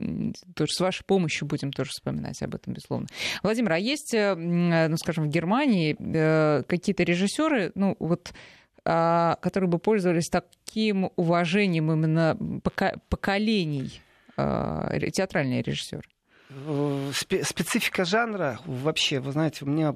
тоже 0.55 0.71
с 0.71 0.79
вашей 0.79 1.03
помощью 1.05 1.47
будем 1.47 1.71
тоже 1.71 1.91
вспоминать 1.91 2.41
об 2.41 2.55
этом, 2.55 2.73
безусловно. 2.73 3.07
Владимир, 3.43 3.73
а 3.73 3.77
есть, 3.77 4.13
э, 4.13 4.35
ну, 4.35 4.97
скажем, 4.97 5.25
в 5.25 5.29
Германии 5.29 5.95
э, 5.97 6.63
какие-то 6.63 7.03
режиссеры, 7.03 7.71
ну, 7.75 7.95
вот 7.99 8.33
а, 8.83 9.37
которые 9.41 9.69
бы 9.69 9.77
пользовались 9.77 10.29
таким 10.29 11.11
уважением 11.15 11.91
именно 11.91 12.35
поколений 13.09 14.01
а, 14.37 14.97
театральные 14.99 15.61
режиссеры? 15.61 16.03
Э, 16.53 17.11
специфика 17.13 18.05
жанра 18.05 18.59
вообще, 18.65 19.19
вы 19.19 19.31
знаете, 19.31 19.63
у 19.63 19.67
меня 19.67 19.95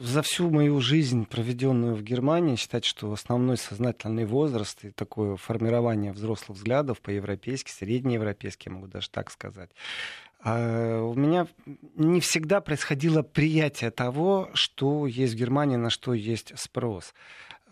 за 0.00 0.22
всю 0.22 0.50
мою 0.50 0.80
жизнь, 0.80 1.24
проведенную 1.24 1.94
в 1.94 2.02
Германии, 2.02 2.56
считать, 2.56 2.84
что 2.84 3.12
основной 3.12 3.56
сознательный 3.56 4.26
возраст 4.26 4.84
и 4.84 4.90
такое 4.90 5.36
формирование 5.36 6.12
взрослых 6.12 6.58
взглядов 6.58 7.00
по-европейски, 7.00 7.70
среднеевропейски, 7.70 8.68
я 8.68 8.74
могу 8.74 8.86
даже 8.86 9.08
так 9.08 9.30
сказать, 9.30 9.70
а 10.40 11.00
у 11.00 11.14
меня 11.14 11.46
не 11.94 12.20
всегда 12.20 12.60
происходило 12.60 13.22
приятие 13.22 13.90
того, 13.90 14.50
что 14.52 15.06
есть 15.06 15.34
в 15.34 15.36
Германии, 15.36 15.76
на 15.76 15.88
что 15.88 16.12
есть 16.12 16.52
спрос. 16.58 17.14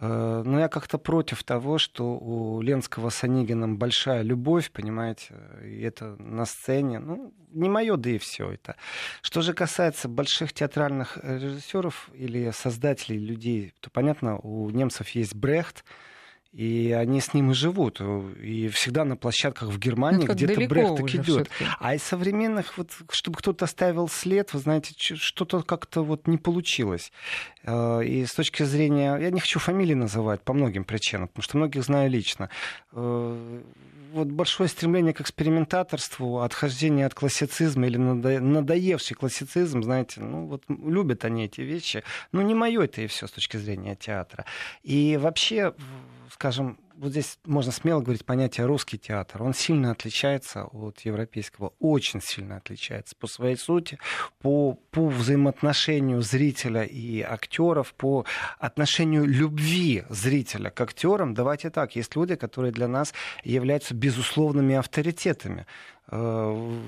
Э, 0.02 0.42
но 0.44 0.58
я 0.58 0.68
как-то 0.68 0.98
против 0.98 1.44
того, 1.44 1.78
что 1.78 2.18
у 2.18 2.60
Ленского 2.60 3.08
с 3.10 3.22
Онегином 3.22 3.78
большая 3.78 4.22
любовь, 4.22 4.72
понимаете, 4.72 5.34
и 5.64 5.80
это 5.82 6.16
на 6.18 6.44
сцене. 6.44 6.98
Ну, 6.98 7.32
не 7.52 7.68
мое, 7.68 7.96
да 7.96 8.10
и 8.10 8.18
все 8.18 8.50
это. 8.50 8.74
Что 9.22 9.42
же 9.42 9.54
касается 9.54 10.08
больших 10.08 10.52
театральных 10.52 11.18
режиссеров 11.22 12.10
или 12.14 12.50
создателей 12.50 13.24
людей, 13.24 13.74
то, 13.78 13.90
понятно, 13.90 14.38
у 14.38 14.68
немцев 14.70 15.08
есть 15.10 15.36
Брехт, 15.36 15.84
и 16.52 16.92
они 16.92 17.20
с 17.20 17.32
ним 17.32 17.52
и 17.52 17.54
живут. 17.54 18.00
И 18.00 18.68
всегда 18.68 19.04
на 19.04 19.16
площадках 19.16 19.70
в 19.70 19.78
Германии 19.78 20.26
ну, 20.26 20.34
где-то 20.34 20.60
Брехт 20.68 20.96
так 20.96 21.14
идет. 21.14 21.50
А 21.78 21.94
из 21.94 22.02
современных, 22.02 22.76
вот, 22.76 22.90
чтобы 23.10 23.38
кто-то 23.38 23.64
оставил 23.64 24.08
след, 24.08 24.52
вы 24.52 24.58
знаете, 24.58 24.94
что-то 24.98 25.62
как-то 25.62 26.02
вот 26.02 26.26
не 26.26 26.36
получилось. 26.36 27.10
Э, 27.64 28.04
и 28.04 28.24
с 28.24 28.32
точки 28.34 28.62
зрения... 28.64 29.16
Я 29.16 29.30
не 29.30 29.40
хочу 29.40 29.58
фамилии 29.58 29.94
называть 29.94 30.42
по 30.42 30.52
многим 30.52 30.84
причинам, 30.84 31.28
потому 31.28 31.42
что 31.42 31.56
многих 31.56 31.84
знаю 31.84 32.10
лично 32.10 32.50
э, 32.92 33.62
вот 34.12 34.28
большое 34.28 34.68
стремление 34.68 35.14
к 35.14 35.20
экспериментаторству, 35.20 36.40
отхождение 36.40 37.06
от 37.06 37.14
классицизма 37.14 37.86
или 37.86 37.96
надоевший 37.96 39.16
классицизм, 39.16 39.82
знаете, 39.82 40.20
ну 40.20 40.46
вот 40.46 40.64
любят 40.68 41.24
они 41.24 41.46
эти 41.46 41.62
вещи. 41.62 42.04
Ну 42.30 42.42
не 42.42 42.54
мое 42.54 42.84
это 42.84 43.00
и 43.00 43.06
все 43.06 43.26
с 43.26 43.30
точки 43.30 43.56
зрения 43.56 43.96
театра. 43.96 44.44
И 44.82 45.18
вообще, 45.20 45.74
скажем, 46.30 46.78
вот 47.02 47.10
здесь 47.10 47.40
можно 47.44 47.72
смело 47.72 48.00
говорить 48.00 48.24
понятие 48.24 48.66
русский 48.66 48.96
театр. 48.96 49.42
Он 49.42 49.54
сильно 49.54 49.90
отличается 49.90 50.66
от 50.66 51.00
европейского, 51.00 51.72
очень 51.80 52.20
сильно 52.22 52.58
отличается 52.58 53.16
по 53.16 53.26
своей 53.26 53.56
сути, 53.56 53.98
по, 54.40 54.78
по 54.92 55.08
взаимоотношению 55.08 56.22
зрителя 56.22 56.84
и 56.84 57.20
актеров, 57.20 57.92
по 57.94 58.24
отношению 58.60 59.24
любви 59.24 60.04
зрителя 60.10 60.70
к 60.70 60.80
актерам. 60.80 61.34
Давайте 61.34 61.70
так, 61.70 61.96
есть 61.96 62.14
люди, 62.14 62.36
которые 62.36 62.70
для 62.70 62.86
нас 62.86 63.12
являются 63.42 63.94
безусловными 63.94 64.76
авторитетами. 64.76 65.66
Э, 66.06 66.78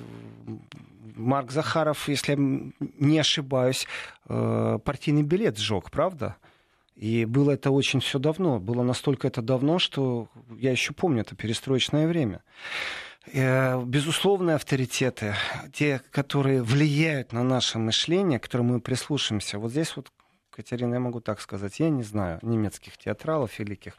Марк 1.17 1.51
Захаров, 1.51 2.09
если 2.09 2.33
я 2.33 2.73
не 3.01 3.19
ошибаюсь, 3.19 3.89
э, 4.29 4.79
партийный 4.85 5.25
билет 5.25 5.59
сжег, 5.59 5.91
правда? 5.91 6.37
И 6.97 7.25
было 7.25 7.53
это 7.53 7.71
очень 7.71 8.01
все 8.01 8.19
давно. 8.19 8.61
Было 8.61 8.83
настолько 8.83 9.27
это 9.27 9.43
давно, 9.43 9.79
что 9.79 10.29
я 10.57 10.71
еще 10.71 10.93
помню 10.93 11.23
это 11.23 11.35
перестроечное 11.35 12.07
время. 12.07 12.43
Э, 13.33 13.83
безусловные 13.83 14.57
авторитеты, 14.57 15.35
те, 15.73 16.01
которые 16.11 16.63
влияют 16.63 17.33
на 17.33 17.43
наше 17.43 17.79
мышление, 17.79 18.39
к 18.39 18.45
которым 18.45 18.67
мы 18.67 18.81
прислушаемся. 18.81 19.59
Вот 19.59 19.71
здесь 19.71 19.97
вот 19.97 20.13
Катерина, 20.51 20.95
я 20.95 21.01
могу 21.01 21.21
так 21.21 21.41
сказать, 21.41 21.81
я 21.81 21.89
не 21.89 22.05
знаю 22.05 22.39
немецких 22.43 22.97
театралов 22.97 23.59
великих, 23.59 23.95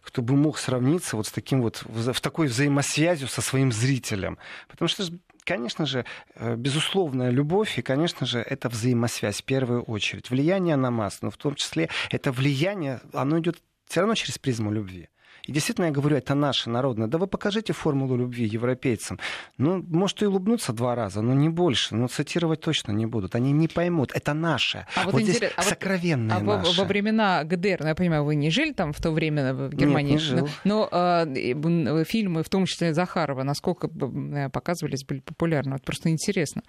кто 0.00 0.22
бы 0.22 0.36
мог 0.36 0.56
сравниться 0.56 1.16
вот 1.16 1.26
с 1.26 1.30
таким 1.30 1.60
вот, 1.60 1.82
в 1.84 2.20
такой 2.22 2.46
взаимосвязью 2.46 3.28
со 3.28 3.42
своим 3.42 3.72
зрителем. 3.72 4.38
Потому 4.68 4.88
что 4.88 5.04
конечно 5.48 5.86
же, 5.86 6.04
э, 6.34 6.56
безусловная 6.56 7.30
любовь, 7.30 7.78
и, 7.78 7.82
конечно 7.82 8.26
же, 8.26 8.38
это 8.38 8.68
взаимосвязь 8.68 9.40
в 9.40 9.44
первую 9.44 9.82
очередь. 9.82 10.30
Влияние 10.30 10.76
на 10.76 10.90
массу, 10.90 11.20
но 11.22 11.30
в 11.30 11.36
том 11.36 11.54
числе 11.54 11.88
это 12.10 12.32
влияние, 12.32 13.00
оно 13.14 13.38
идет 13.38 13.56
все 13.86 14.00
равно 14.00 14.14
через 14.14 14.38
призму 14.38 14.70
любви. 14.70 15.08
И 15.48 15.52
действительно, 15.52 15.86
я 15.86 15.92
говорю, 15.92 16.14
это 16.14 16.34
наше 16.34 16.68
народное. 16.68 17.06
Да 17.06 17.16
вы 17.16 17.26
покажите 17.26 17.72
формулу 17.72 18.16
любви 18.16 18.44
европейцам. 18.44 19.18
Ну, 19.56 19.82
может, 19.88 20.22
и 20.22 20.26
улыбнуться 20.26 20.74
два 20.74 20.94
раза, 20.94 21.22
но 21.22 21.32
не 21.32 21.48
больше. 21.48 21.94
Но 21.94 22.06
цитировать 22.06 22.60
точно 22.60 22.92
не 22.92 23.06
будут. 23.06 23.34
Они 23.34 23.50
не 23.52 23.66
поймут. 23.66 24.12
Это 24.14 24.34
наше. 24.34 24.86
А 24.94 25.04
вот, 25.04 25.14
вот 25.14 25.22
интерес... 25.22 25.38
здесь 25.38 25.52
а 25.56 25.62
сокровенное 25.62 26.36
а 26.36 26.40
наше. 26.40 26.76
Во, 26.76 26.82
во 26.82 26.84
времена 26.86 27.42
ГДР, 27.44 27.78
ну, 27.80 27.88
я 27.88 27.94
понимаю, 27.94 28.24
вы 28.24 28.34
не 28.34 28.50
жили 28.50 28.72
там 28.72 28.92
в 28.92 29.00
то 29.00 29.10
время 29.10 29.54
в 29.54 29.70
Германии? 29.70 30.12
Нет, 30.12 30.20
не 30.20 30.26
жил. 30.26 30.48
Но, 30.64 30.86
но 30.92 31.24
э, 31.24 32.04
фильмы, 32.04 32.42
в 32.42 32.50
том 32.50 32.66
числе 32.66 32.92
Захарова, 32.92 33.42
насколько 33.42 33.88
э, 33.88 34.50
показывались, 34.50 35.06
были 35.06 35.20
популярны? 35.20 35.72
Вот 35.72 35.82
просто 35.82 36.10
интересно. 36.10 36.62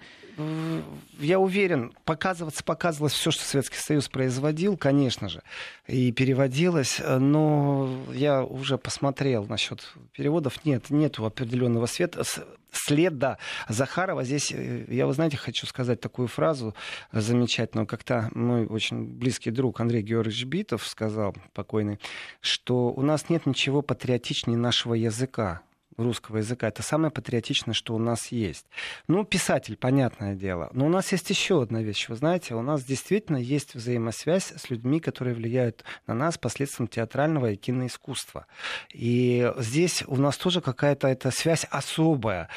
Я 1.18 1.38
уверен, 1.38 1.92
показываться 2.06 2.64
показывалось 2.64 3.12
все, 3.12 3.30
что 3.30 3.44
Советский 3.44 3.76
Союз 3.76 4.08
производил, 4.08 4.78
конечно 4.78 5.28
же, 5.28 5.42
и 5.86 6.12
переводилось, 6.12 6.98
но 7.06 7.90
я 8.14 8.42
уже 8.42 8.69
посмотрел 8.78 9.44
насчет 9.46 9.92
переводов. 10.12 10.64
Нет, 10.64 10.90
нету 10.90 11.24
определенного 11.24 11.86
света 11.86 12.24
следа 12.72 13.38
Захарова. 13.68 14.24
Здесь 14.24 14.52
э, 14.52 14.84
я, 14.88 15.06
вы 15.06 15.12
знаете, 15.12 15.36
хочу 15.36 15.66
сказать 15.66 16.00
такую 16.00 16.28
фразу 16.28 16.74
замечательную. 17.12 17.86
Как-то 17.86 18.30
мой 18.34 18.66
очень 18.66 19.04
близкий 19.04 19.50
друг 19.50 19.80
Андрей 19.80 20.02
Георгиевич 20.02 20.44
Битов 20.44 20.86
сказал, 20.86 21.34
покойный, 21.54 21.98
что 22.40 22.90
у 22.90 23.02
нас 23.02 23.28
нет 23.28 23.46
ничего 23.46 23.82
патриотичнее 23.82 24.56
нашего 24.56 24.94
языка 24.94 25.62
русского 26.02 26.38
языка. 26.38 26.68
Это 26.68 26.82
самое 26.82 27.10
патриотичное, 27.10 27.74
что 27.74 27.94
у 27.94 27.98
нас 27.98 28.28
есть. 28.28 28.66
Ну, 29.08 29.24
писатель, 29.24 29.76
понятное 29.76 30.34
дело. 30.34 30.70
Но 30.72 30.86
у 30.86 30.88
нас 30.88 31.12
есть 31.12 31.30
еще 31.30 31.62
одна 31.62 31.82
вещь. 31.82 32.08
Вы 32.08 32.16
знаете, 32.16 32.54
у 32.54 32.62
нас 32.62 32.84
действительно 32.84 33.36
есть 33.36 33.74
взаимосвязь 33.74 34.52
с 34.56 34.70
людьми, 34.70 35.00
которые 35.00 35.34
влияют 35.34 35.84
на 36.06 36.14
нас 36.14 36.38
посредством 36.38 36.88
театрального 36.88 37.52
и 37.52 37.56
киноискусства. 37.56 38.46
И 38.92 39.52
здесь 39.58 40.04
у 40.06 40.16
нас 40.16 40.36
тоже 40.36 40.60
какая-то 40.60 41.08
эта 41.08 41.30
связь 41.30 41.66
особая. 41.70 42.48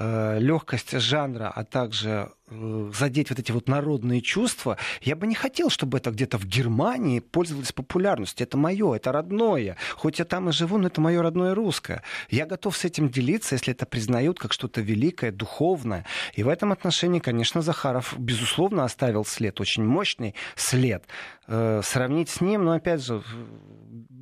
Э, 0.00 0.38
легкость 0.38 0.92
жанра, 1.00 1.52
а 1.52 1.64
также 1.64 2.30
задеть 2.50 3.30
вот 3.30 3.38
эти 3.38 3.52
вот 3.52 3.68
народные 3.68 4.20
чувства, 4.20 4.78
я 5.02 5.16
бы 5.16 5.26
не 5.26 5.34
хотел, 5.34 5.70
чтобы 5.70 5.98
это 5.98 6.10
где-то 6.10 6.38
в 6.38 6.46
Германии 6.46 7.20
пользовалось 7.20 7.72
популярностью. 7.72 8.46
Это 8.46 8.56
мое, 8.56 8.94
это 8.94 9.12
родное. 9.12 9.76
Хоть 9.96 10.18
я 10.18 10.24
там 10.24 10.48
и 10.48 10.52
живу, 10.52 10.78
но 10.78 10.88
это 10.88 11.00
мое 11.00 11.22
родное 11.22 11.54
русское. 11.54 12.02
Я 12.30 12.46
готов 12.46 12.76
с 12.76 12.84
этим 12.84 13.08
делиться, 13.08 13.54
если 13.54 13.72
это 13.72 13.86
признают 13.86 14.38
как 14.38 14.52
что-то 14.52 14.80
великое, 14.80 15.32
духовное. 15.32 16.04
И 16.34 16.42
в 16.42 16.48
этом 16.48 16.72
отношении, 16.72 17.18
конечно, 17.18 17.62
Захаров, 17.62 18.14
безусловно, 18.18 18.84
оставил 18.84 19.24
след, 19.24 19.60
очень 19.60 19.84
мощный 19.84 20.34
след. 20.56 21.04
Э, 21.46 21.80
сравнить 21.82 22.28
с 22.28 22.40
ним, 22.40 22.64
но 22.64 22.72
опять 22.72 23.02
же, 23.02 23.22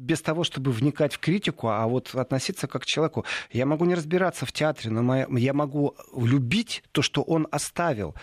без 0.06 0.22
того, 0.22 0.44
чтобы 0.44 0.70
вникать 0.70 1.14
в 1.14 1.18
критику, 1.18 1.68
а 1.68 1.86
вот 1.86 2.14
относиться 2.14 2.68
как 2.68 2.82
к 2.82 2.86
человеку. 2.86 3.24
Я 3.52 3.66
могу 3.66 3.84
не 3.84 3.94
разбираться 3.94 4.46
в 4.46 4.52
театре, 4.52 4.90
но 4.90 5.26
я 5.36 5.52
могу 5.52 5.96
любить 6.16 6.84
то, 6.92 7.02
что 7.02 7.22
он 7.22 7.48
оставил. 7.50 8.14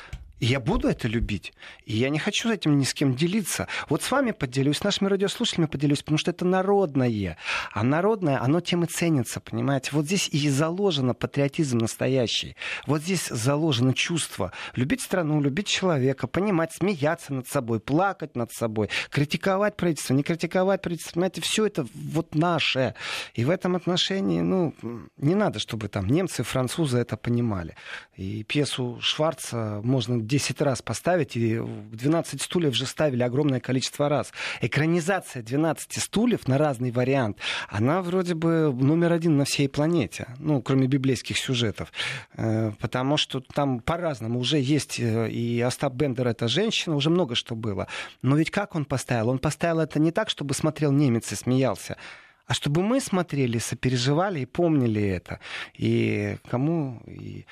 Я 0.46 0.60
буду 0.60 0.90
это 0.90 1.08
любить. 1.08 1.54
И 1.86 1.96
я 1.96 2.10
не 2.10 2.20
хочу 2.20 2.52
этим 2.52 2.78
ни 2.78 2.84
с 2.84 2.94
кем 2.94 3.16
делиться. 3.16 3.70
Вот 3.88 4.04
с 4.04 4.12
вами 4.12 4.32
поделюсь, 4.32 4.80
с 4.80 4.84
нашими 4.84 5.08
радиослушателями 5.08 5.68
поделюсь, 5.68 6.00
потому 6.00 6.18
что 6.18 6.32
это 6.32 6.44
народное. 6.44 7.38
А 7.72 7.82
народное, 7.82 8.42
оно 8.42 8.60
тем 8.60 8.84
и 8.84 8.88
ценится, 8.88 9.40
понимаете? 9.40 9.92
Вот 9.94 10.04
здесь 10.04 10.28
и 10.28 10.50
заложено 10.50 11.14
патриотизм 11.14 11.78
настоящий. 11.78 12.58
Вот 12.86 13.04
здесь 13.04 13.28
заложено 13.30 13.94
чувство. 13.94 14.52
Любить 14.76 15.00
страну, 15.00 15.40
любить 15.40 15.68
человека, 15.68 16.28
понимать, 16.28 16.74
смеяться 16.74 17.34
над 17.34 17.48
собой, 17.48 17.80
плакать 17.80 18.36
над 18.36 18.52
собой, 18.52 18.90
критиковать 19.12 19.78
правительство, 19.78 20.14
не 20.14 20.24
критиковать 20.24 20.82
правительство. 20.82 21.14
Понимаете, 21.14 21.40
все 21.40 21.68
это 21.68 21.88
вот 21.94 22.36
наше. 22.36 22.96
И 23.34 23.46
в 23.46 23.50
этом 23.50 23.78
отношении, 23.78 24.42
ну, 24.42 24.76
не 25.16 25.36
надо, 25.36 25.60
чтобы 25.60 25.88
там 25.88 26.08
немцы, 26.08 26.44
французы 26.44 26.98
это 26.98 27.16
понимали. 27.16 27.78
И 28.18 28.44
пьесу 28.44 29.00
Шварца 29.00 29.80
можно 29.86 30.20
10 30.34 30.62
раз 30.62 30.82
поставить, 30.82 31.38
и 31.38 31.60
12 31.60 32.42
стульев 32.42 32.74
же 32.74 32.88
ставили 32.88 33.22
огромное 33.22 33.60
количество 33.60 34.10
раз. 34.10 34.34
Экранизация 34.62 35.44
12 35.44 36.02
стульев 36.02 36.48
на 36.48 36.58
разный 36.58 36.90
вариант, 36.90 37.38
она 37.70 38.02
вроде 38.02 38.34
бы 38.34 38.74
номер 38.74 39.12
один 39.12 39.38
на 39.38 39.46
всей 39.46 39.70
планете, 39.70 40.26
ну, 40.40 40.60
кроме 40.64 40.88
библейских 40.88 41.38
сюжетов. 41.38 41.92
Э, 42.36 42.72
потому 42.80 43.18
что 43.18 43.42
там 43.42 43.80
по-разному 43.80 44.40
уже 44.40 44.58
есть, 44.58 45.00
э, 45.00 45.30
и 45.30 45.62
Остап 45.62 45.94
Бендер 45.94 46.28
это 46.28 46.48
женщина, 46.48 46.96
уже 46.96 47.12
много 47.12 47.36
что 47.36 47.54
было. 47.54 47.88
Но 48.24 48.36
ведь 48.36 48.50
как 48.50 48.74
он 48.76 48.86
поставил? 48.86 49.30
Он 49.30 49.38
поставил 49.38 49.82
это 49.82 50.00
не 50.00 50.12
так, 50.12 50.32
чтобы 50.32 50.56
смотрел 50.56 50.92
немец 50.92 51.32
и 51.32 51.36
смеялся, 51.36 51.98
а 52.46 52.54
чтобы 52.54 52.82
мы 52.84 53.00
смотрели, 53.00 53.58
сопереживали 53.58 54.42
и 54.42 54.46
помнили 54.46 55.02
это. 55.02 55.40
И 55.74 56.38
кому... 56.50 57.02
И... 57.08 57.46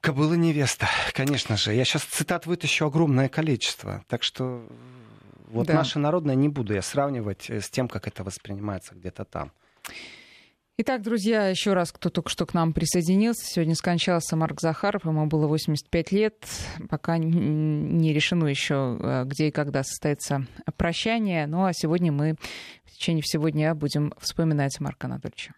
Кобыла 0.00 0.34
невеста, 0.34 0.88
конечно 1.12 1.56
же. 1.56 1.74
Я 1.74 1.84
сейчас 1.84 2.02
цитат 2.04 2.46
вытащу 2.46 2.86
огромное 2.86 3.28
количество. 3.28 4.04
Так 4.08 4.22
что 4.22 4.66
вот 5.48 5.66
да. 5.66 5.74
наше 5.74 5.98
народное 5.98 6.34
не 6.34 6.48
буду 6.48 6.74
я 6.74 6.82
сравнивать 6.82 7.50
с 7.50 7.68
тем, 7.68 7.88
как 7.88 8.08
это 8.08 8.24
воспринимается 8.24 8.94
где-то 8.94 9.24
там. 9.24 9.52
Итак, 10.84 11.02
друзья, 11.02 11.46
еще 11.46 11.74
раз, 11.74 11.92
кто 11.92 12.10
только 12.10 12.28
что 12.28 12.44
к 12.44 12.54
нам 12.54 12.72
присоединился. 12.72 13.46
Сегодня 13.46 13.76
скончался 13.76 14.34
Марк 14.34 14.60
Захаров, 14.60 15.04
ему 15.04 15.26
было 15.26 15.46
85 15.46 16.10
лет. 16.10 16.44
Пока 16.90 17.18
не 17.18 18.12
решено 18.12 18.48
еще, 18.48 18.98
э, 18.98 19.22
где 19.24 19.46
и 19.46 19.50
когда 19.52 19.84
состоится 19.84 20.44
прощание. 20.76 21.46
Ну 21.46 21.66
а 21.66 21.72
сегодня 21.72 22.10
мы 22.10 22.34
в 22.84 22.90
течение 22.90 23.22
всего 23.22 23.48
дня 23.50 23.76
будем 23.76 24.12
вспоминать 24.18 24.80
Марка 24.80 25.06
Анатольевича. 25.06 25.54